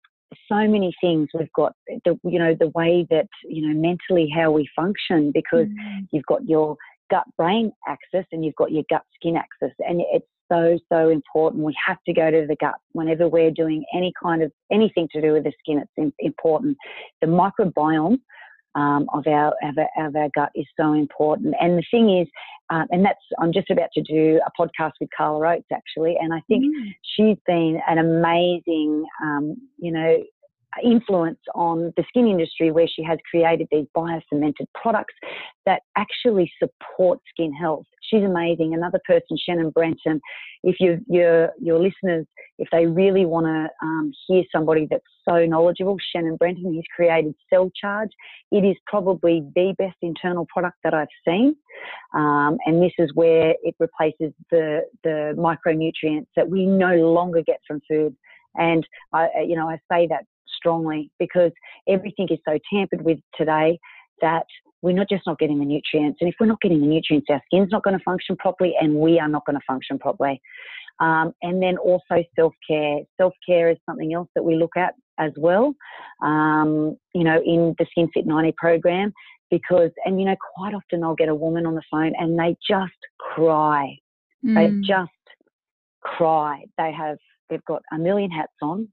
so 0.47 0.67
many 0.67 0.93
things. 1.01 1.29
We've 1.33 1.51
got 1.53 1.73
the 2.05 2.19
you 2.23 2.39
know 2.39 2.55
the 2.59 2.69
way 2.69 3.05
that 3.09 3.27
you 3.43 3.67
know 3.67 3.79
mentally 3.79 4.31
how 4.33 4.51
we 4.51 4.69
function 4.75 5.31
because 5.33 5.67
mm. 5.67 6.07
you've 6.11 6.25
got 6.25 6.47
your 6.47 6.75
gut 7.09 7.25
brain 7.37 7.71
axis 7.87 8.25
and 8.31 8.45
you've 8.45 8.55
got 8.55 8.71
your 8.71 8.83
gut 8.89 9.03
skin 9.15 9.35
axis, 9.35 9.75
and 9.79 10.01
it's 10.11 10.27
so 10.51 10.77
so 10.91 11.09
important. 11.09 11.63
We 11.63 11.75
have 11.85 11.97
to 12.05 12.13
go 12.13 12.29
to 12.29 12.45
the 12.47 12.55
gut 12.59 12.75
whenever 12.91 13.27
we're 13.27 13.51
doing 13.51 13.83
any 13.93 14.13
kind 14.21 14.43
of 14.43 14.51
anything 14.71 15.07
to 15.13 15.21
do 15.21 15.33
with 15.33 15.43
the 15.43 15.53
skin. 15.59 15.83
It's 15.97 16.15
important. 16.19 16.77
The 17.21 17.27
microbiome. 17.27 18.19
Um, 18.75 19.07
of 19.13 19.25
our, 19.25 19.53
of 19.63 19.77
our, 19.77 20.07
of 20.07 20.15
our 20.15 20.29
gut 20.35 20.51
is 20.53 20.65
so 20.79 20.93
important, 20.93 21.55
and 21.59 21.77
the 21.77 21.83
thing 21.89 22.19
is, 22.19 22.27
uh, 22.69 22.85
and 22.91 23.03
that's 23.03 23.19
I'm 23.39 23.51
just 23.51 23.71
about 23.71 23.89
to 23.95 24.01
do 24.01 24.39
a 24.45 24.61
podcast 24.61 24.91
with 25.01 25.09
Carla 25.15 25.55
Oates 25.55 25.67
actually, 25.73 26.15
and 26.21 26.33
I 26.33 26.41
think 26.47 26.65
mm. 26.65 26.93
she's 27.01 27.37
been 27.47 27.81
an 27.87 27.97
amazing, 27.97 29.05
um, 29.23 29.57
you 29.79 29.91
know, 29.91 30.17
influence 30.83 31.39
on 31.55 31.91
the 31.97 32.03
skin 32.07 32.27
industry 32.27 32.71
where 32.71 32.87
she 32.87 33.03
has 33.03 33.17
created 33.29 33.67
these 33.71 33.87
biofermented 33.95 34.67
products 34.79 35.13
that 35.65 35.81
actually 35.97 36.51
support 36.59 37.19
skin 37.29 37.53
health. 37.53 37.85
She's 38.01 38.23
amazing. 38.23 38.73
Another 38.73 38.99
person, 39.05 39.37
Shannon 39.37 39.69
Brenton, 39.71 40.19
if 40.63 40.77
you, 40.79 40.99
your, 41.07 41.51
your 41.59 41.79
listeners, 41.79 42.25
if 42.57 42.67
they 42.71 42.85
really 42.85 43.25
want 43.25 43.45
to 43.45 43.69
um, 43.85 44.11
hear 44.27 44.43
somebody 44.51 44.87
that's 44.89 45.03
so 45.27 45.45
knowledgeable, 45.45 45.97
Shannon 46.13 46.35
Brenton, 46.37 46.73
he's 46.73 46.83
created 46.95 47.35
Cell 47.51 47.71
Charge. 47.79 48.09
It 48.51 48.65
is 48.65 48.75
probably 48.87 49.43
the 49.55 49.75
best 49.77 49.97
internal 50.01 50.45
product 50.51 50.77
that 50.83 50.93
I've 50.93 51.07
seen. 51.27 51.55
Um, 52.13 52.57
and 52.65 52.81
this 52.81 52.93
is 52.97 53.13
where 53.13 53.55
it 53.63 53.75
replaces 53.79 54.33
the, 54.51 54.81
the 55.03 55.35
micronutrients 55.37 56.27
that 56.35 56.49
we 56.49 56.65
no 56.65 57.11
longer 57.11 57.41
get 57.41 57.59
from 57.67 57.81
food. 57.87 58.15
And 58.55 58.85
I, 59.13 59.27
you 59.47 59.55
know, 59.55 59.69
I 59.69 59.79
say 59.91 60.07
that 60.07 60.25
strongly 60.59 61.09
because 61.19 61.51
everything 61.87 62.27
is 62.29 62.39
so 62.47 62.59
tampered 62.71 63.03
with 63.03 63.19
today 63.37 63.79
that 64.21 64.45
we're 64.81 64.95
not 64.95 65.09
just 65.09 65.23
not 65.25 65.39
getting 65.39 65.59
the 65.59 65.65
nutrients. 65.65 66.19
And 66.21 66.29
if 66.29 66.35
we're 66.39 66.47
not 66.47 66.61
getting 66.61 66.81
the 66.81 66.87
nutrients, 66.87 67.27
our 67.29 67.41
skin's 67.45 67.71
not 67.71 67.83
going 67.83 67.97
to 67.97 68.03
function 68.03 68.35
properly 68.37 68.73
and 68.79 68.95
we 68.95 69.19
are 69.19 69.27
not 69.27 69.45
going 69.45 69.57
to 69.57 69.65
function 69.67 69.99
properly. 69.99 70.41
Um, 70.99 71.33
and 71.41 71.61
then 71.61 71.77
also 71.77 72.23
self 72.35 72.53
care. 72.67 72.99
Self 73.17 73.33
care 73.45 73.69
is 73.69 73.77
something 73.85 74.13
else 74.13 74.27
that 74.35 74.43
we 74.43 74.55
look 74.55 74.75
at 74.75 74.93
as 75.17 75.31
well, 75.37 75.73
um, 76.23 76.97
you 77.13 77.23
know, 77.23 77.41
in 77.45 77.75
the 77.77 77.85
Skin 77.91 78.09
Fit 78.13 78.25
90 78.25 78.53
program. 78.57 79.13
Because, 79.49 79.89
and 80.05 80.19
you 80.19 80.27
know, 80.27 80.35
quite 80.55 80.75
often 80.75 81.03
I'll 81.03 81.15
get 81.15 81.29
a 81.29 81.35
woman 81.35 81.65
on 81.65 81.73
the 81.73 81.81
phone 81.89 82.13
and 82.19 82.37
they 82.37 82.55
just 82.69 82.91
cry. 83.17 83.97
Mm. 84.45 84.55
They 84.55 84.87
just 84.87 85.09
cry. 86.01 86.63
They 86.77 86.91
have, 86.91 87.17
they've 87.49 87.65
got 87.65 87.81
a 87.91 87.97
million 87.97 88.29
hats 88.29 88.53
on 88.61 88.87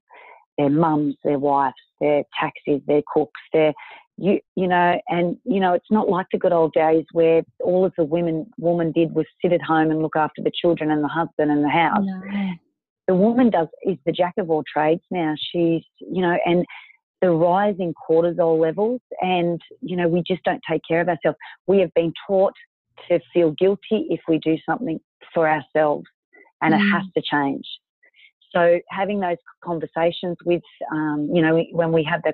their 0.58 0.70
mums, 0.70 1.16
their 1.24 1.38
wives, 1.38 1.74
their 2.00 2.22
taxis, 2.38 2.80
their 2.86 3.02
cooks, 3.12 3.40
their 3.52 3.72
you 4.18 4.40
you 4.54 4.66
know, 4.66 4.98
and 5.08 5.36
you 5.44 5.60
know, 5.60 5.74
it's 5.74 5.90
not 5.90 6.08
like 6.08 6.26
the 6.32 6.38
good 6.38 6.52
old 6.52 6.72
days 6.72 7.04
where 7.12 7.42
all 7.62 7.84
of 7.84 7.92
the 7.96 8.04
women 8.04 8.46
woman 8.58 8.92
did 8.92 9.14
was 9.14 9.26
sit 9.42 9.52
at 9.52 9.62
home 9.62 9.90
and 9.90 10.02
look 10.02 10.16
after 10.16 10.42
the 10.42 10.52
children 10.54 10.90
and 10.90 11.04
the 11.04 11.08
husband 11.08 11.50
and 11.50 11.62
the 11.62 11.68
house. 11.68 12.02
No. 12.02 12.50
The 13.08 13.14
woman 13.14 13.50
does 13.50 13.68
is 13.82 13.98
the 14.06 14.12
jack 14.12 14.34
of 14.38 14.50
all 14.50 14.64
trades 14.72 15.02
now. 15.10 15.34
She's 15.52 15.82
you 16.00 16.22
know, 16.22 16.36
and 16.46 16.64
the 17.20 17.30
rising 17.30 17.94
cortisol 18.08 18.58
levels, 18.58 19.00
and 19.20 19.60
you 19.80 19.96
know, 19.96 20.08
we 20.08 20.22
just 20.26 20.42
don't 20.44 20.62
take 20.68 20.82
care 20.88 21.00
of 21.00 21.08
ourselves. 21.08 21.38
We 21.66 21.80
have 21.80 21.92
been 21.94 22.12
taught 22.26 22.54
to 23.08 23.20
feel 23.32 23.52
guilty 23.52 24.06
if 24.08 24.20
we 24.26 24.38
do 24.38 24.56
something 24.64 24.98
for 25.34 25.48
ourselves, 25.48 26.06
and 26.62 26.72
mm. 26.72 26.78
it 26.78 26.90
has 26.90 27.04
to 27.14 27.22
change. 27.22 27.64
So 28.56 28.80
having 28.88 29.20
those 29.20 29.36
conversations 29.62 30.36
with, 30.46 30.62
um, 30.90 31.28
you 31.32 31.42
know, 31.42 31.62
when 31.72 31.92
we 31.92 32.02
have 32.04 32.22
the, 32.22 32.32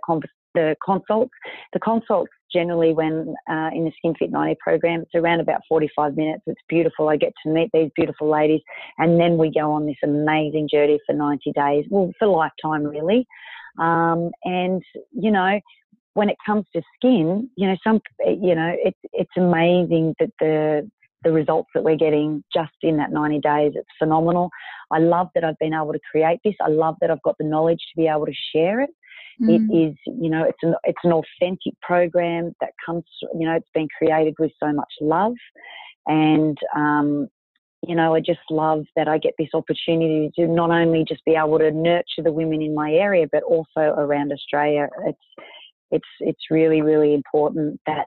the 0.54 0.76
consults, 0.84 1.32
the 1.72 1.80
consults 1.80 2.30
generally 2.52 2.92
when 2.92 3.34
uh, 3.50 3.70
in 3.74 3.84
the 3.84 3.92
Skin 3.98 4.14
Fit 4.16 4.30
90 4.30 4.56
program, 4.60 5.00
it's 5.02 5.14
around 5.16 5.40
about 5.40 5.62
45 5.68 6.16
minutes. 6.16 6.42
It's 6.46 6.60
beautiful. 6.68 7.08
I 7.08 7.16
get 7.16 7.32
to 7.44 7.50
meet 7.50 7.70
these 7.74 7.90
beautiful 7.96 8.30
ladies 8.30 8.60
and 8.98 9.18
then 9.18 9.36
we 9.36 9.50
go 9.50 9.72
on 9.72 9.86
this 9.86 9.96
amazing 10.04 10.68
journey 10.72 11.00
for 11.06 11.12
90 11.12 11.52
days, 11.52 11.84
well, 11.90 12.12
for 12.18 12.28
lifetime 12.28 12.84
really. 12.84 13.26
Um, 13.80 14.30
and, 14.44 14.82
you 15.12 15.30
know, 15.30 15.58
when 16.14 16.28
it 16.28 16.36
comes 16.44 16.66
to 16.74 16.82
skin, 16.96 17.48
you 17.56 17.66
know, 17.66 17.76
some, 17.82 18.00
you 18.26 18.54
know, 18.54 18.76
it's 18.78 18.98
it's 19.14 19.30
amazing 19.36 20.14
that 20.20 20.30
the 20.38 20.90
the 21.24 21.32
results 21.32 21.70
that 21.74 21.84
we're 21.84 21.96
getting 21.96 22.42
just 22.52 22.72
in 22.82 22.96
that 22.96 23.12
90 23.12 23.40
days. 23.40 23.72
It's 23.74 23.88
phenomenal. 23.98 24.50
I 24.90 24.98
love 24.98 25.28
that 25.34 25.44
I've 25.44 25.58
been 25.58 25.74
able 25.74 25.92
to 25.92 26.00
create 26.10 26.40
this. 26.44 26.54
I 26.60 26.68
love 26.68 26.96
that 27.00 27.10
I've 27.10 27.22
got 27.22 27.36
the 27.38 27.44
knowledge 27.44 27.78
to 27.78 28.00
be 28.00 28.08
able 28.08 28.26
to 28.26 28.34
share 28.54 28.80
it. 28.80 28.90
Mm. 29.40 29.48
It 29.50 29.76
is, 29.76 29.96
you 30.06 30.30
know, 30.30 30.44
it's 30.44 30.58
an 30.62 30.74
it's 30.84 30.98
an 31.04 31.12
authentic 31.12 31.72
program 31.80 32.52
that 32.60 32.70
comes, 32.84 33.04
you 33.38 33.46
know, 33.46 33.54
it's 33.54 33.68
been 33.72 33.88
created 33.96 34.34
with 34.38 34.52
so 34.62 34.72
much 34.72 34.92
love, 35.00 35.34
and 36.06 36.58
um, 36.76 37.28
you 37.86 37.96
know, 37.96 38.14
I 38.14 38.20
just 38.20 38.40
love 38.50 38.84
that 38.94 39.08
I 39.08 39.18
get 39.18 39.34
this 39.38 39.48
opportunity 39.54 40.30
to 40.36 40.46
not 40.46 40.70
only 40.70 41.04
just 41.08 41.24
be 41.24 41.34
able 41.34 41.58
to 41.58 41.70
nurture 41.70 42.22
the 42.22 42.32
women 42.32 42.62
in 42.62 42.74
my 42.74 42.92
area, 42.92 43.26
but 43.30 43.42
also 43.42 43.80
around 43.80 44.32
Australia. 44.32 44.88
It's 45.06 45.46
it's 45.90 46.08
it's 46.20 46.50
really 46.50 46.82
really 46.82 47.14
important 47.14 47.80
that 47.86 48.06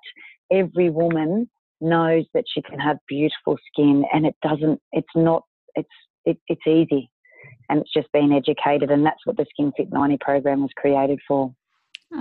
every 0.51 0.89
woman 0.89 1.49
knows 1.81 2.25
that 2.33 2.45
she 2.47 2.61
can 2.61 2.79
have 2.79 2.97
beautiful 3.07 3.57
skin 3.71 4.03
and 4.13 4.25
it 4.25 4.35
doesn't 4.41 4.79
it's 4.91 5.07
not 5.15 5.43
it's 5.75 5.89
it, 6.25 6.37
it's 6.47 6.65
easy. 6.67 7.09
And 7.69 7.81
it's 7.81 7.93
just 7.93 8.11
being 8.11 8.33
educated 8.33 8.91
and 8.91 9.05
that's 9.05 9.25
what 9.25 9.37
the 9.37 9.45
skin 9.49 9.71
fit 9.77 9.91
90 9.91 10.17
program 10.21 10.61
was 10.61 10.71
created 10.75 11.19
for 11.27 11.53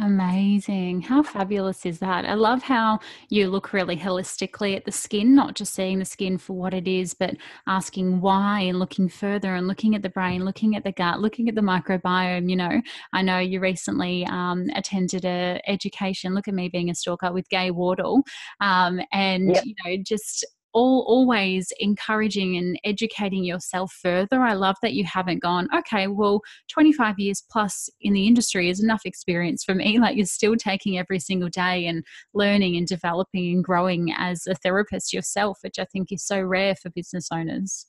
Amazing. 0.03 1.03
How 1.03 1.22
fabulous 1.22 1.86
is 1.86 2.01
that? 2.01 2.24
I 2.24 2.34
love 2.34 2.62
how 2.62 2.99
you 3.28 3.49
look 3.49 3.72
really 3.72 3.97
holistically 3.97 4.76
at 4.76 4.84
the 4.84 4.90
skin, 4.90 5.34
not 5.34 5.55
just 5.55 5.72
seeing 5.72 6.01
the 6.01 6.05
skin 6.05 6.36
for 6.36 6.55
what 6.55 6.74
it 6.74 6.88
is, 6.88 7.14
but 7.14 7.36
asking 7.68 8.20
why 8.20 8.61
and 8.61 8.78
looking 8.78 9.09
further 9.09 9.55
and 9.55 9.68
looking 9.68 9.95
at 9.95 10.03
the 10.03 10.09
brain, 10.09 10.45
looking 10.45 10.74
at 10.74 10.82
the 10.82 10.92
gut, 10.92 11.20
looking 11.20 11.49
at 11.49 11.55
the 11.55 11.61
microbiome. 11.61 12.51
You 12.51 12.57
know, 12.57 12.82
I 13.12 13.22
know 13.22 13.38
you 13.38 13.61
recently 13.61 14.26
um, 14.26 14.66
attended 14.74 15.24
a 15.24 15.61
education. 15.68 16.34
Look 16.34 16.49
at 16.49 16.55
me 16.55 16.68
being 16.68 16.90
a 16.90 16.95
stalker 16.95 17.32
with 17.32 17.49
Gay 17.49 17.70
Wardle, 17.70 18.22
um, 18.61 19.01
and 19.12 19.55
yep. 19.55 19.64
you 19.64 19.74
know, 19.84 19.97
just 20.05 20.45
all, 20.75 21.05
always 21.09 21.72
encouraging 21.79 22.57
and 22.57 22.79
educating 22.85 23.45
yourself 23.45 23.93
further. 23.93 24.43
I 24.43 24.55
love 24.55 24.77
that 24.83 24.93
you 24.93 25.05
haven't 25.05 25.41
gone, 25.41 25.68
okay, 25.75 26.09
well, 26.09 26.41
25 26.68 27.18
years 27.18 27.43
plus 27.51 27.89
in 28.01 28.12
the 28.12 28.27
industry 28.27 28.68
is 28.68 28.83
enough 28.83 29.03
experience 29.05 29.64
for 29.64 29.75
me. 29.75 29.99
Like 30.05 30.16
you're 30.16 30.27
still 30.27 30.57
taking 30.57 30.99
every 30.99 31.18
single 31.18 31.49
day 31.49 31.87
and 31.87 32.05
learning 32.35 32.77
and 32.77 32.87
developing 32.87 33.55
and 33.55 33.64
growing 33.64 34.12
as 34.14 34.47
a 34.47 34.55
therapist 34.55 35.14
yourself, 35.14 35.61
which 35.62 35.79
I 35.79 35.87
think 35.87 36.12
is 36.12 36.22
so 36.22 36.43
rare 36.43 36.75
for 36.75 36.91
business 36.91 37.29
owners. 37.33 37.87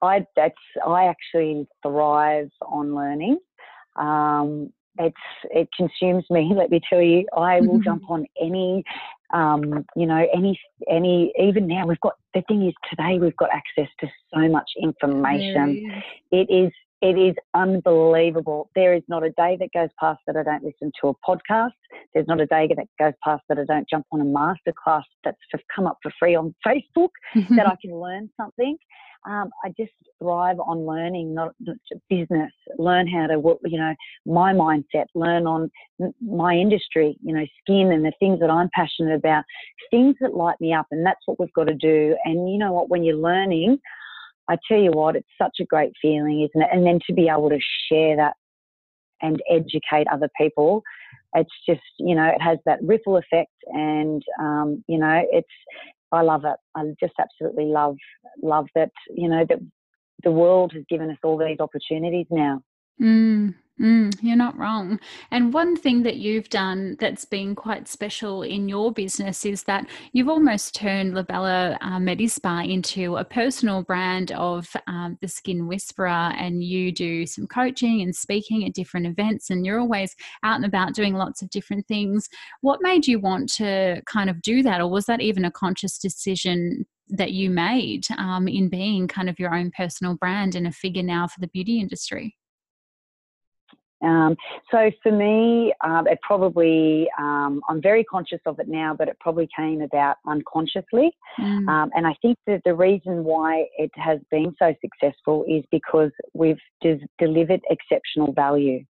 I 0.00 0.24
that's 0.34 0.54
I 0.86 1.06
actually 1.06 1.66
thrive 1.82 2.50
on 2.62 2.94
learning. 2.94 3.38
Um, 3.96 4.72
it's 5.00 5.16
it 5.50 5.68
consumes 5.76 6.24
me. 6.30 6.52
Let 6.56 6.70
me 6.70 6.80
tell 6.88 7.02
you, 7.02 7.26
I 7.36 7.60
will 7.60 7.80
jump 7.80 8.10
on 8.10 8.26
any 8.40 8.84
um, 9.32 9.86
you 9.96 10.06
know, 10.06 10.26
any, 10.34 10.58
any, 10.88 11.32
even 11.38 11.66
now 11.66 11.86
we've 11.86 12.00
got, 12.00 12.14
the 12.34 12.42
thing 12.48 12.66
is 12.66 12.74
today 12.88 13.18
we've 13.18 13.36
got 13.36 13.50
access 13.52 13.88
to 14.00 14.08
so 14.34 14.48
much 14.48 14.68
information. 14.80 16.02
It 16.32 16.50
is, 16.50 16.72
it 17.02 17.18
is 17.18 17.34
unbelievable. 17.54 18.70
There 18.74 18.94
is 18.94 19.02
not 19.08 19.24
a 19.24 19.30
day 19.30 19.56
that 19.58 19.70
goes 19.72 19.88
past 19.98 20.20
that 20.26 20.36
I 20.36 20.42
don't 20.42 20.62
listen 20.62 20.92
to 21.00 21.08
a 21.08 21.14
podcast. 21.14 21.72
There's 22.14 22.26
not 22.28 22.40
a 22.40 22.46
day 22.46 22.68
that 22.68 22.86
goes 22.98 23.14
past 23.24 23.42
that 23.48 23.58
I 23.58 23.64
don't 23.64 23.88
jump 23.88 24.06
on 24.12 24.20
a 24.20 24.24
masterclass 24.24 25.02
that's 25.24 25.38
come 25.74 25.86
up 25.86 25.98
for 26.02 26.12
free 26.18 26.34
on 26.34 26.54
Facebook 26.66 27.10
that 27.56 27.66
I 27.66 27.76
can 27.82 27.94
learn 27.94 28.30
something 28.36 28.76
um, 29.26 29.50
I 29.64 29.68
just 29.76 29.92
thrive 30.18 30.58
on 30.60 30.86
learning, 30.86 31.34
not, 31.34 31.54
business, 32.08 32.52
learn 32.78 33.06
how 33.06 33.26
to, 33.26 33.38
work, 33.38 33.58
you 33.64 33.78
know, 33.78 33.94
my 34.24 34.52
mindset, 34.52 35.06
learn 35.14 35.46
on 35.46 35.70
my 36.22 36.54
industry, 36.54 37.16
you 37.22 37.34
know, 37.34 37.44
skin 37.62 37.92
and 37.92 38.04
the 38.04 38.12
things 38.18 38.40
that 38.40 38.50
I'm 38.50 38.70
passionate 38.74 39.14
about, 39.14 39.44
things 39.90 40.16
that 40.20 40.34
light 40.34 40.56
me 40.60 40.72
up. 40.72 40.86
And 40.90 41.04
that's 41.04 41.20
what 41.26 41.38
we've 41.38 41.52
got 41.52 41.64
to 41.64 41.74
do. 41.74 42.16
And 42.24 42.50
you 42.50 42.58
know 42.58 42.72
what, 42.72 42.88
when 42.88 43.04
you're 43.04 43.16
learning, 43.16 43.78
I 44.50 44.58
tell 44.68 44.78
you 44.78 44.90
what, 44.90 45.16
it's 45.16 45.28
such 45.40 45.56
a 45.60 45.64
great 45.64 45.92
feeling, 46.02 46.42
isn't 46.42 46.62
it? 46.62 46.68
And 46.72 46.86
then 46.86 46.98
to 47.06 47.14
be 47.14 47.28
able 47.28 47.50
to 47.50 47.58
share 47.90 48.16
that 48.16 48.34
and 49.22 49.40
educate 49.48 50.06
other 50.12 50.28
people, 50.36 50.82
it's 51.34 51.54
just, 51.68 51.80
you 51.98 52.14
know, 52.14 52.24
it 52.24 52.42
has 52.42 52.58
that 52.66 52.82
ripple 52.82 53.16
effect 53.16 53.52
and, 53.66 54.22
um, 54.40 54.84
you 54.88 54.98
know, 54.98 55.22
it's, 55.30 55.48
I 56.12 56.22
love 56.22 56.44
it. 56.44 56.56
I 56.74 56.84
just 57.00 57.14
absolutely 57.18 57.66
love 57.66 57.96
love 58.42 58.66
that 58.74 58.90
you 59.14 59.28
know 59.28 59.44
that 59.48 59.58
the 60.24 60.30
world 60.30 60.72
has 60.74 60.84
given 60.88 61.10
us 61.10 61.16
all 61.22 61.38
these 61.38 61.60
opportunities 61.60 62.26
now. 62.30 62.62
Mm, 63.00 63.54
mm, 63.80 64.14
you're 64.22 64.36
not 64.36 64.56
wrong. 64.58 65.00
And 65.30 65.52
one 65.52 65.76
thing 65.76 66.02
that 66.02 66.16
you've 66.16 66.48
done 66.48 66.96
that's 67.00 67.24
been 67.24 67.54
quite 67.54 67.88
special 67.88 68.42
in 68.42 68.68
your 68.68 68.92
business 68.92 69.44
is 69.44 69.64
that 69.64 69.86
you've 70.12 70.28
almost 70.28 70.74
turned 70.74 71.14
Labella 71.14 71.76
uh, 71.80 71.98
Medispa 71.98 72.68
into 72.70 73.16
a 73.16 73.24
personal 73.24 73.82
brand 73.82 74.32
of 74.32 74.70
um, 74.86 75.16
the 75.20 75.28
Skin 75.28 75.66
Whisperer, 75.66 76.08
and 76.08 76.62
you 76.62 76.92
do 76.92 77.26
some 77.26 77.46
coaching 77.46 78.02
and 78.02 78.14
speaking 78.14 78.66
at 78.66 78.74
different 78.74 79.06
events, 79.06 79.50
and 79.50 79.64
you're 79.64 79.80
always 79.80 80.14
out 80.42 80.56
and 80.56 80.66
about 80.66 80.94
doing 80.94 81.14
lots 81.14 81.42
of 81.42 81.50
different 81.50 81.86
things. 81.86 82.28
What 82.60 82.82
made 82.82 83.06
you 83.06 83.18
want 83.18 83.50
to 83.54 84.02
kind 84.06 84.28
of 84.28 84.42
do 84.42 84.62
that, 84.62 84.80
or 84.80 84.88
was 84.88 85.06
that 85.06 85.20
even 85.20 85.44
a 85.44 85.50
conscious 85.50 85.98
decision 85.98 86.86
that 87.08 87.32
you 87.32 87.50
made 87.50 88.06
um, 88.18 88.46
in 88.46 88.68
being 88.68 89.08
kind 89.08 89.28
of 89.28 89.38
your 89.38 89.54
own 89.54 89.70
personal 89.72 90.14
brand 90.14 90.54
and 90.54 90.66
a 90.66 90.72
figure 90.72 91.02
now 91.02 91.26
for 91.26 91.40
the 91.40 91.48
beauty 91.48 91.80
industry? 91.80 92.36
Um, 94.02 94.36
so 94.70 94.90
for 95.02 95.12
me, 95.12 95.74
um, 95.84 96.06
it 96.06 96.18
probably, 96.22 97.08
um, 97.18 97.60
I'm 97.68 97.82
very 97.82 98.04
conscious 98.04 98.40
of 98.46 98.58
it 98.58 98.68
now, 98.68 98.94
but 98.94 99.08
it 99.08 99.16
probably 99.20 99.48
came 99.56 99.82
about 99.82 100.16
unconsciously. 100.26 101.12
Mm. 101.38 101.68
Um, 101.68 101.90
and 101.94 102.06
I 102.06 102.14
think 102.22 102.38
that 102.46 102.62
the 102.64 102.74
reason 102.74 103.24
why 103.24 103.66
it 103.76 103.90
has 103.96 104.18
been 104.30 104.54
so 104.58 104.74
successful 104.80 105.44
is 105.48 105.64
because 105.70 106.10
we've 106.34 106.58
de- 106.80 107.06
delivered 107.18 107.60
exceptional 107.70 108.32
value. 108.32 108.84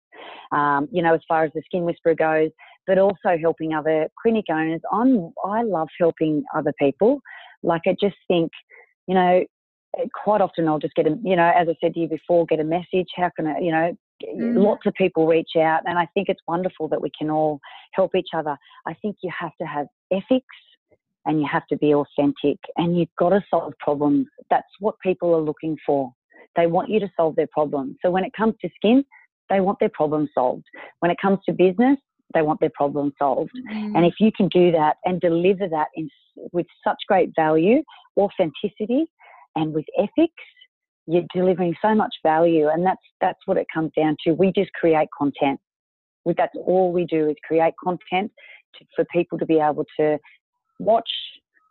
Um, 0.52 0.88
you 0.90 1.02
know, 1.02 1.14
as 1.14 1.20
far 1.28 1.44
as 1.44 1.52
the 1.54 1.62
Skin 1.66 1.84
Whisperer 1.84 2.14
goes, 2.14 2.50
but 2.86 2.98
also 2.98 3.36
helping 3.40 3.74
other 3.74 4.08
clinic 4.20 4.46
owners. 4.50 4.80
I'm, 4.92 5.32
I 5.44 5.62
love 5.62 5.88
helping 5.98 6.42
other 6.56 6.72
people. 6.78 7.20
Like 7.62 7.82
I 7.86 7.94
just 8.00 8.16
think, 8.26 8.50
you 9.06 9.14
know, 9.14 9.44
quite 10.14 10.40
often 10.40 10.68
I'll 10.68 10.78
just 10.78 10.94
get 10.94 11.06
a, 11.06 11.16
you 11.22 11.36
know, 11.36 11.52
as 11.54 11.68
I 11.68 11.74
said 11.80 11.94
to 11.94 12.00
you 12.00 12.08
before, 12.08 12.46
get 12.46 12.60
a 12.60 12.64
message. 12.64 13.08
How 13.14 13.30
can 13.36 13.46
I, 13.46 13.58
you 13.58 13.70
know, 13.70 13.96
mm. 14.24 14.62
lots 14.62 14.86
of 14.86 14.94
people 14.94 15.26
reach 15.26 15.50
out, 15.56 15.80
and 15.86 15.98
I 15.98 16.06
think 16.14 16.28
it's 16.28 16.40
wonderful 16.46 16.88
that 16.88 17.00
we 17.00 17.10
can 17.16 17.30
all 17.30 17.60
help 17.92 18.14
each 18.14 18.30
other. 18.34 18.56
I 18.86 18.94
think 18.94 19.16
you 19.22 19.30
have 19.38 19.52
to 19.60 19.66
have 19.66 19.86
ethics 20.12 20.56
and 21.26 21.40
you 21.40 21.46
have 21.50 21.66
to 21.66 21.76
be 21.76 21.94
authentic 21.94 22.58
and 22.76 22.98
you've 22.98 23.14
got 23.18 23.30
to 23.30 23.44
solve 23.50 23.74
problems. 23.80 24.26
That's 24.50 24.66
what 24.80 24.94
people 25.00 25.34
are 25.34 25.40
looking 25.40 25.76
for. 25.84 26.12
They 26.56 26.66
want 26.66 26.88
you 26.88 27.00
to 27.00 27.10
solve 27.16 27.36
their 27.36 27.48
problems. 27.52 27.96
So 28.02 28.10
when 28.10 28.24
it 28.24 28.32
comes 28.36 28.54
to 28.62 28.70
skin, 28.76 29.04
they 29.50 29.60
want 29.60 29.78
their 29.78 29.90
problem 29.90 30.28
solved. 30.34 30.64
When 31.00 31.10
it 31.10 31.18
comes 31.20 31.38
to 31.46 31.52
business, 31.52 31.98
they 32.34 32.42
want 32.42 32.60
their 32.60 32.72
problem 32.74 33.12
solved. 33.18 33.52
Mm. 33.72 33.96
And 33.96 34.04
if 34.04 34.14
you 34.20 34.30
can 34.36 34.48
do 34.48 34.72
that 34.72 34.96
and 35.04 35.20
deliver 35.20 35.68
that 35.68 35.88
in, 35.94 36.08
with 36.52 36.66
such 36.82 36.96
great 37.06 37.30
value, 37.36 37.82
authenticity, 38.18 39.06
and 39.54 39.72
with 39.72 39.86
ethics, 39.98 40.42
you're 41.10 41.24
delivering 41.34 41.74
so 41.80 41.94
much 41.94 42.14
value. 42.22 42.68
And 42.68 42.84
that's, 42.84 43.00
that's 43.20 43.38
what 43.46 43.56
it 43.56 43.66
comes 43.72 43.90
down 43.96 44.16
to. 44.24 44.32
We 44.32 44.52
just 44.52 44.72
create 44.74 45.08
content. 45.16 45.58
That's 46.36 46.54
all 46.66 46.92
we 46.92 47.06
do 47.06 47.30
is 47.30 47.36
create 47.46 47.72
content 47.82 48.30
to, 48.74 48.84
for 48.94 49.04
people 49.10 49.38
to 49.38 49.46
be 49.46 49.58
able 49.58 49.86
to 49.98 50.18
watch, 50.78 51.08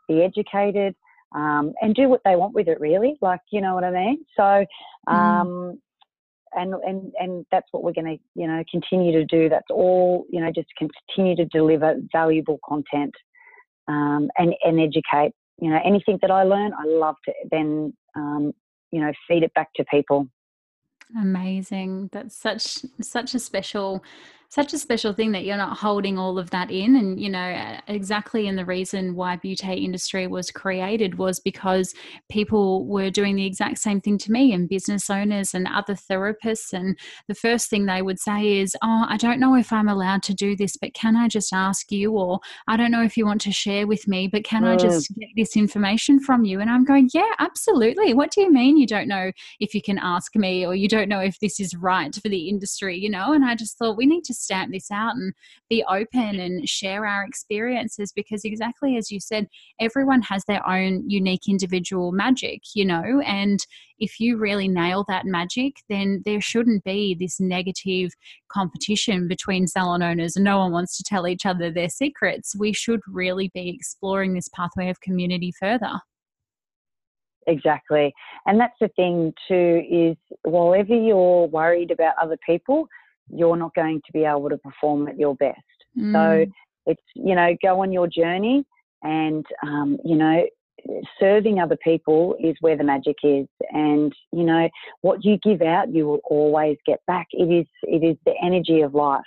be 0.07 0.23
educated, 0.23 0.95
um, 1.35 1.73
and 1.81 1.93
do 1.93 2.09
what 2.09 2.21
they 2.25 2.35
want 2.35 2.55
with 2.55 2.67
it, 2.67 2.79
really. 2.79 3.17
Like, 3.21 3.41
you 3.51 3.61
know 3.61 3.75
what 3.75 3.83
I 3.83 3.91
mean? 3.91 4.25
So, 4.35 4.65
mm. 5.07 5.13
um, 5.13 5.47
mm. 5.47 5.77
and, 6.55 6.73
and, 6.73 7.11
and 7.19 7.45
that's 7.51 7.67
what 7.71 7.83
we're 7.83 7.93
going 7.93 8.17
to, 8.17 8.23
you 8.33 8.47
know, 8.47 8.63
continue 8.71 9.11
to 9.11 9.25
do. 9.25 9.49
That's 9.49 9.69
all, 9.69 10.25
you 10.31 10.41
know, 10.41 10.51
just 10.51 10.69
continue 10.77 11.35
to 11.35 11.45
deliver 11.45 11.95
valuable 12.11 12.59
content 12.67 13.13
um, 13.87 14.29
and, 14.39 14.55
and 14.63 14.79
educate. 14.79 15.33
You 15.61 15.69
know, 15.69 15.79
anything 15.85 16.17
that 16.23 16.31
I 16.31 16.43
learn, 16.43 16.71
I 16.73 16.85
love 16.85 17.15
to 17.25 17.33
then 17.51 17.93
um, 18.15 18.53
you 18.91 19.01
know 19.01 19.11
feed 19.27 19.43
it 19.43 19.53
back 19.53 19.69
to 19.75 19.85
people. 19.85 20.27
Amazing. 21.17 22.09
That's 22.11 22.35
such 22.35 22.79
such 23.01 23.33
a 23.33 23.39
special 23.39 24.03
such 24.49 24.73
a 24.73 24.77
special 24.77 25.13
thing 25.13 25.33
that 25.33 25.43
you're 25.43 25.57
not 25.57 25.77
holding 25.77 26.17
all 26.17 26.39
of 26.39 26.49
that 26.51 26.71
in. 26.71 26.95
And 26.95 27.19
you 27.19 27.29
know 27.29 27.77
exactly 27.87 28.47
and 28.47 28.57
the 28.57 28.65
reason 28.65 29.15
why 29.15 29.35
beauty 29.35 29.73
industry 29.73 30.27
was 30.27 30.51
created 30.51 31.17
was 31.17 31.39
because 31.39 31.93
people 32.29 32.85
were 32.85 33.09
doing 33.09 33.35
the 33.35 33.45
exact 33.45 33.79
same 33.79 33.99
thing 33.99 34.17
to 34.19 34.31
me 34.31 34.53
and 34.53 34.69
business 34.69 35.09
owners 35.09 35.53
and 35.53 35.67
other 35.67 35.95
therapists. 35.95 36.71
And 36.71 36.97
the 37.27 37.35
first 37.35 37.69
thing 37.69 37.85
they 37.85 38.01
would 38.01 38.19
say 38.19 38.59
is 38.59 38.75
oh 38.83 39.05
i 39.09 39.17
don't 39.17 39.39
know 39.39 39.55
if 39.55 39.71
i'm 39.73 39.87
allowed 39.87 40.23
to 40.23 40.33
do 40.33 40.55
this 40.55 40.77
but 40.77 40.93
can 40.93 41.15
i 41.15 41.27
just 41.27 41.53
ask 41.53 41.91
you? 41.91 42.13
Or 42.13 42.39
i 42.67 42.77
don't 42.77 42.91
know 42.91 43.03
if 43.03 43.17
you 43.17 43.25
want 43.25 43.41
to 43.41 43.51
share 43.51 43.85
with 43.85 44.07
me 44.07 44.27
but 44.27 44.43
can 44.43 44.63
mm. 44.63 44.69
i 44.69 44.75
just 44.77 45.13
get 45.15 45.29
this 45.35 45.57
information 45.57 46.19
from 46.19 46.45
you? 46.45 46.61
And 46.61 46.69
i'm 46.69 46.85
going 46.85 47.09
yeah 47.13 47.33
absolutely. 47.39 48.13
What 48.13 48.31
do 48.31 48.41
you 48.41 48.51
mean 48.51 48.77
you 48.77 48.87
don't 48.87 49.07
know 49.07 49.31
if 49.59 49.73
you 49.73 49.81
can 49.81 49.97
ask 49.97 50.35
me 50.35 50.65
or 50.65 50.73
you 50.73 50.87
don't 50.87 51.09
know 51.09 51.19
if 51.19 51.39
this 51.39 51.59
is 51.59 51.75
right 51.75 52.13
for 52.15 52.29
the 52.29 52.47
industry? 52.47 52.97
You 52.97 53.09
know 53.09 53.33
and 53.33 53.43
i 53.43 53.55
just 53.55 53.77
thought 53.77 53.97
we 53.97 54.05
need 54.05 54.23
to 54.23 54.33
stamp 54.37 54.71
this 54.71 54.91
out 54.91 55.15
and 55.15 55.33
be 55.69 55.83
open 55.89 56.39
and 56.39 56.67
share 56.67 57.05
our 57.05 57.23
experiences 57.23 58.11
because 58.15 58.43
exactly 58.43 58.97
as 58.97 59.11
you 59.11 59.19
said 59.19 59.47
everyone 59.79 60.21
has 60.21 60.43
their 60.45 60.67
own 60.67 61.07
unique 61.09 61.47
individual 61.47 62.11
magic 62.11 62.61
you 62.75 62.85
know 62.85 63.21
and 63.25 63.65
if 63.99 64.19
you 64.19 64.37
really 64.37 64.67
nail 64.67 65.03
that 65.07 65.25
magic 65.25 65.77
then 65.89 66.21
there 66.25 66.41
shouldn't 66.41 66.83
be 66.83 67.15
this 67.19 67.39
negative 67.39 68.11
competition 68.51 69.27
between 69.27 69.67
salon 69.67 70.01
owners 70.01 70.35
and 70.35 70.45
no 70.45 70.59
one 70.59 70.71
wants 70.71 70.97
to 70.97 71.03
tell 71.03 71.27
each 71.27 71.45
other 71.45 71.71
their 71.71 71.89
secrets 71.89 72.55
we 72.57 72.73
should 72.73 73.01
really 73.07 73.49
be 73.53 73.69
exploring 73.69 74.33
this 74.33 74.49
pathway 74.49 74.89
of 74.89 75.01
community 75.01 75.51
further 75.59 75.99
exactly. 77.47 78.13
And 78.45 78.59
that's 78.59 78.75
the 78.79 78.89
thing 78.89 79.33
too 79.47 79.83
is 79.89 80.17
whenever 80.45 80.95
you're 80.95 81.47
worried 81.47 81.91
about 81.91 82.15
other 82.21 82.37
people, 82.45 82.87
you're 83.29 83.57
not 83.57 83.73
going 83.75 84.01
to 84.05 84.11
be 84.13 84.23
able 84.23 84.49
to 84.49 84.57
perform 84.57 85.07
at 85.07 85.17
your 85.17 85.35
best. 85.35 85.59
Mm. 85.97 86.13
So 86.13 86.51
it's, 86.85 87.01
you 87.15 87.35
know, 87.35 87.55
go 87.61 87.81
on 87.81 87.91
your 87.91 88.07
journey 88.07 88.65
and, 89.03 89.45
um, 89.63 89.97
you 90.03 90.15
know, 90.15 90.45
serving 91.19 91.59
other 91.59 91.77
people 91.83 92.35
is 92.39 92.55
where 92.61 92.77
the 92.77 92.83
magic 92.83 93.17
is. 93.23 93.47
And, 93.71 94.13
you 94.31 94.43
know, 94.43 94.69
what 95.01 95.25
you 95.25 95.37
give 95.37 95.61
out, 95.61 95.93
you 95.93 96.05
will 96.07 96.21
always 96.29 96.77
get 96.85 96.99
back. 97.07 97.27
It 97.31 97.51
is, 97.51 97.67
it 97.83 98.05
is 98.05 98.17
the 98.25 98.33
energy 98.41 98.81
of 98.81 98.93
life. 98.93 99.21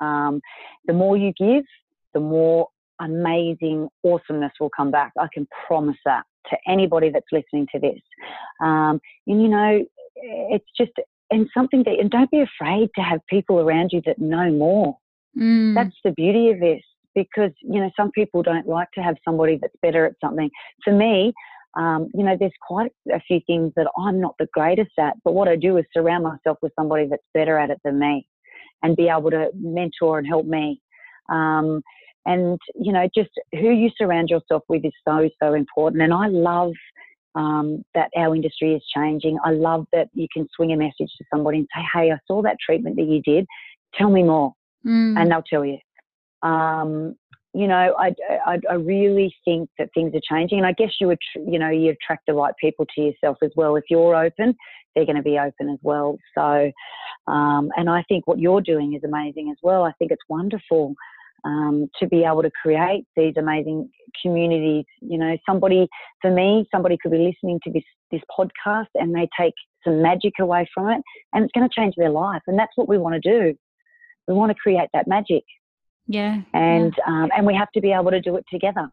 Um, 0.00 0.40
the 0.86 0.92
more 0.92 1.16
you 1.16 1.32
give, 1.38 1.64
the 2.12 2.20
more 2.20 2.68
amazing 3.00 3.88
awesomeness 4.04 4.52
will 4.58 4.70
come 4.74 4.90
back. 4.90 5.12
I 5.18 5.28
can 5.32 5.46
promise 5.66 5.98
that 6.04 6.24
to 6.50 6.56
anybody 6.66 7.10
that's 7.10 7.26
listening 7.30 7.66
to 7.72 7.78
this. 7.78 8.00
Um, 8.60 9.00
and 9.26 9.42
you 9.42 9.48
know, 9.48 9.84
it's 10.16 10.66
just 10.76 10.92
and 11.30 11.48
something 11.54 11.82
that 11.84 11.98
and 11.98 12.10
don't 12.10 12.30
be 12.30 12.40
afraid 12.40 12.90
to 12.94 13.02
have 13.02 13.20
people 13.28 13.60
around 13.60 13.90
you 13.92 14.02
that 14.06 14.18
know 14.18 14.50
more. 14.50 14.96
Mm. 15.38 15.74
That's 15.74 15.96
the 16.04 16.12
beauty 16.12 16.50
of 16.50 16.60
this 16.60 16.82
because 17.14 17.52
you 17.62 17.80
know 17.80 17.90
some 17.96 18.10
people 18.12 18.42
don't 18.42 18.66
like 18.66 18.90
to 18.92 19.02
have 19.02 19.16
somebody 19.24 19.58
that's 19.60 19.74
better 19.82 20.06
at 20.06 20.14
something. 20.22 20.50
For 20.84 20.92
me, 20.92 21.32
um, 21.76 22.08
you 22.14 22.24
know, 22.24 22.36
there's 22.38 22.52
quite 22.66 22.92
a 23.12 23.20
few 23.20 23.40
things 23.46 23.72
that 23.76 23.88
I'm 23.98 24.20
not 24.20 24.34
the 24.38 24.48
greatest 24.52 24.92
at, 24.98 25.14
but 25.24 25.34
what 25.34 25.48
I 25.48 25.56
do 25.56 25.76
is 25.76 25.84
surround 25.92 26.24
myself 26.24 26.58
with 26.62 26.72
somebody 26.78 27.06
that's 27.08 27.22
better 27.34 27.58
at 27.58 27.70
it 27.70 27.80
than 27.84 27.98
me, 27.98 28.26
and 28.82 28.96
be 28.96 29.08
able 29.08 29.30
to 29.30 29.50
mentor 29.54 30.18
and 30.18 30.26
help 30.26 30.46
me. 30.46 30.80
Um, 31.28 31.82
and 32.24 32.58
you 32.74 32.92
know, 32.92 33.08
just 33.14 33.30
who 33.52 33.70
you 33.70 33.90
surround 33.96 34.30
yourself 34.30 34.62
with 34.68 34.84
is 34.84 34.92
so 35.06 35.28
so 35.42 35.54
important. 35.54 36.02
And 36.02 36.14
I 36.14 36.28
love 36.28 36.72
um, 37.36 37.84
that 37.94 38.10
our 38.16 38.34
industry 38.34 38.74
is 38.74 38.82
changing. 38.94 39.38
I 39.44 39.50
love 39.50 39.86
that 39.92 40.08
you 40.14 40.26
can 40.32 40.48
swing 40.56 40.72
a 40.72 40.76
message 40.76 41.12
to 41.18 41.24
somebody 41.32 41.58
and 41.58 41.68
say, 41.74 41.82
"Hey, 41.94 42.10
I 42.10 42.18
saw 42.26 42.42
that 42.42 42.56
treatment 42.64 42.96
that 42.96 43.04
you 43.04 43.20
did. 43.22 43.46
Tell 43.94 44.10
me 44.10 44.22
more," 44.22 44.54
mm. 44.84 45.18
and 45.18 45.30
they'll 45.30 45.42
tell 45.42 45.64
you. 45.64 45.78
Um, 46.42 47.16
you 47.54 47.66
know, 47.66 47.94
I, 47.98 48.14
I, 48.46 48.58
I, 48.68 48.74
really 48.74 49.34
think 49.42 49.70
that 49.78 49.88
things 49.94 50.14
are 50.14 50.20
changing, 50.36 50.58
and 50.58 50.66
I 50.66 50.72
guess 50.72 50.92
you 51.00 51.06
would, 51.06 51.18
you 51.34 51.58
know, 51.58 51.70
you 51.70 51.90
attract 51.90 52.26
the 52.26 52.34
right 52.34 52.52
people 52.60 52.84
to 52.94 53.00
yourself 53.00 53.38
as 53.42 53.50
well. 53.56 53.76
If 53.76 53.84
you're 53.88 54.14
open, 54.14 54.54
they're 54.94 55.06
going 55.06 55.16
to 55.16 55.22
be 55.22 55.38
open 55.38 55.70
as 55.70 55.78
well. 55.82 56.18
So, 56.36 56.70
um, 57.26 57.70
and 57.76 57.88
I 57.88 58.02
think 58.08 58.26
what 58.26 58.38
you're 58.38 58.60
doing 58.60 58.92
is 58.94 59.04
amazing 59.04 59.50
as 59.50 59.56
well. 59.62 59.84
I 59.84 59.92
think 59.92 60.10
it's 60.10 60.22
wonderful 60.28 60.94
um, 61.46 61.88
to 61.98 62.06
be 62.06 62.24
able 62.24 62.42
to 62.42 62.50
create 62.60 63.04
these 63.16 63.34
amazing 63.38 63.88
communities. 64.20 64.84
You 65.00 65.18
know, 65.18 65.36
somebody, 65.48 65.88
for 66.20 66.30
me, 66.30 66.66
somebody 66.74 66.98
could 67.00 67.12
be 67.12 67.18
listening 67.18 67.60
to 67.64 67.72
this, 67.72 67.84
this 68.10 68.22
podcast 68.36 68.88
and 68.94 69.14
they 69.14 69.28
take 69.38 69.54
some 69.84 70.02
magic 70.02 70.32
away 70.40 70.68
from 70.74 70.88
it 70.88 71.00
and 71.32 71.44
it's 71.44 71.52
going 71.52 71.68
to 71.68 71.74
change 71.74 71.94
their 71.96 72.10
life. 72.10 72.42
And 72.46 72.58
that's 72.58 72.72
what 72.74 72.88
we 72.88 72.98
want 72.98 73.14
to 73.14 73.20
do. 73.20 73.56
We 74.26 74.34
want 74.34 74.50
to 74.50 74.56
create 74.56 74.88
that 74.92 75.06
magic. 75.06 75.44
Yeah. 76.08 76.42
And, 76.52 76.94
yeah. 76.98 77.22
Um, 77.22 77.30
and 77.36 77.46
we 77.46 77.54
have 77.54 77.70
to 77.72 77.80
be 77.80 77.92
able 77.92 78.10
to 78.10 78.20
do 78.20 78.36
it 78.36 78.44
together. 78.52 78.90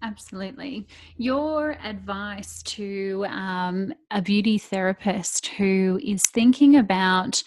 Absolutely. 0.00 0.86
Your 1.16 1.76
advice 1.82 2.62
to 2.62 3.26
um, 3.28 3.92
a 4.12 4.22
beauty 4.22 4.56
therapist 4.56 5.48
who 5.48 6.00
is 6.04 6.22
thinking 6.22 6.76
about 6.76 7.42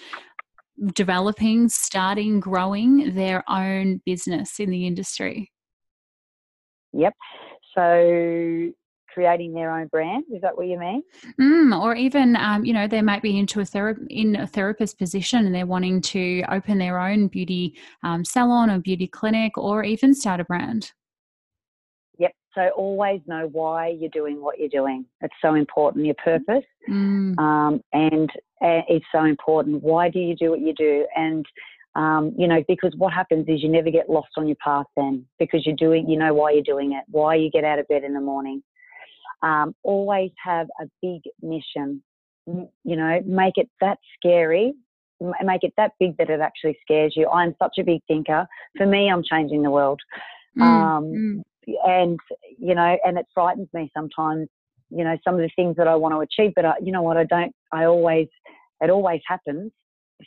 developing, 0.93 1.69
starting, 1.69 2.39
growing 2.39 3.15
their 3.15 3.43
own 3.49 4.01
business 4.05 4.59
in 4.59 4.69
the 4.69 4.85
industry? 4.87 5.51
Yep. 6.93 7.13
So 7.75 8.71
creating 9.13 9.53
their 9.53 9.77
own 9.77 9.87
brand 9.87 10.23
is 10.33 10.41
that 10.41 10.55
what 10.55 10.67
you 10.67 10.79
mean 10.79 11.03
mm, 11.37 11.81
or 11.81 11.93
even 11.95 12.33
um, 12.37 12.63
you 12.63 12.71
know 12.71 12.87
they 12.87 13.01
might 13.01 13.21
be 13.21 13.37
into 13.37 13.59
a 13.59 13.63
thera- 13.63 14.07
in 14.09 14.37
a 14.37 14.47
therapist 14.47 14.97
position 14.97 15.45
and 15.45 15.53
they're 15.53 15.65
wanting 15.65 15.99
to 15.99 16.41
open 16.49 16.77
their 16.77 16.97
own 16.97 17.27
beauty 17.27 17.75
um, 18.03 18.23
salon 18.23 18.69
or 18.69 18.79
beauty 18.79 19.07
clinic 19.07 19.57
or 19.57 19.83
even 19.83 20.13
start 20.13 20.39
a 20.39 20.45
brand 20.45 20.93
yep 22.19 22.31
so 22.53 22.69
always 22.75 23.21
know 23.27 23.47
why 23.51 23.87
you're 23.87 24.09
doing 24.09 24.41
what 24.41 24.59
you're 24.59 24.69
doing. 24.69 25.05
It's 25.21 25.33
so 25.41 25.55
important, 25.55 26.05
your 26.05 26.15
purpose. 26.15 26.65
Mm. 26.89 27.39
Um, 27.39 27.81
and 27.93 28.29
it's 28.61 29.05
so 29.11 29.25
important. 29.25 29.83
Why 29.83 30.09
do 30.09 30.19
you 30.19 30.35
do 30.35 30.51
what 30.51 30.61
you 30.61 30.73
do? 30.73 31.05
And, 31.15 31.45
um, 31.95 32.33
you 32.37 32.47
know, 32.47 32.63
because 32.67 32.93
what 32.97 33.13
happens 33.13 33.47
is 33.47 33.61
you 33.61 33.69
never 33.69 33.91
get 33.91 34.09
lost 34.09 34.29
on 34.37 34.47
your 34.47 34.57
path 34.63 34.85
then 34.95 35.25
because 35.39 35.65
you're 35.65 35.75
doing, 35.75 36.09
you 36.09 36.17
know 36.17 36.33
why 36.33 36.51
you're 36.51 36.63
doing 36.63 36.93
it, 36.93 37.03
why 37.09 37.35
you 37.35 37.49
get 37.51 37.63
out 37.63 37.79
of 37.79 37.87
bed 37.87 38.03
in 38.03 38.13
the 38.13 38.21
morning. 38.21 38.63
Um, 39.43 39.75
always 39.83 40.31
have 40.43 40.67
a 40.79 40.85
big 41.01 41.21
mission. 41.41 42.03
You 42.45 42.95
know, 42.95 43.21
make 43.25 43.53
it 43.57 43.69
that 43.81 43.97
scary 44.17 44.73
make 45.43 45.63
it 45.63 45.73
that 45.77 45.91
big 45.99 46.17
that 46.17 46.29
it 46.29 46.39
actually 46.39 46.77
scares 46.81 47.13
you. 47.15 47.29
I'm 47.29 47.55
such 47.61 47.77
a 47.79 47.83
big 47.83 48.01
thinker. 48.07 48.47
For 48.77 48.85
me, 48.85 49.09
I'm 49.09 49.23
changing 49.23 49.61
the 49.61 49.71
world. 49.71 50.01
Mm, 50.57 50.63
um, 50.63 51.03
mm 51.05 51.43
and 51.85 52.19
you 52.57 52.73
know, 52.73 52.97
and 53.05 53.19
it 53.19 53.27
frightens 53.33 53.67
me 53.71 53.89
sometimes. 53.95 54.49
You 54.89 55.03
know, 55.03 55.15
some 55.23 55.35
of 55.35 55.41
the 55.41 55.49
things 55.55 55.77
that 55.77 55.87
I 55.87 55.95
want 55.95 56.13
to 56.15 56.19
achieve, 56.19 56.53
but 56.55 56.65
I, 56.65 56.73
you 56.81 56.91
know 56.91 57.03
what? 57.03 57.17
I 57.17 57.23
don't. 57.23 57.53
I 57.71 57.85
always, 57.85 58.27
it 58.81 58.89
always 58.89 59.21
happens. 59.27 59.71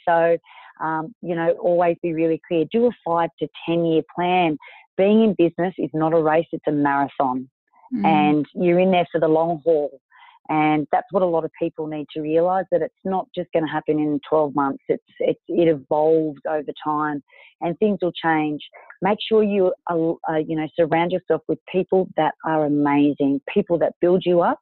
So, 0.09 0.39
um, 0.81 1.15
you 1.23 1.35
know, 1.35 1.51
always 1.61 1.97
be 2.03 2.13
really 2.13 2.41
clear. 2.47 2.65
Do 2.71 2.87
a 2.87 2.91
five 3.07 3.31
to 3.41 3.49
ten 3.67 3.85
year 3.85 4.03
plan. 4.15 4.57
Being 4.97 5.23
in 5.25 5.35
business 5.37 5.75
is 5.79 5.91
not 5.93 6.13
a 6.13 6.23
race; 6.23 6.47
it's 6.53 6.67
a 6.67 6.73
marathon, 6.73 7.49
mm. 7.93 8.05
and 8.05 8.47
you're 8.55 8.79
in 8.79 8.91
there 8.91 9.07
for 9.11 9.21
the 9.21 9.29
long 9.29 9.61
haul. 9.65 10.01
And 10.49 10.87
that's 10.93 11.07
what 11.11 11.23
a 11.23 11.27
lot 11.27 11.45
of 11.45 11.51
people 11.59 11.87
need 11.87 12.07
to 12.15 12.21
realize 12.21 12.67
that 12.71 12.83
it's 12.83 12.95
not 13.03 13.29
just 13.35 13.51
going 13.55 13.65
to 13.65 13.73
happen 13.73 13.99
in 13.99 14.21
12 14.29 14.55
months. 14.55 14.83
It's, 14.89 15.03
it's, 15.19 15.41
it 15.49 15.69
evolves 15.69 16.41
over 16.47 16.71
time 16.85 17.23
and 17.63 17.79
things 17.79 17.99
will 18.03 18.13
change. 18.13 18.61
Make 19.01 19.19
sure 19.27 19.43
you, 19.43 19.73
uh, 19.91 20.37
you 20.47 20.55
know, 20.55 20.69
surround 20.77 21.13
yourself 21.13 21.41
with 21.49 21.59
people 21.73 22.09
that 22.19 22.35
are 22.45 22.67
amazing, 22.67 23.41
people 23.53 23.79
that 23.79 23.95
build 24.03 24.23
you 24.27 24.43
up, 24.43 24.61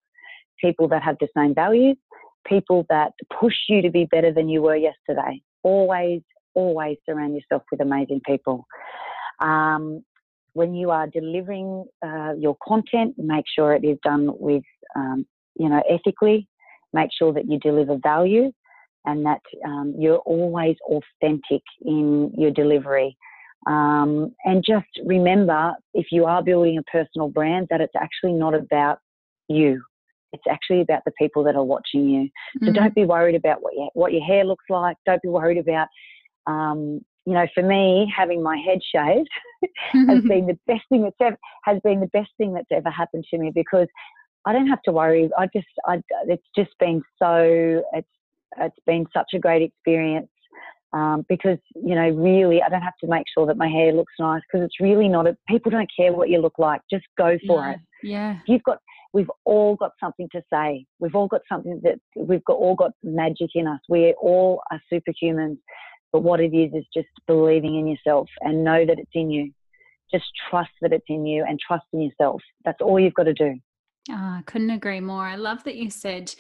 people 0.61 0.87
that 0.89 1.03
have 1.03 1.17
the 1.21 1.29
same 1.37 1.53
values, 1.53 1.97
people 2.47 2.87
that 2.89 3.13
push 3.41 3.55
you 3.69 3.83
to 3.83 3.91
be 3.91 4.05
better 4.07 4.33
than 4.33 4.49
you 4.49 4.63
were 4.63 4.77
yesterday. 4.77 5.41
Always, 5.63 6.23
always 6.55 6.99
surround 7.09 7.35
yourself 7.35 7.63
with 7.71 7.81
amazing 7.81 8.21
people. 8.27 8.67
Um, 9.41 10.05
when 10.55 10.75
you 10.75 10.91
are 10.91 11.07
delivering 11.07 11.87
uh, 12.05 12.35
your 12.39 12.57
content, 12.67 13.15
make 13.17 13.45
sure 13.55 13.75
it 13.75 13.85
is 13.85 13.99
done 14.05 14.31
with 14.39 14.65
um, 14.95 15.27
you 15.57 15.69
know, 15.69 15.83
ethically, 15.89 16.49
make 16.93 17.11
sure 17.17 17.33
that 17.33 17.49
you 17.49 17.59
deliver 17.59 17.97
value 18.03 18.53
and 19.05 19.27
that 19.27 19.41
um, 19.67 19.95
you're 19.99 20.19
always 20.19 20.77
authentic 20.87 21.63
in 21.83 22.33
your 22.37 22.51
delivery. 22.51 23.17
Um, 23.67 24.35
and 24.45 24.65
just 24.67 24.89
remember, 25.05 25.75
if 25.95 26.07
you 26.11 26.25
are 26.25 26.43
building 26.43 26.79
a 26.79 26.83
personal 26.91 27.29
brand, 27.29 27.69
that 27.71 27.81
it's 27.81 27.95
actually 27.97 28.33
not 28.33 28.55
about 28.55 28.99
you. 29.49 29.83
It's 30.33 30.45
actually 30.51 30.81
about 30.81 31.03
the 31.05 31.13
people 31.19 31.45
that 31.45 31.57
are 31.57 31.65
watching 31.65 32.09
you. 32.09 32.29
So 32.61 32.67
mm-hmm. 32.67 32.75
don't 32.75 32.95
be 32.95 33.05
worried 33.05 33.35
about 33.35 33.63
what 33.63 33.75
your, 33.75 33.91
what 33.95 34.13
your 34.13 34.25
hair 34.25 34.45
looks 34.45 34.65
like. 34.69 34.97
Don't 35.07 35.23
be 35.23 35.29
worried 35.29 35.59
about, 35.59 35.89
um, 36.47 37.01
you 37.27 37.35
know, 37.35 37.47
for 37.55 37.63
me, 37.63 38.13
having 38.17 38.43
my 38.43 38.57
head 38.57 38.79
shaved 38.95 39.29
has 39.93 40.23
been 40.23 40.47
the 40.47 40.59
best 40.67 40.83
thing 40.89 41.03
that's 41.03 41.17
ever 41.21 41.37
has 41.65 41.79
been 41.85 42.01
the 42.01 42.09
best 42.09 42.31
thing 42.39 42.53
that's 42.53 42.71
ever 42.73 42.91
happened 42.91 43.25
to 43.31 43.39
me 43.39 43.53
because 43.55 43.89
I 44.45 44.53
don't 44.53 44.67
have 44.67 44.83
to 44.83 44.93
worry. 44.93 45.31
I 45.39 45.47
just, 45.55 45.67
I, 45.87 46.03
it's 46.27 46.47
just 46.57 46.71
been 46.81 47.03
so, 47.19 47.83
it's, 47.93 48.09
it's 48.59 48.79
been 48.87 49.07
such 49.15 49.31
a 49.35 49.39
great 49.39 49.63
experience 49.63 50.29
um, 50.93 51.25
because, 51.29 51.59
you 51.75 51.95
know, 51.95 52.11
really, 52.11 52.61
I 52.63 52.69
don't 52.69 52.83
have 52.83 52.97
to 53.03 53.07
make 53.07 53.25
sure 53.33 53.47
that 53.47 53.57
my 53.57 53.69
hair 53.69 53.93
looks 53.93 54.13
nice 54.19 54.43
because 54.51 54.65
it's 54.65 54.81
really 54.81 55.09
not, 55.09 55.27
a, 55.27 55.37
people 55.49 55.71
don't 55.71 55.91
care 55.97 56.13
what 56.13 56.29
you 56.29 56.41
look 56.41 56.59
like. 56.59 56.81
Just 56.91 57.05
go 57.17 57.39
for 57.47 57.61
yeah, 57.61 57.71
it. 57.71 57.79
Yeah. 58.03 58.39
You've 58.47 58.63
got, 58.65 58.79
we've 59.13 59.31
all 59.45 59.77
got 59.77 59.93
something 60.01 60.29
to 60.33 60.43
say. 60.53 60.87
We've 60.99 61.15
all 61.15 61.29
got 61.29 61.43
something 61.49 61.81
that, 61.85 61.99
we've 62.17 62.45
got 62.45 62.57
all 62.57 62.75
got 62.75 62.93
magic 63.03 63.51
in 63.55 63.67
us. 63.67 63.81
We 63.89 64.15
all 64.21 64.63
are 64.71 64.81
superhumans. 64.93 65.59
But 66.13 66.23
what 66.23 66.41
it 66.41 66.55
is, 66.55 66.73
is 66.75 66.85
just 66.93 67.09
believing 67.27 67.77
in 67.77 67.87
yourself 67.87 68.29
and 68.43 68.65
know 68.65 68.85
that 68.85 68.99
it's 68.99 69.11
in 69.15 69.31
you. 69.31 69.51
Just 70.13 70.27
trust 70.51 70.71
that 70.83 70.93
it's 70.93 71.07
in 71.09 71.25
you 71.25 71.45
and 71.49 71.59
trust 71.59 71.87
in 71.95 72.03
yourself. 72.03 72.43
That's 72.67 72.83
all 72.83 73.01
you've 73.01 73.15
got 73.15 73.25
to 73.25 73.33
do. 73.33 73.59
Oh, 74.11 74.15
I 74.15 74.43
couldn't 74.45 74.71
agree 74.71 75.01
more. 75.01 75.25
I 75.25 75.37
love 75.37 75.65
that 75.65 75.77
you 75.77 75.89
said 75.89 76.35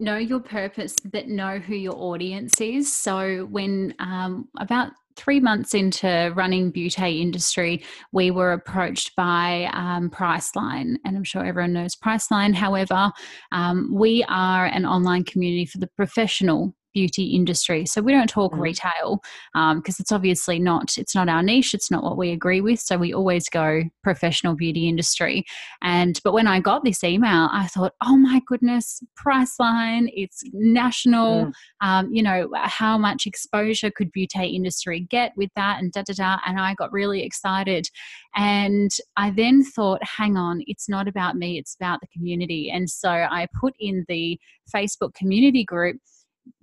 know 0.00 0.16
your 0.16 0.40
purpose, 0.40 0.94
but 1.12 1.28
know 1.28 1.58
who 1.58 1.74
your 1.74 1.96
audience 1.96 2.60
is. 2.60 2.92
So 2.92 3.46
when 3.50 3.94
um, 3.98 4.48
about 4.58 4.92
three 5.16 5.40
months 5.40 5.74
into 5.74 6.32
running 6.34 6.70
beauty 6.70 7.20
industry, 7.20 7.84
we 8.12 8.30
were 8.30 8.52
approached 8.52 9.14
by 9.16 9.70
um, 9.72 10.10
Priceline, 10.10 10.96
and 11.04 11.16
I'm 11.16 11.24
sure 11.24 11.44
everyone 11.44 11.72
knows 11.72 11.94
Priceline. 11.94 12.54
However, 12.54 13.12
um, 13.52 13.90
we 13.92 14.24
are 14.28 14.66
an 14.66 14.84
online 14.84 15.24
community 15.24 15.66
for 15.66 15.78
the 15.78 15.90
professional 15.96 16.74
beauty 16.94 17.34
industry. 17.34 17.84
So 17.84 18.00
we 18.00 18.12
don't 18.12 18.30
talk 18.30 18.52
mm. 18.52 18.60
retail 18.60 19.20
because 19.52 19.74
um, 19.74 19.82
it's 19.86 20.12
obviously 20.12 20.58
not 20.58 20.96
it's 20.96 21.14
not 21.14 21.28
our 21.28 21.42
niche. 21.42 21.74
It's 21.74 21.90
not 21.90 22.02
what 22.02 22.16
we 22.16 22.30
agree 22.30 22.60
with. 22.60 22.80
So 22.80 22.96
we 22.96 23.12
always 23.12 23.48
go 23.48 23.82
professional 24.02 24.54
beauty 24.54 24.88
industry. 24.88 25.44
And 25.82 26.18
but 26.24 26.32
when 26.32 26.46
I 26.46 26.60
got 26.60 26.84
this 26.84 27.04
email, 27.04 27.48
I 27.52 27.66
thought, 27.66 27.92
oh 28.02 28.16
my 28.16 28.40
goodness, 28.46 29.02
Priceline. 29.22 30.08
It's 30.14 30.42
national. 30.52 31.46
Mm. 31.46 31.52
Um, 31.80 32.14
you 32.14 32.22
know 32.22 32.48
how 32.54 32.96
much 32.96 33.26
exposure 33.26 33.90
could 33.90 34.12
beauty 34.12 34.46
industry 34.46 35.00
get 35.10 35.32
with 35.36 35.50
that 35.56 35.80
and 35.80 35.92
da 35.92 36.02
da 36.02 36.14
da. 36.14 36.38
And 36.46 36.58
I 36.58 36.74
got 36.74 36.92
really 36.92 37.22
excited. 37.22 37.88
And 38.36 38.90
I 39.16 39.30
then 39.30 39.62
thought, 39.62 40.02
hang 40.02 40.36
on, 40.36 40.62
it's 40.66 40.88
not 40.88 41.08
about 41.08 41.36
me. 41.36 41.58
It's 41.58 41.74
about 41.74 42.00
the 42.00 42.06
community. 42.08 42.70
And 42.70 42.88
so 42.88 43.10
I 43.10 43.46
put 43.58 43.74
in 43.78 44.04
the 44.08 44.38
Facebook 44.74 45.14
community 45.14 45.64
group 45.64 45.96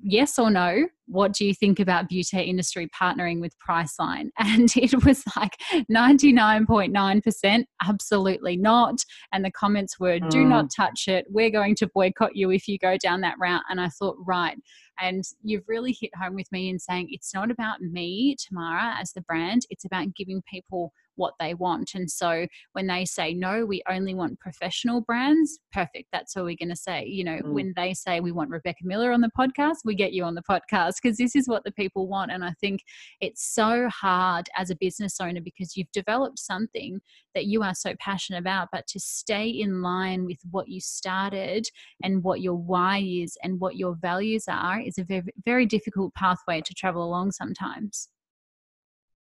yes 0.01 0.37
or 0.39 0.49
no, 0.49 0.87
what 1.07 1.33
do 1.33 1.45
you 1.45 1.53
think 1.53 1.79
about 1.79 2.07
beauty 2.07 2.41
industry 2.41 2.89
partnering 2.89 3.41
with 3.41 3.53
Priceline? 3.59 4.29
And 4.39 4.71
it 4.75 5.05
was 5.05 5.23
like 5.35 5.57
99.9% 5.91 7.63
absolutely 7.85 8.57
not. 8.57 8.95
And 9.31 9.45
the 9.45 9.51
comments 9.51 9.99
were, 9.99 10.19
do 10.19 10.43
mm. 10.43 10.47
not 10.47 10.71
touch 10.75 11.07
it. 11.07 11.25
We're 11.29 11.49
going 11.49 11.75
to 11.75 11.89
boycott 11.93 12.35
you 12.35 12.51
if 12.51 12.67
you 12.67 12.77
go 12.77 12.97
down 12.97 13.21
that 13.21 13.35
route. 13.39 13.63
And 13.69 13.79
I 13.79 13.89
thought, 13.89 14.17
right. 14.25 14.57
And 14.99 15.23
you've 15.43 15.67
really 15.67 15.95
hit 15.99 16.11
home 16.15 16.35
with 16.35 16.51
me 16.51 16.69
in 16.69 16.79
saying 16.79 17.07
it's 17.09 17.33
not 17.33 17.51
about 17.51 17.81
me, 17.81 18.35
Tamara, 18.39 18.95
as 18.99 19.13
the 19.13 19.21
brand, 19.21 19.63
it's 19.69 19.85
about 19.85 20.13
giving 20.15 20.41
people 20.49 20.93
what 21.15 21.33
they 21.39 21.53
want. 21.53 21.91
And 21.93 22.09
so 22.09 22.47
when 22.73 22.87
they 22.87 23.05
say, 23.05 23.33
no, 23.33 23.65
we 23.65 23.81
only 23.89 24.13
want 24.13 24.39
professional 24.39 25.01
brands, 25.01 25.59
perfect. 25.71 26.09
That's 26.11 26.35
all 26.35 26.43
we're 26.43 26.55
going 26.57 26.69
to 26.69 26.75
say. 26.75 27.05
You 27.05 27.23
know, 27.23 27.39
mm. 27.43 27.53
when 27.53 27.73
they 27.75 27.93
say 27.93 28.19
we 28.19 28.31
want 28.31 28.49
Rebecca 28.49 28.83
Miller 28.83 29.11
on 29.11 29.21
the 29.21 29.31
podcast, 29.37 29.77
we 29.85 29.95
get 29.95 30.13
you 30.13 30.23
on 30.23 30.35
the 30.35 30.41
podcast 30.41 30.93
because 31.01 31.17
this 31.17 31.35
is 31.35 31.47
what 31.47 31.63
the 31.63 31.71
people 31.71 32.07
want. 32.07 32.31
And 32.31 32.43
I 32.43 32.53
think 32.59 32.83
it's 33.19 33.45
so 33.45 33.89
hard 33.89 34.47
as 34.57 34.69
a 34.69 34.75
business 34.75 35.19
owner 35.19 35.41
because 35.41 35.75
you've 35.75 35.91
developed 35.91 36.39
something 36.39 37.01
that 37.33 37.45
you 37.45 37.63
are 37.63 37.75
so 37.75 37.93
passionate 37.99 38.39
about, 38.39 38.69
but 38.71 38.87
to 38.87 38.99
stay 38.99 39.47
in 39.47 39.81
line 39.81 40.25
with 40.25 40.39
what 40.51 40.67
you 40.67 40.81
started 40.81 41.67
and 42.03 42.23
what 42.23 42.41
your 42.41 42.55
why 42.55 42.99
is 42.99 43.37
and 43.43 43.59
what 43.59 43.77
your 43.77 43.95
values 43.95 44.45
are 44.47 44.79
is 44.79 44.97
a 44.97 45.03
very, 45.03 45.23
very 45.45 45.65
difficult 45.65 46.13
pathway 46.13 46.61
to 46.61 46.73
travel 46.73 47.03
along 47.03 47.31
sometimes 47.31 48.09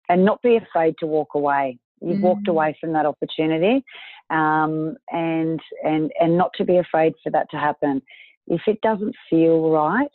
and 0.10 0.26
not 0.26 0.42
be 0.42 0.58
afraid 0.58 0.96
to 1.00 1.06
walk 1.06 1.30
away. 1.36 1.78
You've 2.02 2.20
mm. 2.20 2.24
walked 2.24 2.48
away 2.48 2.78
from 2.80 2.94
that 2.94 3.06
opportunity, 3.06 3.84
um, 4.30 4.96
and 5.12 5.60
and 5.84 6.12
and 6.20 6.38
not 6.38 6.52
to 6.58 6.66
be 6.66 6.78
afraid 6.78 7.14
for 7.24 7.32
that 7.32 7.50
to 7.52 7.58
happen. 7.58 8.02
If 8.48 8.62
it 8.68 8.80
doesn't 8.82 9.16
feel 9.30 9.70
right, 9.70 10.12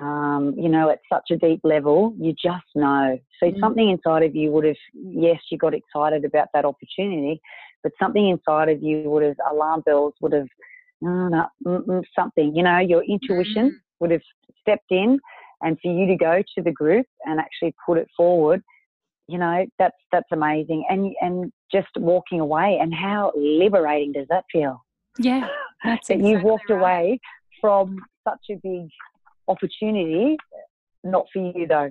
um, 0.00 0.54
you 0.56 0.68
know, 0.68 0.90
at 0.90 1.00
such 1.12 1.30
a 1.30 1.36
deep 1.36 1.60
level, 1.64 2.14
you 2.18 2.32
just 2.32 2.66
know. 2.74 3.18
So 3.40 3.50
mm. 3.50 3.60
something 3.60 3.90
inside 3.90 4.22
of 4.22 4.34
you 4.34 4.50
would 4.52 4.64
have, 4.64 4.76
yes, 4.94 5.40
you 5.50 5.58
got 5.58 5.74
excited 5.74 6.24
about 6.24 6.48
that 6.54 6.64
opportunity, 6.64 7.40
but 7.82 7.92
something 8.00 8.28
inside 8.28 8.68
of 8.68 8.82
you 8.82 9.10
would 9.10 9.22
have, 9.22 9.36
alarm 9.50 9.82
bells 9.86 10.14
would 10.20 10.32
have, 10.32 10.48
oh, 11.04 11.28
no, 11.28 11.46
no, 11.64 12.02
something, 12.18 12.54
you 12.54 12.62
know, 12.62 12.78
your 12.78 13.04
intuition 13.04 13.70
mm. 13.70 13.80
would 14.00 14.10
have 14.10 14.22
stepped 14.60 14.90
in, 14.90 15.18
and 15.62 15.78
for 15.80 15.92
you 15.92 16.06
to 16.06 16.16
go 16.16 16.42
to 16.54 16.62
the 16.62 16.72
group 16.72 17.06
and 17.24 17.40
actually 17.40 17.74
put 17.86 17.98
it 17.98 18.08
forward 18.16 18.62
you 19.28 19.38
know 19.38 19.66
that's 19.78 19.96
that's 20.12 20.30
amazing 20.32 20.84
and 20.88 21.14
and 21.20 21.52
just 21.70 21.88
walking 21.96 22.40
away 22.40 22.78
and 22.80 22.94
how 22.94 23.32
liberating 23.36 24.12
does 24.12 24.26
that 24.28 24.44
feel 24.50 24.84
yeah 25.18 25.48
that's 25.84 26.08
that 26.08 26.14
exactly 26.14 26.30
you've 26.30 26.42
walked 26.42 26.70
right. 26.70 26.78
away 26.78 27.20
from 27.60 27.98
such 28.26 28.40
a 28.50 28.54
big 28.62 28.88
opportunity 29.48 30.36
not 31.04 31.26
for 31.32 31.52
you 31.56 31.66
though 31.66 31.90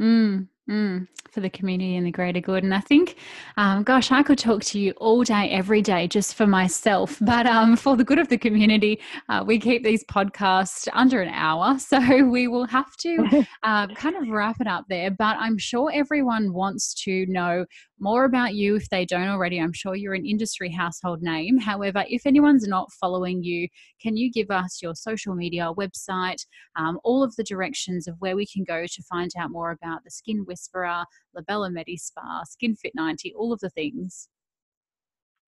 mm. 0.00 0.46
Mm, 0.68 1.08
for 1.30 1.40
the 1.40 1.48
community 1.48 1.96
and 1.96 2.06
the 2.06 2.10
greater 2.10 2.40
good. 2.40 2.62
And 2.62 2.74
I 2.74 2.80
think, 2.80 3.16
um, 3.56 3.84
gosh, 3.84 4.12
I 4.12 4.22
could 4.22 4.38
talk 4.38 4.62
to 4.64 4.78
you 4.78 4.92
all 4.98 5.24
day, 5.24 5.48
every 5.48 5.80
day, 5.80 6.06
just 6.06 6.34
for 6.34 6.46
myself. 6.46 7.18
But 7.28 7.46
um, 7.46 7.76
for 7.76 7.96
the 7.96 8.04
good 8.04 8.18
of 8.18 8.28
the 8.28 8.36
community, 8.36 9.00
uh, 9.28 9.44
we 9.46 9.58
keep 9.58 9.82
these 9.82 10.04
podcasts 10.04 10.86
under 10.92 11.22
an 11.22 11.30
hour. 11.30 11.78
So 11.88 12.24
we 12.24 12.48
will 12.48 12.66
have 12.66 12.94
to 12.98 13.46
uh, 13.62 13.86
kind 13.94 14.16
of 14.16 14.28
wrap 14.28 14.60
it 14.60 14.66
up 14.66 14.84
there. 14.90 15.10
But 15.10 15.38
I'm 15.38 15.56
sure 15.56 15.90
everyone 15.92 16.52
wants 16.52 16.92
to 17.04 17.24
know 17.26 17.64
more 18.00 18.24
about 18.24 18.54
you 18.54 18.76
if 18.76 18.88
they 18.90 19.04
don't 19.04 19.28
already. 19.28 19.58
I'm 19.58 19.72
sure 19.72 19.94
you're 19.94 20.14
an 20.14 20.26
industry 20.26 20.70
household 20.70 21.22
name. 21.22 21.58
However, 21.58 22.04
if 22.08 22.26
anyone's 22.26 22.66
not 22.66 22.92
following 22.92 23.42
you, 23.42 23.68
can 24.00 24.16
you 24.16 24.30
give 24.30 24.50
us 24.50 24.80
your 24.82 24.94
social 24.94 25.34
media, 25.34 25.72
website, 25.76 26.44
um, 26.76 26.98
all 27.04 27.22
of 27.22 27.34
the 27.36 27.44
directions 27.44 28.06
of 28.06 28.16
where 28.20 28.36
we 28.36 28.46
can 28.46 28.64
go 28.64 28.86
to 28.86 29.02
find 29.02 29.30
out 29.38 29.50
more 29.50 29.70
about 29.70 30.04
the 30.04 30.10
Skin 30.10 30.44
Whisperer, 30.58 31.04
Labella 31.36 31.72
Medi 31.72 31.96
Spa, 31.96 32.42
Skin 32.44 32.74
Fit 32.74 32.92
90, 32.94 33.34
all 33.34 33.52
of 33.52 33.60
the 33.60 33.70
things? 33.70 34.28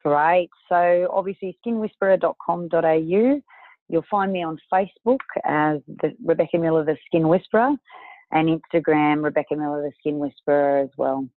Great. 0.04 0.50
So 0.68 1.08
obviously 1.12 1.58
skinwhisperer.com.au. 1.66 3.40
You'll 3.88 4.04
find 4.10 4.32
me 4.32 4.44
on 4.44 4.58
Facebook 4.72 5.18
as 5.44 5.80
the 5.88 6.12
Rebecca 6.24 6.58
Miller, 6.58 6.84
the 6.84 6.96
Skin 7.06 7.28
Whisperer, 7.28 7.72
and 8.30 8.60
Instagram, 8.60 9.24
Rebecca 9.24 9.56
Miller, 9.56 9.82
the 9.82 9.92
Skin 9.98 10.18
Whisperer 10.18 10.78
as 10.78 10.90
well. 10.96 11.28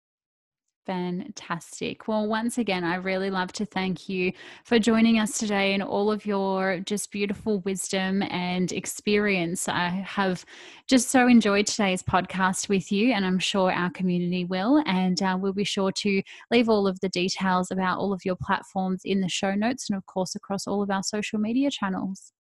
Fantastic. 0.85 2.09
Well, 2.09 2.27
once 2.27 2.57
again, 2.57 2.83
I 2.83 2.95
really 2.95 3.29
love 3.29 3.53
to 3.53 3.65
thank 3.65 4.09
you 4.09 4.33
for 4.65 4.79
joining 4.79 5.17
us 5.17 5.37
today 5.37 5.73
and 5.73 5.81
all 5.81 6.11
of 6.11 6.25
your 6.25 6.81
just 6.81 7.09
beautiful 7.09 7.59
wisdom 7.59 8.21
and 8.23 8.69
experience. 8.73 9.69
I 9.69 9.87
have 9.87 10.43
just 10.85 11.09
so 11.09 11.25
enjoyed 11.27 11.67
today's 11.67 12.03
podcast 12.03 12.67
with 12.67 12.91
you, 12.91 13.13
and 13.13 13.25
I'm 13.25 13.39
sure 13.39 13.71
our 13.71 13.91
community 13.91 14.43
will. 14.43 14.83
And 14.85 15.21
uh, 15.21 15.37
we'll 15.39 15.53
be 15.53 15.63
sure 15.63 15.93
to 15.93 16.21
leave 16.51 16.67
all 16.67 16.85
of 16.85 16.99
the 16.99 17.07
details 17.07 17.71
about 17.71 17.99
all 17.99 18.11
of 18.11 18.25
your 18.25 18.35
platforms 18.35 19.03
in 19.05 19.21
the 19.21 19.29
show 19.29 19.55
notes 19.55 19.89
and, 19.89 19.95
of 19.95 20.05
course, 20.05 20.35
across 20.35 20.67
all 20.67 20.83
of 20.83 20.91
our 20.91 21.03
social 21.03 21.39
media 21.39 21.71
channels. 21.71 22.33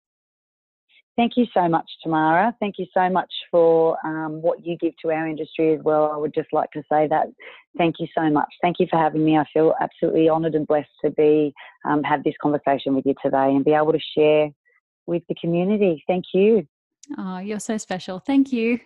Thank 1.17 1.33
you 1.37 1.47
so 1.53 1.69
much, 1.69 1.89
Tamara. 2.03 2.57
Thank 2.59 2.77
you 2.79 2.87
so 2.95 3.11
much 3.11 3.31
for 3.51 3.99
um, 4.05 4.41
what 4.41 4.65
you 4.65 4.79
give 4.79 4.95
to 5.03 5.11
our 5.11 5.29
industry 5.29 5.75
as 5.75 5.81
well. 5.83 6.11
I 6.11 6.17
would 6.17 6.33
just 6.35 6.49
like 6.53 6.71
to 6.71 6.83
say 6.91 7.07
that. 7.09 7.27
Thank 7.77 7.97
you 7.99 8.07
so 8.17 8.31
much. 8.31 8.49
Thank 8.63 8.77
you 8.79 8.87
for 8.91 8.99
having 8.99 9.25
me. 9.25 9.37
I 9.37 9.45
feel 9.53 9.75
absolutely 9.81 10.31
honoured 10.31 10.55
and 10.55 10.67
blessed 10.67 10.89
to 11.05 11.11
be 11.11 11.53
um, 11.85 12.03
have 12.03 12.25
this 12.25 12.35
conversation 12.41 12.95
with 12.95 13.05
you 13.05 13.15
today 13.23 13.51
and 13.51 13.65
be 13.65 13.73
able 13.73 13.93
to 13.93 14.01
share 14.17 14.49
with 15.07 15.23
the 15.29 15.35
community. 15.35 16.03
Thank 16.07 16.25
you. 16.33 16.67
Oh, 17.19 17.39
you're 17.39 17.61
so 17.61 17.77
special. 17.77 18.19
Thank 18.19 18.53
you. 18.53 18.81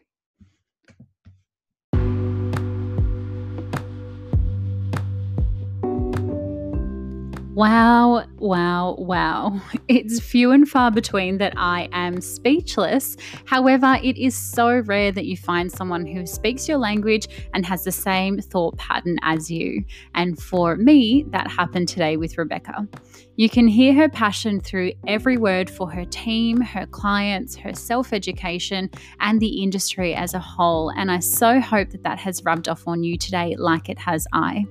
Wow, 7.56 8.26
wow, 8.36 8.96
wow. 8.98 9.58
It's 9.88 10.20
few 10.20 10.50
and 10.50 10.68
far 10.68 10.90
between 10.90 11.38
that 11.38 11.54
I 11.56 11.88
am 11.92 12.20
speechless. 12.20 13.16
However, 13.46 13.98
it 14.02 14.18
is 14.18 14.36
so 14.36 14.80
rare 14.80 15.10
that 15.12 15.24
you 15.24 15.38
find 15.38 15.72
someone 15.72 16.04
who 16.04 16.26
speaks 16.26 16.68
your 16.68 16.76
language 16.76 17.28
and 17.54 17.64
has 17.64 17.82
the 17.82 17.92
same 17.92 18.40
thought 18.40 18.76
pattern 18.76 19.16
as 19.22 19.50
you. 19.50 19.86
And 20.14 20.38
for 20.38 20.76
me, 20.76 21.24
that 21.30 21.50
happened 21.50 21.88
today 21.88 22.18
with 22.18 22.36
Rebecca. 22.36 22.86
You 23.36 23.48
can 23.48 23.68
hear 23.68 23.94
her 23.94 24.10
passion 24.10 24.60
through 24.60 24.92
every 25.06 25.38
word 25.38 25.70
for 25.70 25.90
her 25.90 26.04
team, 26.04 26.60
her 26.60 26.84
clients, 26.84 27.56
her 27.56 27.72
self 27.72 28.12
education, 28.12 28.90
and 29.20 29.40
the 29.40 29.62
industry 29.62 30.14
as 30.14 30.34
a 30.34 30.38
whole. 30.40 30.90
And 30.90 31.10
I 31.10 31.20
so 31.20 31.58
hope 31.60 31.88
that 31.92 32.02
that 32.02 32.18
has 32.18 32.44
rubbed 32.44 32.68
off 32.68 32.86
on 32.86 33.02
you 33.02 33.16
today, 33.16 33.56
like 33.56 33.88
it 33.88 33.98
has 34.00 34.26
I. 34.34 34.66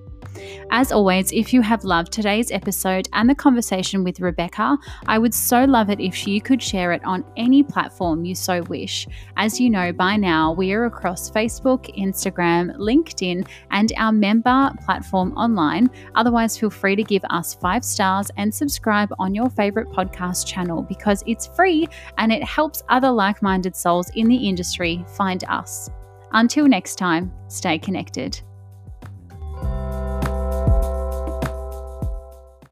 As 0.71 0.91
always, 0.91 1.31
if 1.31 1.53
you 1.53 1.61
have 1.61 1.83
loved 1.83 2.11
today's 2.11 2.51
episode 2.51 3.07
and 3.13 3.29
the 3.29 3.35
conversation 3.35 4.03
with 4.03 4.19
Rebecca, 4.19 4.77
I 5.07 5.17
would 5.17 5.33
so 5.33 5.65
love 5.65 5.89
it 5.89 5.99
if 5.99 6.27
you 6.27 6.41
could 6.41 6.61
share 6.61 6.91
it 6.91 7.03
on 7.05 7.23
any 7.37 7.63
platform 7.63 8.25
you 8.25 8.35
so 8.35 8.61
wish. 8.63 9.07
As 9.37 9.59
you 9.59 9.69
know 9.69 9.93
by 9.93 10.17
now, 10.17 10.51
we 10.51 10.73
are 10.73 10.85
across 10.85 11.29
Facebook, 11.31 11.95
Instagram, 11.97 12.75
LinkedIn, 12.77 13.47
and 13.71 13.93
our 13.97 14.11
member 14.11 14.71
platform 14.83 15.33
online. 15.37 15.89
Otherwise, 16.15 16.57
feel 16.57 16.69
free 16.69 16.95
to 16.95 17.03
give 17.03 17.23
us 17.29 17.53
five 17.53 17.85
stars 17.85 18.31
and 18.37 18.53
subscribe 18.53 19.13
on 19.19 19.35
your 19.35 19.49
favorite 19.49 19.89
podcast 19.89 20.45
channel 20.45 20.81
because 20.81 21.23
it's 21.27 21.47
free 21.47 21.87
and 22.17 22.31
it 22.31 22.43
helps 22.43 22.83
other 22.89 23.11
like 23.11 23.41
minded 23.41 23.75
souls 23.75 24.09
in 24.15 24.27
the 24.27 24.49
industry 24.49 25.05
find 25.15 25.43
us. 25.45 25.89
Until 26.31 26.67
next 26.67 26.95
time, 26.95 27.31
stay 27.47 27.77
connected. 27.77 28.41